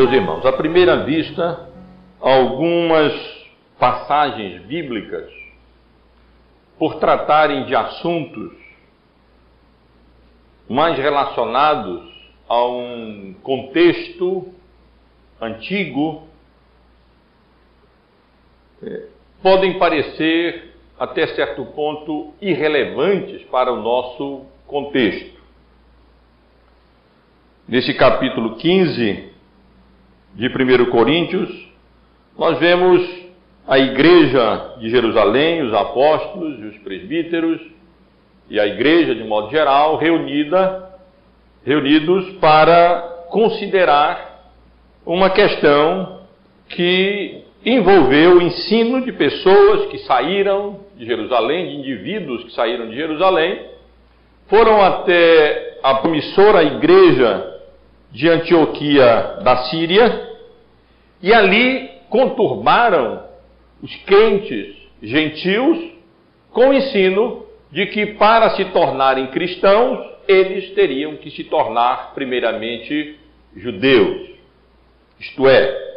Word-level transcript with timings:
Meus 0.00 0.12
irmãos, 0.14 0.46
à 0.46 0.52
primeira 0.54 1.04
vista, 1.04 1.68
algumas 2.18 3.12
passagens 3.78 4.62
bíblicas, 4.62 5.30
por 6.78 6.94
tratarem 6.94 7.66
de 7.66 7.76
assuntos 7.76 8.50
mais 10.66 10.96
relacionados 10.96 12.10
a 12.48 12.64
um 12.64 13.34
contexto 13.42 14.54
antigo, 15.38 16.26
é, 18.82 19.06
podem 19.42 19.78
parecer, 19.78 20.76
até 20.98 21.26
certo 21.34 21.62
ponto, 21.66 22.32
irrelevantes 22.40 23.42
para 23.50 23.70
o 23.70 23.82
nosso 23.82 24.46
contexto. 24.66 25.38
Nesse 27.68 27.92
capítulo 27.92 28.56
15 28.56 29.29
de 30.34 30.46
1 30.46 30.90
Coríntios, 30.90 31.50
nós 32.38 32.58
vemos 32.58 33.02
a 33.66 33.78
igreja 33.78 34.74
de 34.78 34.88
Jerusalém, 34.88 35.62
os 35.62 35.74
apóstolos 35.74 36.58
e 36.58 36.64
os 36.64 36.78
presbíteros, 36.78 37.60
e 38.48 38.58
a 38.58 38.66
igreja 38.66 39.14
de 39.14 39.22
modo 39.24 39.50
geral, 39.50 39.96
reunida, 39.96 40.90
reunidos 41.64 42.32
para 42.40 43.26
considerar 43.30 44.50
uma 45.06 45.30
questão 45.30 46.20
que 46.68 47.44
envolveu 47.64 48.38
o 48.38 48.42
ensino 48.42 49.04
de 49.04 49.12
pessoas 49.12 49.86
que 49.86 49.98
saíram 49.98 50.80
de 50.96 51.04
Jerusalém, 51.06 51.68
de 51.68 51.76
indivíduos 51.76 52.44
que 52.44 52.52
saíram 52.52 52.88
de 52.88 52.96
Jerusalém, 52.96 53.66
foram 54.48 54.82
até 54.82 55.78
a 55.82 55.94
promissora 55.96 56.62
igreja 56.62 57.59
de 58.12 58.28
Antioquia 58.28 59.38
da 59.42 59.64
Síria 59.64 60.28
e 61.22 61.32
ali 61.32 61.90
conturbaram 62.08 63.24
os 63.82 63.94
crentes 64.04 64.76
gentios 65.02 65.78
com 66.50 66.68
o 66.68 66.74
ensino 66.74 67.46
de 67.70 67.86
que 67.86 68.06
para 68.14 68.50
se 68.50 68.64
tornarem 68.66 69.28
cristãos, 69.28 69.98
eles 70.26 70.70
teriam 70.74 71.16
que 71.16 71.30
se 71.30 71.44
tornar 71.44 72.12
primeiramente 72.14 73.18
judeus. 73.56 74.30
Isto 75.18 75.48
é, 75.48 75.90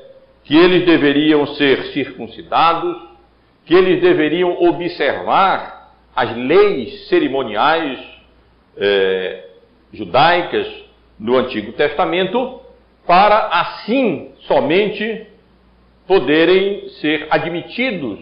que 0.43 0.55
eles 0.55 0.85
deveriam 0.85 1.47
ser 1.55 1.85
circuncidados, 1.87 2.95
que 3.65 3.73
eles 3.73 4.01
deveriam 4.01 4.61
observar 4.61 5.93
as 6.15 6.35
leis 6.35 7.07
cerimoniais 7.07 7.99
eh, 8.77 9.49
judaicas 9.91 10.67
no 11.23 11.37
Antigo 11.37 11.71
Testamento, 11.71 12.59
para 13.07 13.47
assim 13.47 14.33
somente 14.41 15.25
poderem 16.05 16.89
ser 16.99 17.27
admitidos 17.29 18.19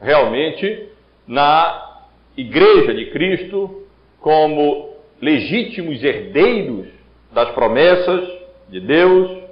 realmente 0.00 0.88
na 1.26 1.98
Igreja 2.36 2.94
de 2.94 3.06
Cristo 3.06 3.82
como 4.20 4.94
legítimos 5.20 6.02
herdeiros 6.02 6.86
das 7.32 7.50
promessas 7.50 8.28
de 8.68 8.78
Deus 8.78 9.42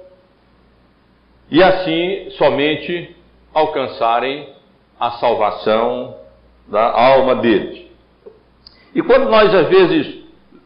e 1.51 1.61
assim 1.61 2.29
somente 2.37 3.13
alcançarem 3.53 4.47
a 4.97 5.11
salvação 5.11 6.15
da 6.69 6.89
alma 6.89 7.35
deles. 7.35 7.83
E 8.95 9.01
quando 9.01 9.29
nós 9.29 9.53
às 9.53 9.67
vezes 9.67 10.22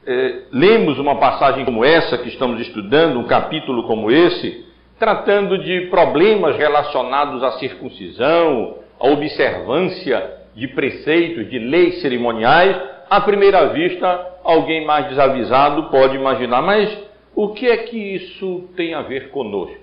eh, 0.09 0.43
lemos 0.53 0.97
uma 0.99 1.15
passagem 1.15 1.65
como 1.65 1.83
essa 1.83 2.17
que 2.17 2.29
estamos 2.29 2.61
estudando, 2.61 3.19
um 3.19 3.25
capítulo 3.25 3.83
como 3.83 4.09
esse, 4.09 4.65
tratando 4.97 5.57
de 5.57 5.87
problemas 5.87 6.55
relacionados 6.55 7.43
à 7.43 7.51
circuncisão, 7.59 8.77
à 8.97 9.05
observância 9.09 10.37
de 10.55 10.69
preceitos, 10.69 11.49
de 11.49 11.59
leis 11.59 12.01
cerimoniais, 12.01 12.75
à 13.09 13.19
primeira 13.19 13.67
vista, 13.67 14.37
alguém 14.45 14.85
mais 14.85 15.09
desavisado 15.09 15.89
pode 15.89 16.15
imaginar, 16.15 16.61
mas 16.61 16.97
o 17.35 17.49
que 17.49 17.67
é 17.67 17.75
que 17.75 17.97
isso 17.97 18.69
tem 18.77 18.93
a 18.93 19.01
ver 19.01 19.29
conosco? 19.31 19.75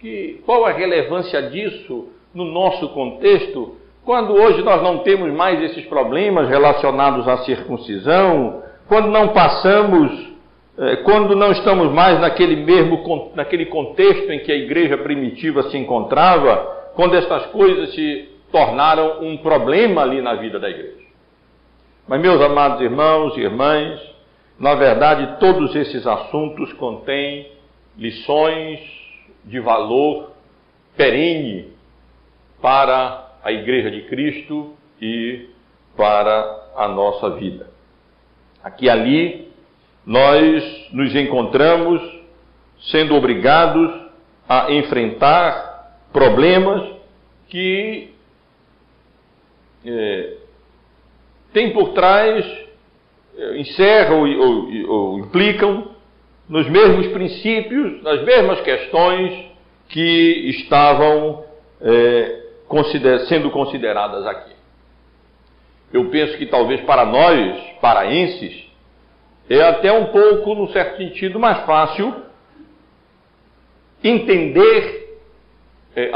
Que, 0.00 0.40
qual 0.46 0.64
a 0.64 0.72
relevância 0.72 1.42
disso 1.42 2.08
no 2.32 2.46
nosso 2.46 2.88
contexto, 2.90 3.76
quando 4.02 4.32
hoje 4.32 4.62
nós 4.62 4.82
não 4.82 5.00
temos 5.00 5.30
mais 5.30 5.62
esses 5.62 5.84
problemas 5.84 6.48
relacionados 6.48 7.28
à 7.28 7.38
circuncisão, 7.44 8.62
quando 8.88 9.08
não 9.08 9.28
passamos 9.28 10.28
é, 10.78 10.96
quando 10.96 11.34
não 11.34 11.50
estamos 11.50 11.92
mais 11.92 12.20
naquele 12.20 12.56
mesmo 12.56 13.32
naquele 13.34 13.66
contexto 13.66 14.30
em 14.30 14.38
que 14.40 14.52
a 14.52 14.56
igreja 14.56 14.96
primitiva 14.96 15.64
se 15.70 15.76
encontrava, 15.76 16.90
quando 16.94 17.16
estas 17.16 17.46
coisas 17.46 17.92
se 17.94 18.28
tornaram 18.52 19.20
um 19.22 19.36
problema 19.38 20.02
ali 20.02 20.22
na 20.22 20.34
vida 20.34 20.58
da 20.58 20.70
igreja. 20.70 21.08
Mas, 22.06 22.20
meus 22.20 22.40
amados 22.40 22.80
irmãos 22.80 23.36
e 23.36 23.40
irmãs, 23.40 24.00
na 24.58 24.74
verdade, 24.74 25.38
todos 25.38 25.74
esses 25.74 26.06
assuntos 26.06 26.72
contêm 26.74 27.50
lições 27.96 28.80
de 29.44 29.60
valor 29.60 30.30
perene 30.96 31.72
para 32.62 33.32
a 33.42 33.52
Igreja 33.52 33.90
de 33.90 34.02
Cristo 34.02 34.74
e 35.00 35.48
para 35.96 36.70
a 36.76 36.88
nossa 36.88 37.30
vida. 37.30 37.77
Aqui 38.62 38.86
e 38.86 38.90
ali, 38.90 39.48
nós 40.04 40.88
nos 40.92 41.14
encontramos 41.14 42.02
sendo 42.90 43.14
obrigados 43.14 44.08
a 44.48 44.72
enfrentar 44.72 45.98
problemas 46.12 46.96
que 47.48 48.14
é, 49.84 50.36
têm 51.52 51.72
por 51.72 51.92
trás, 51.92 52.44
é, 53.36 53.58
encerram 53.58 54.22
ou, 54.22 54.88
ou, 54.88 55.18
implicam 55.18 55.88
nos 56.48 56.68
mesmos 56.68 57.08
princípios, 57.08 58.02
nas 58.02 58.22
mesmas 58.24 58.60
questões 58.62 59.46
que 59.88 60.50
estavam 60.50 61.44
é, 61.80 62.42
consider, 62.66 63.20
sendo 63.26 63.50
consideradas 63.50 64.26
aqui. 64.26 64.57
Eu 65.92 66.10
penso 66.10 66.36
que 66.36 66.46
talvez 66.46 66.80
para 66.82 67.04
nós, 67.04 67.60
paraenses, 67.80 68.66
é 69.48 69.62
até 69.62 69.90
um 69.90 70.06
pouco, 70.06 70.54
num 70.54 70.68
certo 70.68 70.98
sentido, 70.98 71.38
mais 71.38 71.64
fácil 71.64 72.14
entender 74.04 75.18
é, 75.96 76.10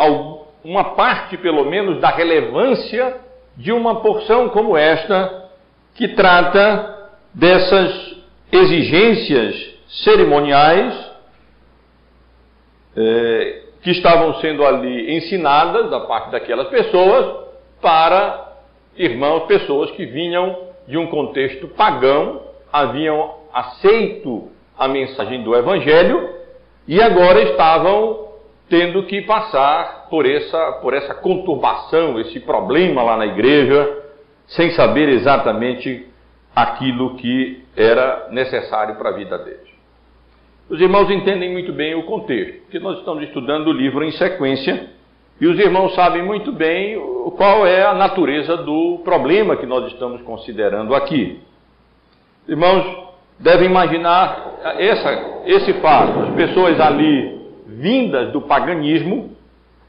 uma 0.62 0.94
parte, 0.94 1.36
pelo 1.38 1.64
menos, 1.64 2.00
da 2.00 2.10
relevância 2.10 3.16
de 3.56 3.72
uma 3.72 4.00
porção 4.00 4.48
como 4.50 4.76
esta, 4.76 5.50
que 5.94 6.08
trata 6.08 7.10
dessas 7.34 8.16
exigências 8.50 9.72
cerimoniais 9.88 11.12
é, 12.96 13.62
que 13.82 13.90
estavam 13.90 14.34
sendo 14.40 14.64
ali 14.64 15.16
ensinadas 15.16 15.90
da 15.90 16.00
parte 16.00 16.30
daquelas 16.30 16.68
pessoas 16.68 17.46
para 17.80 18.51
irmãos, 18.96 19.46
pessoas 19.46 19.90
que 19.92 20.06
vinham 20.06 20.72
de 20.86 20.96
um 20.98 21.06
contexto 21.06 21.68
pagão 21.68 22.42
haviam 22.72 23.34
aceito 23.52 24.50
a 24.78 24.88
mensagem 24.88 25.42
do 25.42 25.54
Evangelho 25.54 26.28
e 26.88 27.00
agora 27.00 27.42
estavam 27.42 28.28
tendo 28.68 29.02
que 29.04 29.22
passar 29.22 30.08
por 30.08 30.26
essa, 30.26 30.72
por 30.80 30.94
essa 30.94 31.14
conturbação, 31.14 32.18
esse 32.18 32.40
problema 32.40 33.02
lá 33.02 33.16
na 33.16 33.26
igreja, 33.26 34.02
sem 34.46 34.70
saber 34.70 35.08
exatamente 35.10 36.06
aquilo 36.54 37.16
que 37.16 37.62
era 37.76 38.28
necessário 38.30 38.96
para 38.96 39.10
a 39.10 39.12
vida 39.12 39.38
deles. 39.38 39.70
Os 40.68 40.80
irmãos 40.80 41.10
entendem 41.10 41.52
muito 41.52 41.72
bem 41.72 41.94
o 41.94 42.04
contexto, 42.04 42.62
porque 42.62 42.78
nós 42.78 42.98
estamos 42.98 43.22
estudando 43.24 43.68
o 43.68 43.72
livro 43.72 44.04
em 44.04 44.12
sequência 44.12 44.90
e 45.42 45.46
os 45.48 45.58
irmãos 45.58 45.92
sabem 45.96 46.22
muito 46.22 46.52
bem 46.52 46.96
qual 47.36 47.66
é 47.66 47.84
a 47.84 47.92
natureza 47.92 48.58
do 48.58 49.00
problema 49.02 49.56
que 49.56 49.66
nós 49.66 49.92
estamos 49.92 50.22
considerando 50.22 50.94
aqui. 50.94 51.40
Irmãos, 52.46 53.08
devem 53.40 53.68
imaginar 53.68 54.60
essa, 54.78 55.42
esse 55.46 55.72
fato: 55.80 56.20
as 56.20 56.34
pessoas 56.36 56.78
ali 56.78 57.40
vindas 57.66 58.30
do 58.30 58.42
paganismo, 58.42 59.36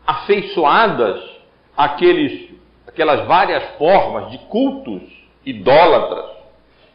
afeiçoadas 0.07 1.23
àqueles, 1.77 2.49
várias 3.27 3.63
formas 3.77 4.31
de 4.31 4.39
cultos 4.47 5.03
idólatras, 5.45 6.31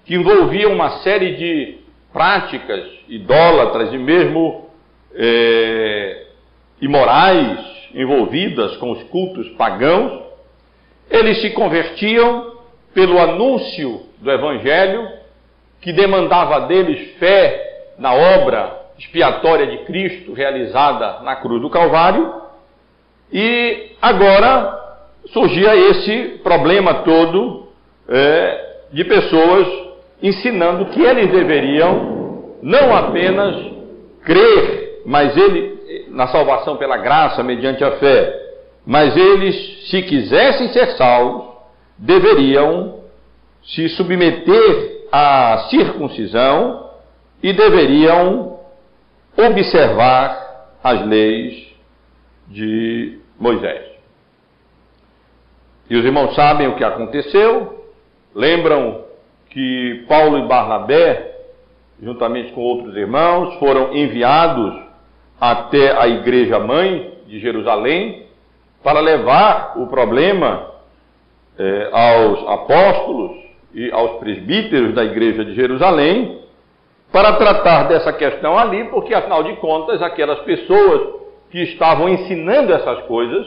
que 0.05 0.17
envolviam 0.17 0.73
uma 0.73 0.99
série 1.03 1.37
de 1.37 1.79
práticas 2.13 2.91
idólatras 3.09 3.93
e 3.93 3.99
mesmo 3.99 4.69
é, 5.15 6.27
imorais 6.81 7.78
envolvidas 7.95 8.77
com 8.77 8.91
os 8.93 9.03
cultos 9.05 9.49
pagãos, 9.51 10.23
eles 11.11 11.41
se 11.41 11.51
convertiam 11.51 12.53
pelo 12.95 13.19
anúncio 13.19 14.03
do 14.19 14.31
Evangelho 14.31 15.09
que 15.81 15.93
demandava 15.93 16.67
deles 16.67 17.17
fé 17.19 17.95
na 17.99 18.13
obra 18.13 18.77
expiatória 18.99 19.67
de 19.67 19.79
Cristo 19.85 20.33
realizada 20.33 21.21
na 21.23 21.37
cruz 21.37 21.63
do 21.63 21.71
Calvário, 21.71 22.35
e 23.33 23.93
agora 24.03 24.77
surgia 25.27 25.77
esse 25.77 26.41
problema 26.43 26.95
todo 27.03 27.69
é, 28.09 28.79
de 28.93 29.05
pessoas 29.05 29.69
ensinando 30.23 30.87
que 30.87 31.01
eles 31.01 31.31
deveriam 31.31 32.57
não 32.63 32.97
apenas 32.97 33.55
crer, 34.25 35.03
mas 35.07 35.37
ele 35.37 35.78
na 36.19 36.27
salvação 36.27 36.77
pela 36.77 36.97
graça 36.97 37.45
mediante 37.45 37.85
a 37.85 37.93
fé, 37.93 38.37
mas 38.85 39.17
eles, 39.17 39.89
se 39.89 40.03
quisessem 40.03 40.73
ser 40.73 40.97
salvos, 40.97 41.45
deveriam 41.97 43.05
se 43.63 43.89
submeter 43.91 45.07
à 45.13 45.69
circuncisão 45.71 46.91
e 47.41 47.53
deveriam 47.53 48.59
observar 49.37 50.73
as 50.83 51.07
leis 51.07 51.69
de 52.49 53.21
Moisés. 53.39 53.87
E 55.89 55.95
os 55.95 56.05
irmãos 56.05 56.35
sabem 56.35 56.67
o 56.67 56.75
que 56.75 56.83
aconteceu, 56.83 57.85
lembram 58.35 59.05
que 59.51 60.05
Paulo 60.09 60.37
e 60.39 60.49
Barnabé, 60.49 61.37
juntamente 62.03 62.51
com 62.51 62.61
outros 62.61 62.97
irmãos, 62.97 63.55
foram 63.61 63.95
enviados 63.95 64.88
até 65.41 65.97
a 65.97 66.09
igreja 66.09 66.59
mãe 66.59 67.13
de 67.27 67.39
Jerusalém 67.39 68.27
para 68.83 69.01
levar 69.01 69.75
o 69.77 69.87
problema 69.87 70.71
eh, 71.59 71.91
aos 71.93 72.49
apóstolos 72.49 73.37
e 73.75 73.91
aos 73.93 74.19
presbíteros 74.19 74.95
da 74.95 75.05
igreja 75.05 75.45
de 75.45 75.55
Jerusalém 75.55 76.39
para 77.13 77.35
tratar 77.35 77.85
dessa 77.85 78.13
questão 78.13 78.59
ali, 78.59 78.85
porque 78.85 79.15
afinal 79.15 79.43
de 79.43 79.57
contas 79.57 80.03
aquelas 80.03 80.41
pessoas 80.41 81.19
que 81.51 81.63
estavam 81.63 82.09
ensinando 82.09 82.73
essas 82.73 83.01
coisas 83.05 83.47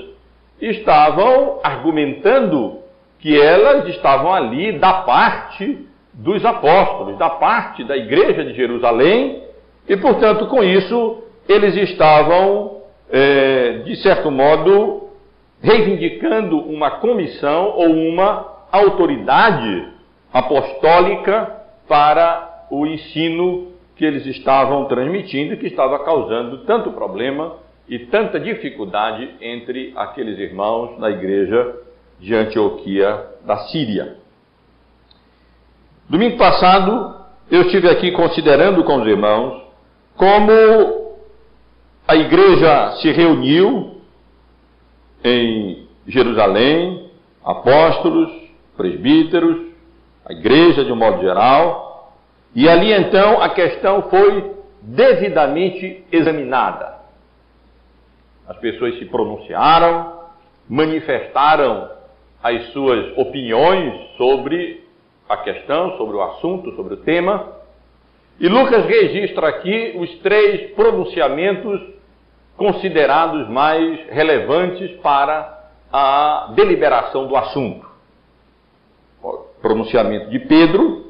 estavam 0.59 1.59
argumentando 1.63 2.79
que 3.19 3.39
elas 3.39 3.87
estavam 3.87 4.33
ali 4.33 4.79
da 4.79 4.93
parte 4.93 5.87
dos 6.13 6.43
apóstolos, 6.43 7.17
da 7.17 7.29
parte 7.29 7.83
da 7.83 7.95
igreja 7.95 8.43
de 8.43 8.53
Jerusalém, 8.53 9.43
e 9.87 9.95
portanto 9.97 10.47
com 10.47 10.63
isso 10.63 11.23
eles 11.47 11.75
estavam, 11.75 12.81
é, 13.09 13.79
de 13.85 13.95
certo 13.97 14.31
modo, 14.31 15.09
reivindicando 15.61 16.57
uma 16.57 16.91
comissão 16.91 17.73
ou 17.75 17.89
uma 17.89 18.45
autoridade 18.71 19.87
apostólica 20.33 21.61
para 21.87 22.65
o 22.71 22.85
ensino 22.85 23.71
que 23.95 24.05
eles 24.05 24.25
estavam 24.25 24.85
transmitindo 24.85 25.53
e 25.53 25.57
que 25.57 25.67
estava 25.67 25.99
causando 26.03 26.59
tanto 26.59 26.91
problema 26.91 27.57
e 27.87 27.99
tanta 27.99 28.39
dificuldade 28.39 29.29
entre 29.41 29.91
aqueles 29.95 30.39
irmãos 30.39 30.97
na 30.97 31.09
igreja 31.09 31.75
de 32.19 32.33
Antioquia 32.33 33.25
da 33.45 33.57
Síria. 33.67 34.15
Domingo 36.09 36.37
passado, 36.37 37.15
eu 37.49 37.63
estive 37.63 37.89
aqui 37.89 38.11
considerando 38.11 38.83
com 38.83 39.01
os 39.01 39.07
irmãos 39.07 39.61
como 40.15 41.00
a 42.11 42.15
igreja 42.17 42.97
se 42.97 43.09
reuniu 43.13 44.01
em 45.23 45.87
Jerusalém, 46.05 47.09
apóstolos, 47.41 48.29
presbíteros, 48.75 49.67
a 50.25 50.33
igreja 50.33 50.83
de 50.83 50.91
um 50.91 50.97
modo 50.97 51.21
geral, 51.21 52.13
e 52.53 52.67
ali 52.67 52.91
então 52.91 53.41
a 53.41 53.47
questão 53.47 54.09
foi 54.09 54.51
devidamente 54.81 56.03
examinada. 56.11 56.97
As 58.45 58.57
pessoas 58.57 58.99
se 58.99 59.05
pronunciaram, 59.05 60.19
manifestaram 60.67 61.91
as 62.43 62.73
suas 62.73 63.17
opiniões 63.17 64.17
sobre 64.17 64.83
a 65.29 65.37
questão, 65.37 65.95
sobre 65.95 66.17
o 66.17 66.21
assunto, 66.21 66.75
sobre 66.75 66.95
o 66.95 66.97
tema. 66.97 67.53
E 68.37 68.49
Lucas 68.49 68.85
registra 68.85 69.47
aqui 69.47 69.95
os 69.97 70.13
três 70.19 70.71
pronunciamentos 70.71 72.00
considerados 72.61 73.49
mais 73.49 74.07
relevantes 74.11 74.91
para 75.01 75.61
a 75.91 76.51
deliberação 76.55 77.25
do 77.25 77.35
assunto. 77.35 77.87
O 79.23 79.45
pronunciamento 79.59 80.29
de 80.29 80.37
Pedro, 80.37 81.07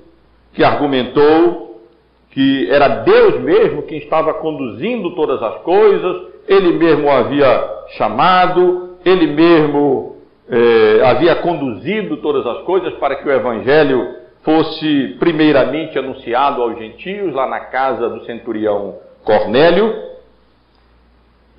que 0.53 0.63
argumentou 0.63 1.81
que 2.29 2.71
era 2.71 2.87
Deus 2.87 3.41
mesmo 3.41 3.83
quem 3.83 3.97
estava 3.97 4.33
conduzindo 4.35 5.13
todas 5.13 5.43
as 5.43 5.61
coisas, 5.63 6.21
ele 6.47 6.71
mesmo 6.77 7.11
havia 7.11 7.69
chamado, 7.97 8.95
ele 9.03 9.27
mesmo 9.27 10.15
eh, 10.49 11.01
havia 11.03 11.35
conduzido 11.35 12.15
todas 12.21 12.47
as 12.47 12.63
coisas 12.63 12.93
para 12.93 13.15
que 13.17 13.27
o 13.27 13.31
Evangelho 13.31 14.15
fosse 14.41 15.17
primeiramente 15.19 15.99
anunciado 15.99 16.61
aos 16.61 16.77
gentios, 16.77 17.33
lá 17.33 17.45
na 17.45 17.59
casa 17.59 18.07
do 18.07 18.23
centurião 18.23 18.95
Cornélio, 19.25 20.11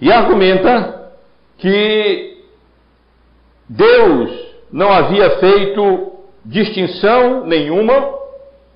e 0.03 0.11
argumenta 0.11 1.13
que 1.59 2.37
Deus 3.69 4.31
não 4.73 4.91
havia 4.91 5.39
feito 5.39 6.15
distinção 6.45 7.47
nenhuma, 7.47 8.13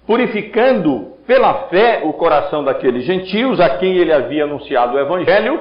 purificando 0.07 1.15
pela 1.27 1.67
fé 1.67 2.03
o 2.05 2.13
coração 2.13 2.63
daqueles 2.63 3.03
gentios 3.03 3.59
a 3.59 3.71
quem 3.71 3.97
ele 3.97 4.13
havia 4.13 4.45
anunciado 4.45 4.95
o 4.95 5.01
Evangelho, 5.01 5.61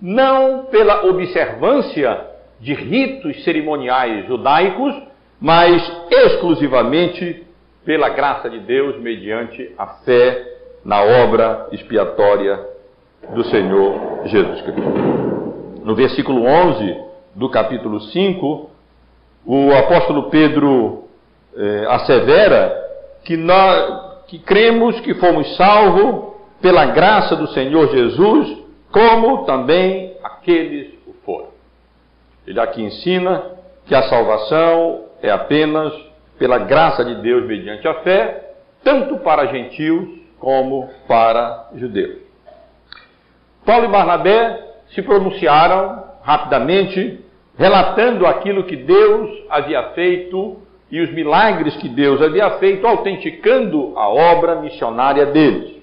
não 0.00 0.66
pela 0.66 1.04
observância 1.04 2.28
de 2.60 2.72
ritos 2.72 3.42
cerimoniais 3.42 4.28
judaicos, 4.28 4.94
mas 5.40 5.82
exclusivamente 6.08 7.44
pela 7.84 8.10
graça 8.10 8.48
de 8.48 8.60
Deus 8.60 8.96
mediante 9.00 9.74
a 9.76 9.88
fé 10.04 10.46
na 10.84 11.02
obra 11.02 11.66
expiatória 11.72 12.70
do 13.34 13.44
Senhor 13.44 14.22
Jesus 14.26 14.62
Cristo. 14.62 15.80
No 15.84 15.94
versículo 15.94 16.44
11 16.44 16.96
do 17.34 17.48
capítulo 17.48 18.00
5, 18.00 18.70
o 19.46 19.72
apóstolo 19.72 20.30
Pedro 20.30 21.04
eh, 21.56 21.86
assevera 21.88 22.76
que 23.24 23.36
nós 23.36 24.10
que 24.26 24.38
cremos 24.38 25.00
que 25.00 25.14
fomos 25.14 25.56
salvos 25.56 26.34
pela 26.60 26.86
graça 26.86 27.34
do 27.34 27.48
Senhor 27.48 27.90
Jesus 27.90 28.58
como 28.92 29.44
também 29.44 30.16
aqueles 30.22 30.92
o 31.06 31.12
foram. 31.24 31.48
Ele 32.46 32.60
aqui 32.60 32.82
ensina 32.82 33.42
que 33.86 33.94
a 33.94 34.02
salvação 34.02 35.04
é 35.22 35.30
apenas 35.30 35.92
pela 36.38 36.58
graça 36.58 37.04
de 37.04 37.16
Deus 37.16 37.46
mediante 37.46 37.86
a 37.86 37.94
fé, 38.02 38.54
tanto 38.82 39.18
para 39.18 39.46
gentios 39.46 40.08
como 40.38 40.88
para 41.06 41.70
judeus. 41.74 42.29
Paulo 43.64 43.86
e 43.86 43.88
Barnabé 43.88 44.60
se 44.94 45.02
pronunciaram 45.02 46.04
rapidamente, 46.22 47.20
relatando 47.56 48.26
aquilo 48.26 48.64
que 48.64 48.76
Deus 48.76 49.30
havia 49.48 49.82
feito 49.90 50.58
e 50.90 51.00
os 51.00 51.12
milagres 51.12 51.76
que 51.76 51.88
Deus 51.88 52.20
havia 52.20 52.58
feito, 52.58 52.86
autenticando 52.86 53.92
a 53.96 54.08
obra 54.08 54.56
missionária 54.56 55.26
deles. 55.26 55.76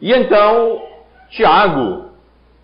E 0.00 0.12
então 0.12 0.82
Tiago, 1.30 2.06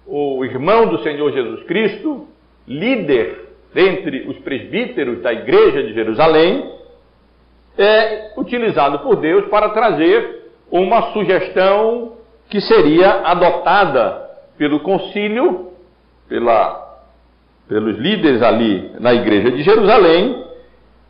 o 0.07 0.45
irmão 0.45 0.87
do 0.87 1.03
Senhor 1.03 1.31
Jesus 1.33 1.65
Cristo, 1.65 2.29
líder 2.67 3.45
dentre 3.75 4.29
os 4.29 4.39
presbíteros 4.39 5.21
da 5.21 5.33
igreja 5.33 5.83
de 5.83 5.93
Jerusalém, 5.93 6.73
é 7.77 8.33
utilizado 8.37 9.01
por 9.01 9.17
Deus 9.17 9.47
para 9.49 9.71
trazer 9.71 10.45
uma 10.71 11.13
sugestão 11.13 12.14
que 12.55 12.61
seria 12.61 13.23
adotada 13.25 14.31
pelo 14.57 14.79
concílio, 14.79 15.73
pela, 16.29 17.01
pelos 17.67 17.99
líderes 17.99 18.43
ali 18.43 18.93
na 19.01 19.13
igreja 19.13 19.51
de 19.51 19.61
Jerusalém, 19.65 20.45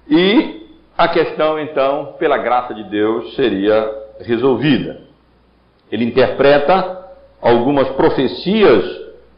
e 0.09 0.67
a 0.97 1.07
questão 1.07 1.61
então, 1.61 2.15
pela 2.19 2.39
graça 2.39 2.73
de 2.73 2.85
Deus, 2.85 3.35
seria 3.35 3.93
resolvida. 4.21 5.03
Ele 5.93 6.07
interpreta 6.07 7.11
algumas 7.43 7.91
profecias 7.91 8.83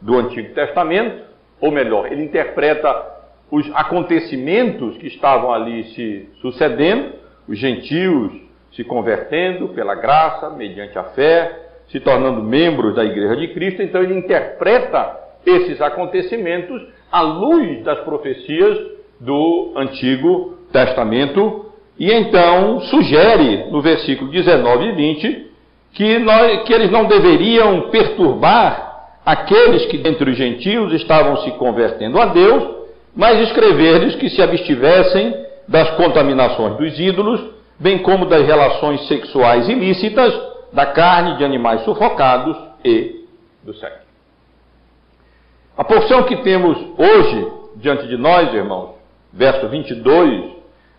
do 0.01 0.17
Antigo 0.17 0.55
Testamento, 0.55 1.25
ou 1.61 1.73
melhor, 1.73 2.07
ele 2.07 2.23
interpreta 2.23 2.89
os 3.51 3.69
acontecimentos 3.75 4.97
que 4.99 5.09
estavam 5.09 5.53
ali 5.53 5.83
se 5.87 6.31
sucedendo, 6.41 7.15
os 7.49 7.59
gentios 7.59 8.33
se 8.77 8.85
convertendo 8.85 9.71
pela 9.71 9.97
graça, 9.97 10.51
mediante 10.51 10.97
a 10.97 11.03
fé, 11.03 11.66
se 11.89 12.01
tornando 12.01 12.43
membros 12.43 12.95
da 12.95 13.05
Igreja 13.05 13.37
de 13.37 13.49
Cristo, 13.49 13.83
então 13.83 14.03
ele 14.03 14.19
interpreta 14.19 15.19
esses 15.45 15.81
acontecimentos 15.81 16.83
à 17.11 17.21
luz 17.21 17.83
das 17.85 18.01
profecias 18.01 18.79
do 19.21 19.73
Antigo 19.77 20.59
Testamento 20.73 21.67
e 21.99 22.13
então 22.13 22.81
sugere 22.81 23.71
no 23.71 23.81
versículo 23.81 24.31
19 24.31 24.85
e 24.85 24.93
20 24.93 25.47
que, 25.95 26.19
nós, 26.19 26.65
que 26.65 26.73
eles 26.73 26.91
não 26.91 27.07
deveriam 27.07 27.89
perturbar 27.91 28.87
aqueles 29.25 29.87
que 29.87 29.97
dentre 29.97 30.31
os 30.31 30.37
gentios 30.37 30.93
estavam 30.93 31.39
se 31.39 31.51
convertendo 31.53 32.21
a 32.21 32.27
Deus, 32.27 32.77
mas 33.15 33.41
escrever-lhes 33.49 34.15
que 34.17 34.29
se 34.29 34.43
abstivessem 34.43 35.35
das 35.67 35.91
contaminações 35.93 36.77
dos 36.77 37.01
ídolos, 37.01 37.41
bem 37.79 37.99
como 37.99 38.27
das 38.27 38.47
relações 38.47 39.09
sexuais 39.09 39.69
ilícitas, 39.69 40.33
da 40.73 40.87
carne 40.87 41.37
de 41.37 41.45
animais 41.45 41.83
sufocados 41.83 42.57
e 42.85 43.27
do 43.63 43.75
sexo. 43.75 44.07
A 45.77 45.85
porção 45.85 46.25
que 46.25 46.37
temos 46.39 46.79
hoje 46.99 47.53
diante 47.77 48.07
de 48.07 48.17
nós, 48.17 48.53
irmãos, 48.55 48.95
verso 49.33 49.69
22 49.69 50.57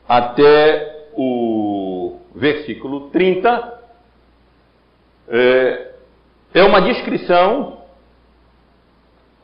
até 0.07 1.07
o 1.15 2.19
versículo 2.35 3.09
30, 3.09 3.81
é, 5.29 5.91
é 6.53 6.63
uma 6.63 6.81
descrição 6.81 7.77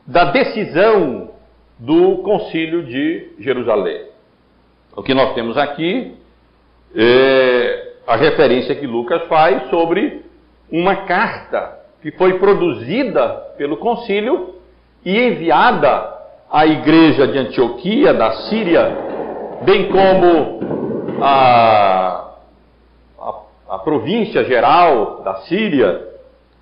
da 0.06 0.26
decisão 0.26 1.32
do 1.78 2.18
concílio 2.18 2.84
de 2.84 3.32
Jerusalém. 3.40 4.06
O 4.96 5.02
que 5.02 5.12
nós 5.12 5.34
temos 5.34 5.58
aqui 5.58 6.14
é 6.94 7.43
a 8.06 8.16
referência 8.16 8.74
que 8.74 8.86
Lucas 8.86 9.26
faz 9.28 9.68
sobre 9.70 10.24
uma 10.70 10.96
carta 11.06 11.80
que 12.02 12.10
foi 12.12 12.38
produzida 12.38 13.28
pelo 13.56 13.78
concílio 13.78 14.56
e 15.04 15.18
enviada 15.18 16.12
à 16.50 16.66
igreja 16.66 17.26
de 17.26 17.38
Antioquia, 17.38 18.12
da 18.12 18.32
Síria, 18.48 18.96
bem 19.62 19.88
como 19.88 20.60
a, 21.22 22.30
a, 23.18 23.40
a 23.70 23.78
província 23.78 24.44
geral 24.44 25.22
da 25.22 25.36
Síria 25.42 26.08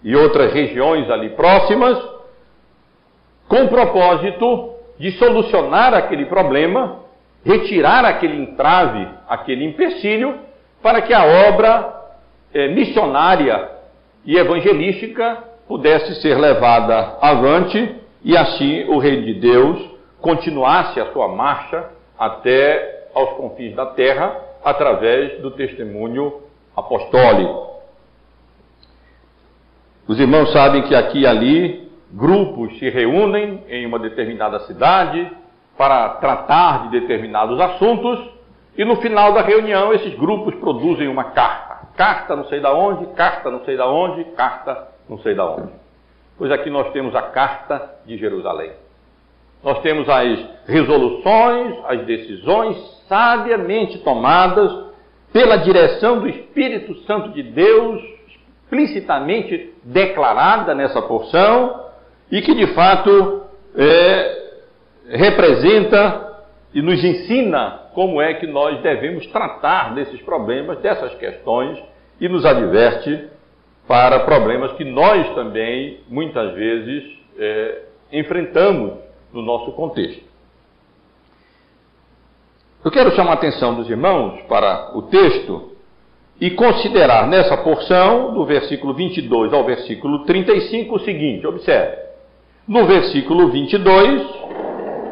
e 0.02 0.14
outras 0.14 0.52
regiões 0.52 1.10
ali 1.10 1.30
próximas, 1.30 1.98
com 3.48 3.64
o 3.64 3.68
propósito 3.68 4.74
de 4.98 5.10
solucionar 5.12 5.92
aquele 5.94 6.26
problema, 6.26 7.00
retirar 7.44 8.04
aquele 8.04 8.40
entrave, 8.40 9.08
aquele 9.28 9.64
empecilho, 9.64 10.38
para 10.82 11.02
que 11.02 11.14
a 11.14 11.24
obra 11.48 12.02
é, 12.52 12.68
missionária 12.68 13.70
e 14.24 14.36
evangelística 14.36 15.44
pudesse 15.68 16.20
ser 16.20 16.36
levada 16.36 17.16
avante 17.20 17.96
e 18.24 18.36
assim 18.36 18.84
o 18.84 18.98
Reino 18.98 19.24
de 19.24 19.34
Deus 19.34 19.90
continuasse 20.20 21.00
a 21.00 21.12
sua 21.12 21.28
marcha 21.28 21.90
até 22.18 23.08
aos 23.14 23.30
confins 23.36 23.74
da 23.74 23.86
terra 23.86 24.36
através 24.64 25.40
do 25.40 25.50
testemunho 25.50 26.42
apostólico. 26.76 27.72
Os 30.06 30.18
irmãos 30.18 30.52
sabem 30.52 30.82
que 30.82 30.94
aqui 30.94 31.20
e 31.20 31.26
ali 31.26 31.90
grupos 32.12 32.78
se 32.78 32.88
reúnem 32.90 33.64
em 33.68 33.86
uma 33.86 33.98
determinada 33.98 34.60
cidade 34.60 35.30
para 35.76 36.08
tratar 36.20 36.82
de 36.82 37.00
determinados 37.00 37.58
assuntos 37.60 38.20
e 38.76 38.84
no 38.84 38.96
final 38.96 39.32
da 39.32 39.42
reunião 39.42 39.92
esses 39.92 40.14
grupos 40.14 40.54
produzem 40.56 41.08
uma 41.08 41.24
carta. 41.24 41.86
Carta 41.96 42.34
não 42.34 42.46
sei 42.46 42.60
da 42.60 42.72
onde, 42.72 43.06
carta 43.14 43.50
não 43.50 43.64
sei 43.64 43.76
da 43.76 43.86
onde, 43.86 44.24
carta 44.32 44.88
não 45.08 45.18
sei 45.18 45.34
da 45.34 45.46
onde. 45.46 45.72
Pois 46.38 46.50
aqui 46.50 46.70
nós 46.70 46.90
temos 46.92 47.14
a 47.14 47.22
carta 47.22 47.98
de 48.06 48.16
Jerusalém. 48.16 48.72
Nós 49.62 49.80
temos 49.80 50.08
as 50.08 50.38
resoluções, 50.66 51.76
as 51.86 52.04
decisões 52.04 52.76
sabiamente 53.08 53.98
tomadas 53.98 54.86
pela 55.32 55.56
direção 55.56 56.20
do 56.20 56.28
Espírito 56.28 56.94
Santo 57.04 57.30
de 57.30 57.42
Deus, 57.42 58.02
explicitamente 58.26 59.72
declarada 59.84 60.74
nessa 60.74 61.00
porção, 61.02 61.86
e 62.30 62.40
que 62.40 62.54
de 62.54 62.74
fato 62.74 63.42
é, 63.76 64.52
representa 65.10 66.31
e 66.74 66.80
nos 66.80 67.02
ensina 67.04 67.90
como 67.94 68.20
é 68.20 68.34
que 68.34 68.46
nós 68.46 68.80
devemos 68.80 69.26
tratar 69.28 69.94
desses 69.94 70.20
problemas, 70.22 70.78
dessas 70.78 71.14
questões, 71.14 71.78
e 72.20 72.28
nos 72.28 72.44
adverte 72.44 73.28
para 73.86 74.20
problemas 74.20 74.72
que 74.72 74.84
nós 74.84 75.34
também, 75.34 76.00
muitas 76.08 76.54
vezes, 76.54 77.04
é, 77.38 77.82
enfrentamos 78.12 78.94
no 79.32 79.42
nosso 79.42 79.72
contexto. 79.72 80.22
Eu 82.84 82.90
quero 82.90 83.14
chamar 83.14 83.32
a 83.32 83.34
atenção 83.34 83.74
dos 83.74 83.88
irmãos 83.88 84.42
para 84.48 84.96
o 84.96 85.02
texto 85.02 85.72
e 86.40 86.50
considerar 86.50 87.28
nessa 87.28 87.56
porção, 87.58 88.34
do 88.34 88.44
versículo 88.44 88.94
22 88.94 89.52
ao 89.52 89.64
versículo 89.64 90.24
35, 90.24 90.96
o 90.96 91.00
seguinte: 91.00 91.46
observe. 91.46 91.96
No 92.66 92.86
versículo 92.86 93.48
22, 93.48 94.22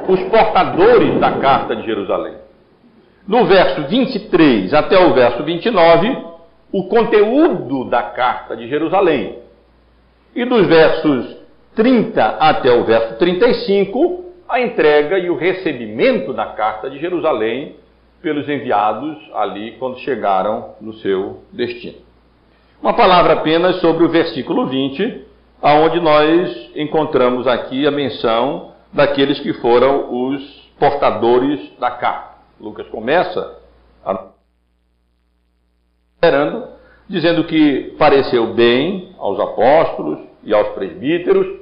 os 0.09 0.23
portadores 0.25 1.19
da 1.21 1.33
carta 1.33 1.77
de 1.77 1.85
Jerusalém. 1.85 2.35
No 3.27 3.45
verso 3.47 3.83
23 3.89 4.75
até 4.75 4.99
o 4.99 5.15
verso 5.15 5.43
29, 5.45 6.17
o 6.73 6.85
conteúdo 6.85 7.85
da 7.85 8.03
carta 8.03 8.57
de 8.57 8.69
Jerusalém. 8.69 9.39
E 10.35 10.45
dos 10.45 10.67
versos 10.67 11.37
30 11.75 12.25
até 12.25 12.73
o 12.73 12.85
verso 12.85 13.19
35, 13.19 14.25
a 14.49 14.61
entrega 14.61 15.19
e 15.19 15.31
o 15.31 15.37
recebimento 15.37 16.33
da 16.33 16.47
carta 16.47 16.91
de 16.91 16.99
Jerusalém 16.99 17.77
pelos 18.23 18.49
enviados 18.49 19.17
ali 19.35 19.73
quando 19.79 19.99
chegaram 19.99 20.75
no 20.81 20.93
seu 20.95 21.43
destino. 21.53 21.99
Uma 22.83 22.95
palavra 22.95 23.35
apenas 23.35 23.77
sobre 23.77 24.05
o 24.05 24.09
versículo 24.09 24.67
20, 24.67 25.25
aonde 25.63 26.01
nós 26.01 26.71
encontramos 26.75 27.47
aqui 27.47 27.87
a 27.87 27.91
menção 27.91 28.70
daqueles 28.93 29.39
que 29.41 29.53
foram 29.55 30.29
os 30.29 30.71
portadores 30.79 31.61
da 31.79 31.91
carta. 31.91 32.39
Lucas 32.61 32.89
começa 32.89 33.59
a 34.05 34.31
dizendo 37.09 37.45
que 37.45 37.95
pareceu 37.99 38.55
bem 38.55 39.15
aos 39.19 39.41
apóstolos 39.41 40.21
e 40.45 40.55
aos 40.55 40.69
presbíteros, 40.75 41.61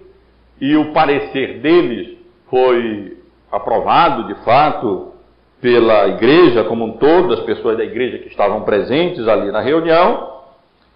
e 0.60 0.76
o 0.76 0.92
parecer 0.92 1.60
deles 1.60 2.18
foi 2.50 3.16
aprovado 3.50 4.26
de 4.26 4.34
fato 4.44 5.12
pela 5.60 6.08
igreja 6.08 6.64
como 6.64 6.84
um 6.84 6.92
todo, 6.98 7.32
as 7.32 7.40
pessoas 7.40 7.78
da 7.78 7.84
igreja 7.84 8.18
que 8.18 8.28
estavam 8.28 8.62
presentes 8.62 9.26
ali 9.26 9.50
na 9.50 9.60
reunião, 9.60 10.42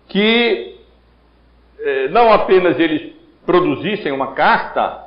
que 0.09 0.77
eh, 1.81 2.09
não 2.09 2.33
apenas 2.33 2.79
eles 2.79 3.13
produzissem 3.47 4.13
uma 4.13 4.35
carta 4.35 5.02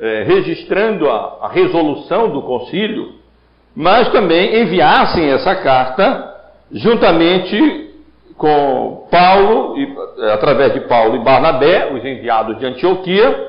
eh, 0.00 0.24
registrando 0.26 1.10
a, 1.10 1.38
a 1.42 1.48
resolução 1.48 2.30
do 2.30 2.42
concílio, 2.42 3.14
mas 3.74 4.08
também 4.10 4.62
enviassem 4.62 5.30
essa 5.30 5.56
carta 5.56 6.34
juntamente 6.70 7.88
com 8.36 9.08
Paulo, 9.10 9.76
e, 9.76 9.96
através 10.32 10.72
de 10.72 10.80
Paulo 10.82 11.16
e 11.16 11.24
Barnabé, 11.24 11.92
os 11.92 12.04
enviados 12.04 12.58
de 12.58 12.66
Antioquia, 12.66 13.48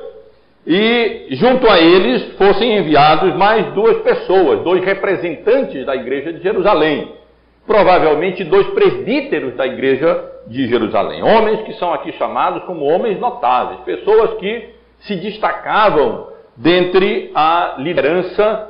e 0.66 1.28
junto 1.30 1.70
a 1.70 1.78
eles 1.78 2.32
fossem 2.36 2.76
enviados 2.76 3.34
mais 3.36 3.72
duas 3.72 3.98
pessoas, 3.98 4.62
dois 4.62 4.84
representantes 4.84 5.86
da 5.86 5.94
igreja 5.94 6.32
de 6.32 6.42
Jerusalém, 6.42 7.12
provavelmente 7.66 8.42
dois 8.44 8.66
presbíteros 8.68 9.54
da 9.54 9.66
igreja 9.66 10.24
de 10.48 10.66
Jerusalém, 10.66 11.22
homens 11.22 11.62
que 11.62 11.72
são 11.74 11.92
aqui 11.94 12.12
chamados 12.12 12.64
como 12.64 12.84
homens 12.84 13.18
notáveis, 13.20 13.80
pessoas 13.80 14.34
que 14.34 14.70
se 15.00 15.16
destacavam 15.16 16.29
dentre 16.60 17.30
a 17.34 17.76
liderança 17.78 18.68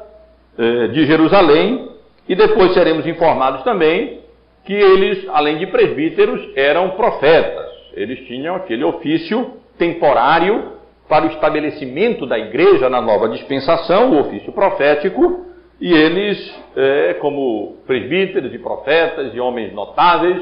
eh, 0.56 0.88
de 0.88 1.06
Jerusalém, 1.06 1.88
e 2.28 2.36
depois 2.36 2.72
seremos 2.72 3.04
informados 3.04 3.64
também 3.64 4.20
que 4.64 4.72
eles, 4.72 5.26
além 5.30 5.58
de 5.58 5.66
presbíteros, 5.66 6.40
eram 6.54 6.90
profetas. 6.90 7.66
Eles 7.94 8.20
tinham 8.28 8.54
aquele 8.54 8.84
ofício 8.84 9.54
temporário 9.76 10.74
para 11.08 11.24
o 11.24 11.30
estabelecimento 11.30 12.26
da 12.26 12.38
igreja 12.38 12.88
na 12.88 13.00
nova 13.00 13.28
dispensação, 13.28 14.12
o 14.12 14.20
ofício 14.20 14.52
profético, 14.52 15.46
e 15.80 15.92
eles, 15.92 16.62
é, 16.76 17.14
como 17.14 17.78
presbíteros 17.88 18.54
e 18.54 18.58
profetas 18.58 19.34
e 19.34 19.40
homens 19.40 19.72
notáveis, 19.72 20.40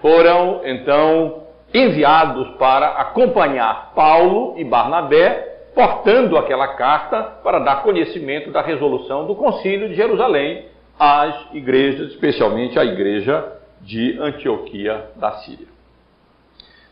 foram 0.00 0.62
então 0.64 1.42
enviados 1.74 2.48
para 2.56 2.92
acompanhar 2.92 3.92
Paulo 3.94 4.54
e 4.56 4.64
Barnabé, 4.64 5.57
portando 5.78 6.36
aquela 6.36 6.74
carta 6.74 7.22
para 7.40 7.60
dar 7.60 7.84
conhecimento 7.84 8.50
da 8.50 8.60
resolução 8.60 9.28
do 9.28 9.36
Concílio 9.36 9.88
de 9.88 9.94
Jerusalém 9.94 10.64
às 10.98 11.54
igrejas, 11.54 12.10
especialmente 12.10 12.76
à 12.76 12.84
igreja 12.84 13.52
de 13.80 14.18
Antioquia 14.18 15.10
da 15.14 15.34
Síria. 15.34 15.68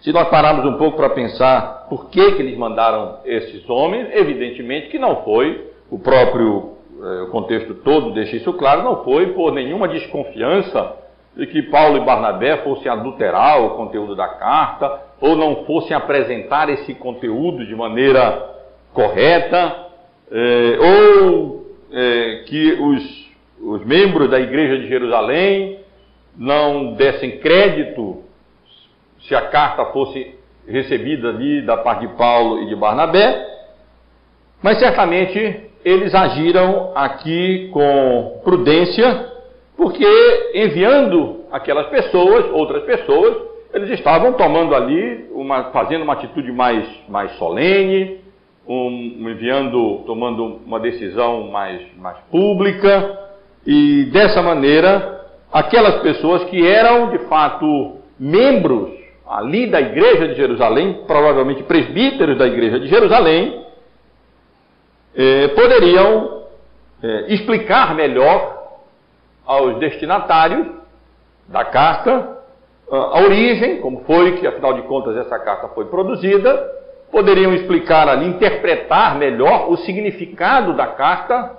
Se 0.03 0.13
nós 0.13 0.29
pararmos 0.29 0.65
um 0.65 0.79
pouco 0.79 0.97
para 0.97 1.11
pensar 1.11 1.89
por 1.89 2.11
que, 2.11 2.37
que 2.37 2.43
eles 2.43 2.57
mandaram 2.57 3.19
esses 3.25 3.69
homens, 3.69 4.09
evidentemente 4.13 4.87
que 4.87 5.01
não 5.01 5.25
foi, 5.25 5.69
o 5.91 5.99
próprio 5.99 6.77
eh, 7.03 7.27
contexto 7.33 7.75
todo 7.75 8.15
deixa 8.15 8.37
isso 8.37 8.53
claro, 8.53 8.85
não 8.85 9.03
foi 9.03 9.33
por 9.33 9.53
nenhuma 9.53 9.89
desconfiança 9.89 10.95
de 11.37 11.45
que 11.49 11.63
Paulo 11.63 11.97
e 11.97 12.05
Barnabé 12.05 12.59
fossem 12.59 12.89
adulterar 12.89 13.61
o 13.65 13.71
conteúdo 13.71 14.15
da 14.15 14.29
carta, 14.29 15.03
ou 15.21 15.35
não 15.35 15.65
fossem 15.65 15.97
apresentar 15.97 16.69
esse 16.69 16.95
conteúdo 16.95 17.67
de 17.67 17.75
maneira 17.75 18.55
correta, 18.97 19.77
é, 20.33 20.79
ou 20.81 21.67
é, 21.93 22.45
que 22.47 22.73
os, 22.81 23.31
os 23.61 23.85
membros 23.85 24.31
da 24.31 24.41
igreja 24.41 24.79
de 24.79 24.89
Jerusalém 24.89 25.81
não 26.35 26.95
dessem 26.95 27.39
crédito 27.39 28.23
se 29.21 29.35
a 29.35 29.43
carta 29.43 29.85
fosse 29.93 30.35
recebida 30.67 31.29
ali 31.29 31.61
da 31.61 31.77
parte 31.77 32.07
de 32.07 32.15
Paulo 32.15 32.63
e 32.63 32.69
de 32.69 32.75
Barnabé, 32.75 33.47
mas 34.63 34.79
certamente 34.79 35.61
eles 35.85 36.15
agiram 36.15 36.93
aqui 36.95 37.69
com 37.73 38.41
prudência, 38.43 39.31
porque 39.77 40.07
enviando 40.55 41.45
aquelas 41.53 41.87
pessoas, 41.89 42.47
outras 42.51 42.83
pessoas, 42.85 43.37
eles 43.75 43.91
estavam 43.91 44.33
tomando 44.33 44.75
ali, 44.75 45.29
uma, 45.33 45.65
fazendo 45.65 46.03
uma 46.03 46.15
atitude 46.15 46.51
mais, 46.51 46.89
mais 47.09 47.33
solene, 47.33 48.26
um, 48.69 49.29
enviando, 49.31 50.03
tomando 50.07 50.61
uma 50.67 50.81
decisão 50.81 51.49
mais, 51.51 51.83
mais 51.97 52.19
pública, 52.31 53.19
e 53.67 54.05
dessa 54.13 54.43
maneira, 54.43 55.27
aquelas 55.53 56.03
pessoas 56.03 56.45
que 56.45 56.67
eram 56.67 57.11
de 57.11 57.19
fato 57.27 57.97
membros 58.19 58.91
ali 59.29 59.67
da 59.67 59.81
igreja 59.81 60.29
de 60.29 60.35
Jerusalém, 60.35 61.05
provavelmente 61.07 61.63
presbíteros 61.65 62.39
da 62.39 62.47
igreja 62.47 62.79
de 62.79 62.87
Jerusalém, 62.87 63.65
eh, 65.17 65.49
poderiam 65.49 66.43
eh, 67.03 67.25
explicar 67.29 67.95
melhor 67.95 68.79
aos 69.45 69.79
destinatários 69.79 70.67
da 71.49 71.65
carta 71.65 72.37
a 72.91 73.21
origem, 73.21 73.81
como 73.81 74.05
foi 74.05 74.39
que, 74.39 74.47
afinal 74.47 74.75
de 74.75 74.83
contas, 74.83 75.17
essa 75.17 75.39
carta 75.41 75.69
foi 75.69 75.87
produzida, 75.87 76.71
poderiam 77.17 77.55
explicar 77.55 78.11
ali, 78.11 78.27
interpretar 78.27 79.17
melhor 79.17 79.71
o 79.71 79.79
significado 79.79 80.75
da 80.77 80.89
carta 80.89 81.57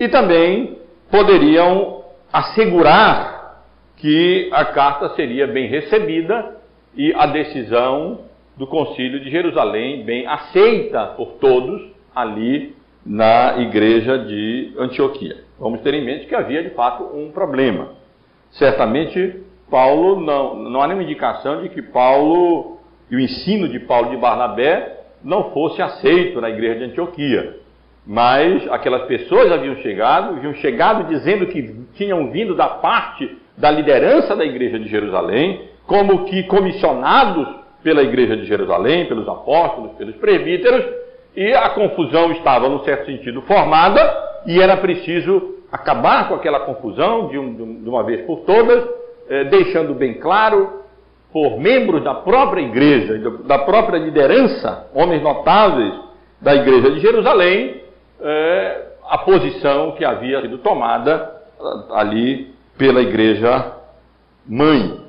e 0.00 0.08
também 0.08 0.78
poderiam 1.10 2.04
assegurar 2.32 3.64
que 3.98 4.48
a 4.50 4.64
carta 4.64 5.10
seria 5.10 5.46
bem 5.46 5.68
recebida 5.68 6.56
e 6.96 7.12
a 7.12 7.26
decisão 7.26 8.20
do 8.56 8.66
Concílio 8.66 9.20
de 9.20 9.28
Jerusalém 9.28 10.06
bem 10.06 10.26
aceita 10.26 11.08
por 11.08 11.32
todos 11.32 11.82
ali 12.16 12.74
na 13.04 13.58
igreja 13.58 14.18
de 14.18 14.72
Antioquia. 14.78 15.44
Vamos 15.60 15.82
ter 15.82 15.92
em 15.92 16.02
mente 16.02 16.24
que 16.24 16.34
havia 16.34 16.62
de 16.62 16.70
fato 16.70 17.04
um 17.14 17.30
problema. 17.30 17.90
Certamente 18.52 19.42
Paulo 19.70 20.18
não, 20.18 20.54
não 20.54 20.80
há 20.80 20.86
nenhuma 20.86 21.04
indicação 21.04 21.60
de 21.60 21.68
que 21.68 21.82
Paulo 21.82 22.77
e 23.10 23.16
o 23.16 23.20
ensino 23.20 23.68
de 23.68 23.80
Paulo 23.80 24.10
de 24.10 24.16
Barnabé 24.16 24.98
não 25.22 25.50
fosse 25.50 25.80
aceito 25.82 26.40
na 26.40 26.50
igreja 26.50 26.78
de 26.78 26.84
Antioquia. 26.84 27.56
Mas 28.06 28.66
aquelas 28.70 29.02
pessoas 29.02 29.52
haviam 29.52 29.76
chegado, 29.76 30.36
haviam 30.36 30.54
chegado 30.54 31.08
dizendo 31.08 31.46
que 31.46 31.74
tinham 31.94 32.30
vindo 32.30 32.54
da 32.54 32.68
parte 32.68 33.36
da 33.56 33.70
liderança 33.70 34.34
da 34.34 34.44
igreja 34.44 34.78
de 34.78 34.88
Jerusalém, 34.88 35.68
como 35.86 36.24
que 36.24 36.44
comissionados 36.44 37.48
pela 37.82 38.02
igreja 38.02 38.36
de 38.36 38.44
Jerusalém, 38.44 39.06
pelos 39.06 39.28
apóstolos, 39.28 39.92
pelos 39.92 40.16
presbíteros, 40.16 40.84
e 41.36 41.52
a 41.52 41.70
confusão 41.70 42.32
estava, 42.32 42.68
num 42.68 42.80
certo 42.84 43.06
sentido, 43.06 43.42
formada, 43.42 44.00
e 44.46 44.60
era 44.60 44.76
preciso 44.76 45.56
acabar 45.70 46.28
com 46.28 46.34
aquela 46.34 46.60
confusão 46.60 47.28
de, 47.28 47.38
um, 47.38 47.82
de 47.82 47.88
uma 47.88 48.02
vez 48.02 48.22
por 48.22 48.40
todas, 48.40 48.88
eh, 49.28 49.44
deixando 49.44 49.94
bem 49.94 50.14
claro 50.14 50.82
por 51.32 51.58
membros 51.58 52.02
da 52.02 52.14
própria 52.14 52.62
igreja, 52.62 53.18
da 53.44 53.58
própria 53.58 53.98
liderança, 53.98 54.88
homens 54.94 55.22
notáveis 55.22 55.94
da 56.40 56.54
igreja 56.54 56.90
de 56.90 57.00
Jerusalém, 57.00 57.82
eh, 58.20 58.88
a 59.08 59.18
posição 59.18 59.92
que 59.92 60.04
havia 60.04 60.40
sido 60.42 60.58
tomada 60.58 61.34
ah, 61.60 62.00
ali 62.00 62.54
pela 62.76 63.00
igreja 63.02 63.72
mãe. 64.46 65.00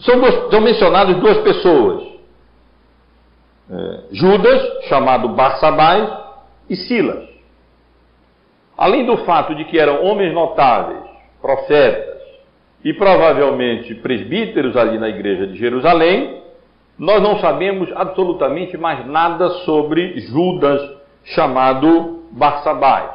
São, 0.00 0.18
duas, 0.18 0.50
são 0.50 0.60
mencionadas 0.60 1.16
duas 1.16 1.38
pessoas. 1.38 2.10
É, 3.70 4.00
Judas, 4.12 4.86
chamado 4.88 5.28
Barsabás, 5.28 6.10
e 6.68 6.76
Silas. 6.76 7.28
Além 8.76 9.04
do 9.04 9.18
fato 9.18 9.54
de 9.54 9.64
que 9.66 9.78
eram 9.78 10.04
homens 10.04 10.32
notáveis, 10.32 11.02
profetas 11.40 12.19
e 12.84 12.92
provavelmente 12.94 13.94
presbíteros 13.96 14.76
ali 14.76 14.98
na 14.98 15.08
igreja 15.08 15.46
de 15.46 15.56
Jerusalém, 15.56 16.40
nós 16.98 17.22
não 17.22 17.38
sabemos 17.38 17.90
absolutamente 17.94 18.76
mais 18.76 19.06
nada 19.06 19.48
sobre 19.64 20.20
Judas, 20.20 20.80
chamado 21.24 22.24
Barsabás. 22.32 23.10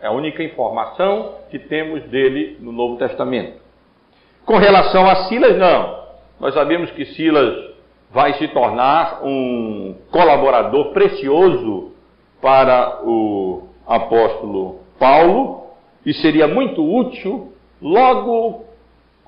É 0.00 0.06
a 0.06 0.12
única 0.12 0.42
informação 0.42 1.36
que 1.50 1.58
temos 1.58 2.02
dele 2.04 2.58
no 2.60 2.72
Novo 2.72 2.96
Testamento. 2.96 3.62
Com 4.44 4.58
relação 4.58 5.08
a 5.08 5.28
Silas, 5.28 5.56
não. 5.56 6.04
Nós 6.38 6.52
sabemos 6.52 6.90
que 6.90 7.06
Silas 7.06 7.72
vai 8.10 8.34
se 8.34 8.46
tornar 8.48 9.20
um 9.24 9.96
colaborador 10.10 10.92
precioso 10.92 11.92
para 12.40 13.00
o 13.02 13.62
apóstolo 13.86 14.80
Paulo 14.98 15.68
e 16.04 16.12
seria 16.12 16.46
muito 16.46 16.84
útil 16.84 17.53
logo 17.84 18.64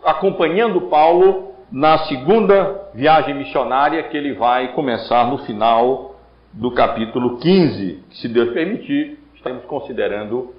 acompanhando 0.05 0.83
Paulo 0.89 1.55
na 1.71 1.99
segunda 2.07 2.91
viagem 2.95 3.35
missionária 3.35 4.03
que 4.05 4.17
ele 4.17 4.33
vai 4.33 4.73
começar 4.73 5.31
no 5.31 5.39
final 5.39 6.17
do 6.53 6.73
capítulo 6.73 7.37
15, 7.37 8.03
que 8.11 8.17
se 8.17 8.29
Deus 8.29 8.53
permitir, 8.53 9.19
estaremos 9.35 9.65
considerando 9.67 10.55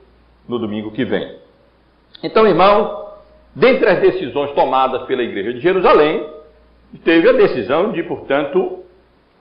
no 0.47 0.57
domingo 0.59 0.91
que 0.91 1.03
vem. 1.03 1.39
Então, 2.23 2.47
irmão, 2.47 3.07
Dentre 3.57 3.89
as 3.89 3.99
decisões 3.99 4.51
tomadas 4.51 5.07
pela 5.07 5.23
Igreja 5.23 5.51
de 5.51 5.59
Jerusalém, 5.59 6.29
teve 7.03 7.27
a 7.27 7.33
decisão 7.33 7.91
de, 7.91 8.03
portanto, 8.03 8.83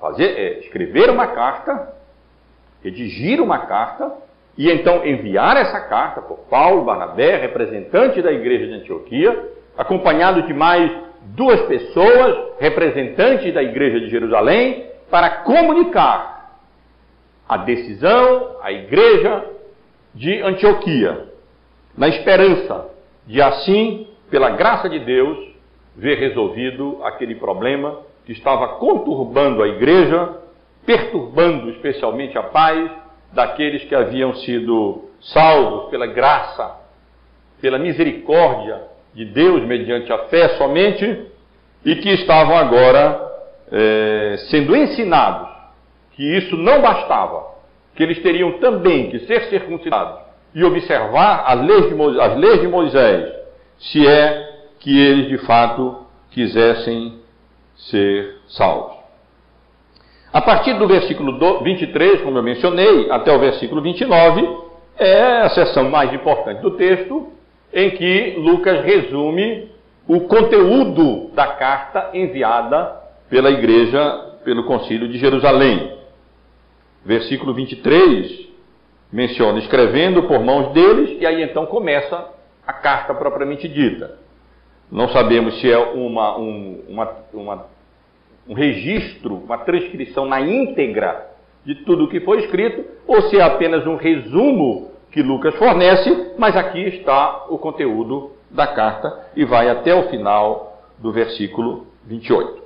fazer, 0.00 0.38
é, 0.38 0.60
escrever 0.60 1.10
uma 1.10 1.26
carta, 1.26 1.94
redigir 2.82 3.42
uma 3.42 3.58
carta, 3.66 4.10
e 4.56 4.70
então 4.70 5.04
enviar 5.04 5.56
essa 5.56 5.80
carta 5.80 6.22
por 6.22 6.38
Paulo 6.48 6.84
Barnabé, 6.84 7.36
representante 7.36 8.22
da 8.22 8.32
Igreja 8.32 8.66
de 8.66 8.72
Antioquia, 8.74 9.50
acompanhado 9.76 10.42
de 10.42 10.54
mais 10.54 10.90
duas 11.34 11.60
pessoas, 11.62 12.54
representantes 12.58 13.52
da 13.52 13.62
Igreja 13.62 14.00
de 14.00 14.08
Jerusalém, 14.08 14.86
para 15.10 15.42
comunicar 15.42 16.58
a 17.48 17.58
decisão 17.58 18.56
à 18.62 18.72
Igreja 18.72 19.44
de 20.14 20.40
Antioquia, 20.40 21.26
na 21.96 22.08
esperança 22.08 22.88
de 23.26 23.42
assim, 23.42 24.08
pela 24.30 24.50
graça 24.50 24.88
de 24.88 24.98
Deus, 25.00 25.38
ver 25.94 26.18
resolvido 26.18 27.00
aquele 27.04 27.34
problema 27.34 28.00
que 28.24 28.32
estava 28.32 28.68
conturbando 28.78 29.62
a 29.62 29.68
igreja, 29.68 30.38
perturbando 30.84 31.70
especialmente 31.70 32.36
a 32.36 32.42
paz 32.42 32.90
daqueles 33.32 33.84
que 33.84 33.94
haviam 33.94 34.34
sido 34.36 35.10
salvos 35.20 35.90
pela 35.90 36.06
graça, 36.06 36.76
pela 37.60 37.78
misericórdia 37.78 38.82
de 39.14 39.24
Deus 39.24 39.62
mediante 39.62 40.12
a 40.12 40.18
fé 40.26 40.50
somente, 40.56 41.26
e 41.84 41.96
que 41.96 42.10
estavam 42.10 42.56
agora 42.56 43.20
é, 43.70 44.36
sendo 44.50 44.76
ensinados 44.76 45.48
que 46.12 46.22
isso 46.36 46.56
não 46.56 46.80
bastava, 46.80 47.54
que 47.94 48.02
eles 48.02 48.20
teriam 48.22 48.58
também 48.58 49.10
que 49.10 49.20
ser 49.20 49.44
circuncidados 49.44 50.20
e 50.54 50.64
observar 50.64 51.44
as 51.46 51.60
leis, 51.60 51.88
de 51.88 51.94
Moisés, 51.94 52.22
as 52.22 52.38
leis 52.38 52.60
de 52.60 52.68
Moisés, 52.68 53.34
se 53.78 54.06
é 54.06 54.64
que 54.80 54.98
eles 54.98 55.28
de 55.28 55.38
fato 55.38 56.06
quisessem 56.30 57.20
ser 57.76 58.36
salvos. 58.48 58.95
A 60.32 60.40
partir 60.40 60.74
do 60.74 60.86
versículo 60.86 61.62
23, 61.62 62.22
como 62.22 62.38
eu 62.38 62.42
mencionei, 62.42 63.10
até 63.10 63.34
o 63.34 63.38
versículo 63.38 63.80
29, 63.80 64.46
é 64.98 65.42
a 65.42 65.48
seção 65.50 65.90
mais 65.90 66.12
importante 66.12 66.60
do 66.60 66.72
texto, 66.72 67.28
em 67.72 67.90
que 67.90 68.34
Lucas 68.38 68.84
resume 68.84 69.70
o 70.06 70.20
conteúdo 70.22 71.30
da 71.34 71.48
carta 71.48 72.10
enviada 72.14 72.96
pela 73.28 73.50
igreja, 73.50 74.36
pelo 74.44 74.64
concílio 74.64 75.08
de 75.08 75.18
Jerusalém. 75.18 75.96
Versículo 77.04 77.52
23 77.54 78.46
menciona 79.12 79.58
escrevendo 79.60 80.24
por 80.24 80.40
mãos 80.40 80.72
deles, 80.72 81.20
e 81.20 81.26
aí 81.26 81.42
então 81.42 81.66
começa 81.66 82.28
a 82.66 82.72
carta 82.72 83.14
propriamente 83.14 83.68
dita. 83.68 84.18
Não 84.90 85.08
sabemos 85.08 85.60
se 85.60 85.70
é 85.70 85.78
uma, 85.78 86.36
um, 86.38 86.82
uma, 86.88 87.16
uma, 87.32 87.66
um 88.48 88.54
registro, 88.54 89.34
uma 89.36 89.58
transcrição 89.58 90.24
na 90.24 90.40
íntegra 90.40 91.30
de 91.64 91.74
tudo 91.84 92.04
o 92.04 92.08
que 92.08 92.20
foi 92.20 92.38
escrito, 92.44 92.84
ou 93.06 93.22
se 93.22 93.38
é 93.38 93.42
apenas 93.42 93.86
um 93.86 93.96
resumo 93.96 94.90
que 95.10 95.22
Lucas 95.22 95.54
fornece, 95.56 96.34
mas 96.38 96.56
aqui 96.56 96.80
está 96.80 97.46
o 97.48 97.58
conteúdo 97.58 98.32
da 98.50 98.66
carta 98.66 99.30
e 99.34 99.44
vai 99.44 99.68
até 99.68 99.94
o 99.94 100.08
final 100.08 100.82
do 100.98 101.12
versículo 101.12 101.86
28. 102.04 102.62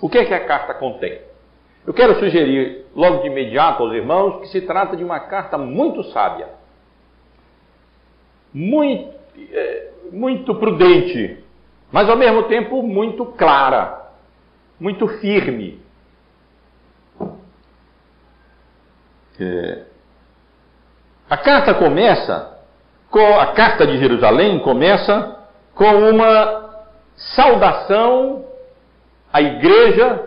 O 0.00 0.08
que 0.08 0.18
é 0.18 0.24
que 0.24 0.34
a 0.34 0.46
carta 0.46 0.74
contém? 0.74 1.20
Eu 1.86 1.94
quero 1.94 2.18
sugerir 2.18 2.86
logo 2.94 3.22
de 3.22 3.28
imediato 3.28 3.82
aos 3.82 3.92
irmãos 3.92 4.40
que 4.40 4.48
se 4.48 4.60
trata 4.62 4.96
de 4.96 5.04
uma 5.04 5.20
carta 5.20 5.56
muito 5.56 6.02
sábia, 6.04 6.48
muito, 8.52 9.14
é, 9.52 9.90
muito 10.12 10.54
prudente, 10.54 11.42
mas 11.90 12.08
ao 12.08 12.16
mesmo 12.16 12.44
tempo 12.44 12.82
muito 12.82 13.24
clara, 13.24 13.97
muito 14.78 15.06
firme. 15.18 15.80
É, 19.40 19.84
a 21.30 21.36
carta 21.36 21.74
começa, 21.74 22.58
com, 23.10 23.38
a 23.38 23.52
carta 23.52 23.86
de 23.86 23.98
Jerusalém 23.98 24.58
começa 24.60 25.38
com 25.74 26.10
uma 26.10 26.86
saudação 27.16 28.44
à 29.32 29.40
igreja 29.40 30.26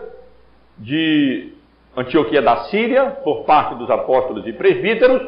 de 0.78 1.52
Antioquia 1.96 2.40
da 2.40 2.64
Síria, 2.64 3.10
por 3.22 3.44
parte 3.44 3.74
dos 3.74 3.90
apóstolos 3.90 4.46
e 4.46 4.52
presbíteros, 4.52 5.22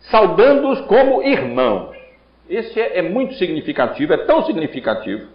saudando-os 0.00 0.80
como 0.82 1.22
irmãos. 1.22 1.94
Esse 2.48 2.80
é, 2.80 2.98
é, 2.98 3.02
muito 3.02 3.34
significativo, 3.34 4.12
é 4.12 4.18
tão 4.18 4.44
significativo, 4.44 5.28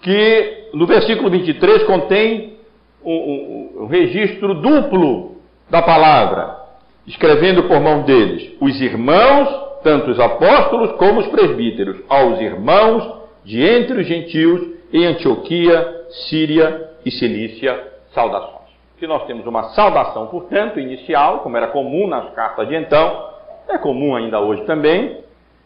que 0.00 0.68
no 0.72 0.86
versículo 0.86 1.30
23 1.30 1.84
contém 1.84 2.58
um, 3.04 3.82
um 3.82 3.86
registro 3.86 4.54
duplo 4.54 5.36
da 5.68 5.82
palavra 5.82 6.60
escrevendo 7.06 7.64
por 7.64 7.80
mão 7.80 8.02
deles, 8.02 8.52
os 8.60 8.80
irmãos, 8.80 9.48
tanto 9.82 10.10
os 10.10 10.20
apóstolos 10.20 10.92
como 10.92 11.20
os 11.20 11.26
presbíteros, 11.28 12.00
aos 12.08 12.40
irmãos 12.40 13.20
de 13.44 13.62
entre 13.62 14.00
os 14.00 14.06
gentios 14.06 14.62
em 14.92 15.06
Antioquia, 15.06 16.04
Síria 16.28 16.90
e 17.04 17.10
Cilícia, 17.10 17.88
saudações. 18.12 18.70
Que 18.98 19.06
nós 19.06 19.24
temos 19.26 19.46
uma 19.46 19.70
saudação, 19.70 20.26
portanto, 20.26 20.78
inicial, 20.78 21.40
como 21.40 21.56
era 21.56 21.68
comum 21.68 22.06
nas 22.06 22.30
cartas 22.34 22.68
de 22.68 22.76
então, 22.76 23.28
é 23.68 23.78
comum 23.78 24.14
ainda 24.14 24.40
hoje 24.40 24.62
também, 24.64 25.18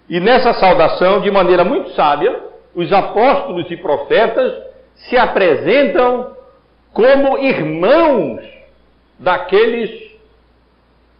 e 0.08 0.20
nessa 0.20 0.52
saudação, 0.54 1.20
de 1.20 1.30
maneira 1.30 1.64
muito 1.64 1.90
sábia, 1.90 2.43
os 2.74 2.92
apóstolos 2.92 3.70
e 3.70 3.76
profetas 3.76 4.52
se 4.94 5.16
apresentam 5.16 6.34
como 6.92 7.38
irmãos 7.38 8.40
daqueles 9.18 9.90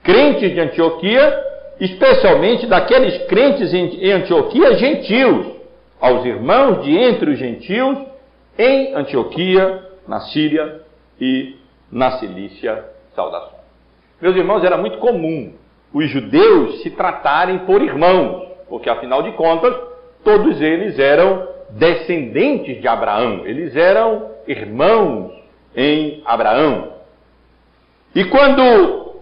crentes 0.03 0.53
de 0.53 0.61
Antioquia, 0.61 1.45
especialmente 1.81 2.67
daqueles 2.67 3.27
crentes 3.27 3.73
em 3.73 4.11
Antioquia 4.13 4.75
gentios, 4.75 5.55
aos 6.01 6.25
irmãos 6.25 6.85
de 6.85 6.97
entre 6.97 7.31
os 7.31 7.39
gentios 7.39 7.99
em 8.59 8.95
Antioquia, 8.95 9.83
na 10.07 10.21
Síria 10.21 10.83
e 11.21 11.57
na 11.91 12.19
Cilícia, 12.19 12.85
saudações. 13.15 13.55
Meus 14.21 14.37
irmãos, 14.37 14.63
era 14.63 14.77
muito 14.77 14.99
comum 14.99 15.55
os 15.95 16.11
judeus 16.11 16.83
se 16.83 16.91
tratarem 16.91 17.61
por 17.61 17.81
irmãos, 17.81 18.49
porque 18.69 18.91
afinal 18.91 19.23
de 19.23 19.31
contas, 19.33 19.73
todos 20.25 20.61
eles 20.61 20.99
eram 20.99 21.47
descendentes 21.71 22.81
de 22.81 22.89
Abraão, 22.89 23.47
eles 23.47 23.77
eram 23.77 24.31
irmãos 24.47 25.33
em 25.77 26.23
Abraão. 26.25 26.95
E 28.15 28.25
quando 28.25 29.21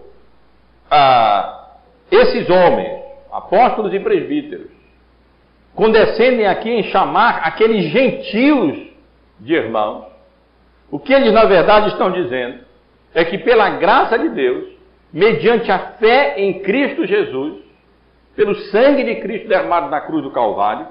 ah, 0.89 1.77
esses 2.11 2.49
homens, 2.49 3.01
apóstolos 3.31 3.93
e 3.93 3.99
presbíteros, 3.99 4.67
condescendem 5.73 6.45
aqui 6.45 6.69
em 6.69 6.83
chamar 6.83 7.41
aqueles 7.43 7.91
gentios 7.91 8.87
de 9.39 9.53
irmãos, 9.53 10.05
o 10.91 10.99
que 10.99 11.11
eles 11.11 11.33
na 11.33 11.45
verdade 11.45 11.87
estão 11.89 12.11
dizendo 12.11 12.59
é 13.15 13.25
que 13.25 13.39
pela 13.39 13.69
graça 13.71 14.17
de 14.17 14.29
Deus, 14.29 14.65
mediante 15.11 15.71
a 15.71 15.79
fé 15.99 16.35
em 16.37 16.59
Cristo 16.59 17.05
Jesus, 17.05 17.62
pelo 18.35 18.55
sangue 18.71 19.03
de 19.03 19.15
Cristo 19.21 19.47
derramado 19.47 19.89
na 19.89 20.01
cruz 20.01 20.23
do 20.23 20.31
Calvário, 20.31 20.87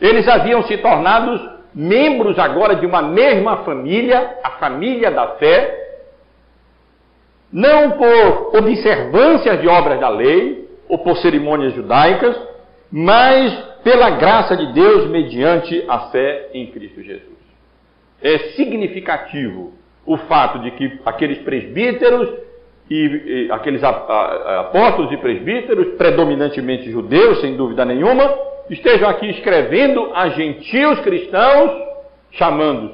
eles 0.00 0.26
haviam 0.28 0.62
se 0.62 0.78
tornado 0.78 1.58
membros 1.74 2.38
agora 2.38 2.76
de 2.76 2.86
uma 2.86 3.02
mesma 3.02 3.58
família, 3.58 4.38
a 4.42 4.50
família 4.52 5.10
da 5.10 5.28
fé, 5.36 5.86
não 7.52 7.92
por 7.92 8.56
observâncias 8.58 9.60
de 9.60 9.68
obras 9.68 10.00
da 10.00 10.08
lei 10.08 10.68
ou 10.88 10.98
por 10.98 11.16
cerimônias 11.18 11.74
judaicas, 11.74 12.36
mas 12.90 13.52
pela 13.82 14.10
graça 14.10 14.56
de 14.56 14.72
Deus 14.72 15.08
mediante 15.08 15.84
a 15.88 16.10
fé 16.10 16.48
em 16.52 16.66
Cristo 16.68 17.02
Jesus. 17.02 17.38
É 18.22 18.38
significativo 18.56 19.72
o 20.04 20.16
fato 20.16 20.58
de 20.60 20.70
que 20.72 21.00
aqueles 21.04 21.38
presbíteros 21.38 22.47
e, 22.90 23.46
e 23.46 23.52
aqueles 23.52 23.82
apóstolos 23.84 25.12
e 25.12 25.16
presbíteros, 25.18 25.96
predominantemente 25.96 26.90
judeus, 26.90 27.40
sem 27.40 27.56
dúvida 27.56 27.84
nenhuma, 27.84 28.32
estejam 28.70 29.08
aqui 29.08 29.28
escrevendo 29.30 30.10
a 30.14 30.28
gentios 30.30 31.00
cristãos, 31.00 31.70
chamando 32.32 32.92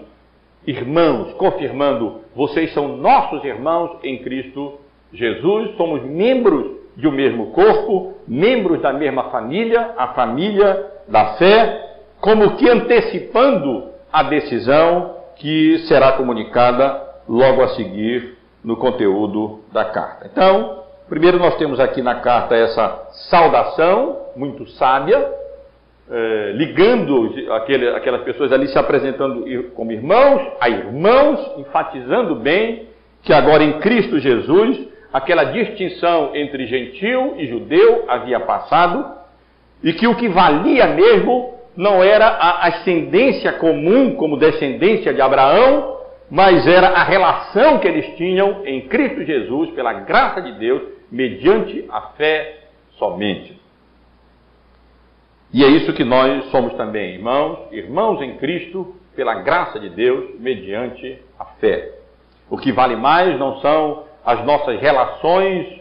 irmãos, 0.66 1.35
confirmando 1.35 2.22
vocês 2.35 2.72
são 2.72 2.96
nossos 2.96 3.44
irmãos 3.44 3.98
em 4.02 4.18
Cristo 4.18 4.80
Jesus, 5.12 5.76
somos 5.76 6.02
membros 6.02 6.72
de 6.96 7.07
um 7.07 7.12
mesmo 7.12 7.52
corpo, 7.52 8.14
membros 8.26 8.80
da 8.80 8.92
mesma 8.92 9.24
família, 9.24 9.94
a 9.96 10.09
família 10.09 10.87
da 11.09 11.35
fé, 11.35 11.98
como 12.20 12.57
que 12.57 12.68
antecipando 12.68 13.90
a 14.12 14.22
decisão 14.24 15.16
que 15.37 15.78
será 15.87 16.12
comunicada 16.12 17.00
logo 17.28 17.62
a 17.62 17.68
seguir 17.70 18.34
no 18.64 18.77
conteúdo 18.77 19.61
da 19.72 19.85
carta. 19.85 20.29
Então, 20.33 20.83
primeiro 21.09 21.38
nós 21.38 21.57
temos 21.57 21.79
aqui 21.79 22.00
na 22.00 22.16
carta 22.16 22.57
essa 22.57 23.09
saudação 23.29 24.18
muito 24.35 24.66
sábia, 24.70 25.33
é, 26.11 26.53
ligando 26.55 27.31
aquele, 27.53 27.88
aquelas 27.90 28.22
pessoas 28.22 28.53
ali 28.53 28.68
se 28.68 28.79
apresentando 28.79 29.44
como 29.74 29.92
irmãos 29.92 30.42
a 30.61 30.68
irmãos, 30.68 31.59
enfatizando 31.59 32.37
bem 32.37 32.88
que 33.22 33.33
agora 33.33 33.62
em 33.62 33.79
Cristo 33.81 34.18
Jesus 34.18 34.88
aquela 35.12 35.44
distinção 35.44 36.35
entre 36.35 36.66
gentil 36.66 37.35
e 37.37 37.46
judeu 37.46 38.05
havia 38.09 38.40
passado 38.40 39.12
e 39.83 39.92
que 39.92 40.07
o 40.07 40.16
que 40.16 40.29
valia 40.29 40.88
mesmo 40.88 41.55
não 41.77 42.03
era 42.03 42.27
a 42.27 42.68
ascendência 42.68 43.53
comum 43.53 44.14
como 44.16 44.37
descendência 44.37 45.12
de 45.12 45.20
Abraão, 45.20 45.98
mas 46.30 46.66
era 46.66 46.88
a 46.88 47.04
relação 47.04 47.78
que 47.78 47.88
eles 47.88 48.16
tinham 48.16 48.66
em 48.66 48.88
Cristo 48.88 49.24
Jesus, 49.24 49.70
pela 49.70 49.92
graça 49.92 50.40
de 50.40 50.52
Deus, 50.52 50.82
mediante 51.10 51.87
a 51.90 52.00
fé 52.16 52.64
somente. 52.98 53.60
E 55.52 55.62
é 55.62 55.68
isso 55.68 55.92
que 55.92 56.02
nós 56.02 56.46
somos 56.50 56.74
também, 56.74 57.14
irmãos, 57.14 57.68
irmãos 57.70 58.20
em 58.22 58.37
Cristo, 58.38 58.96
pela 59.14 59.34
graça 59.34 59.78
de 59.78 59.88
Deus, 59.90 60.40
mediante 60.40 61.22
a 61.38 61.44
fé. 61.44 61.92
O 62.50 62.58
que 62.58 62.72
vale 62.72 62.96
mais 62.96 63.38
não 63.38 63.60
são 63.60 64.04
as 64.24 64.44
nossas 64.44 64.80
relações, 64.80 65.80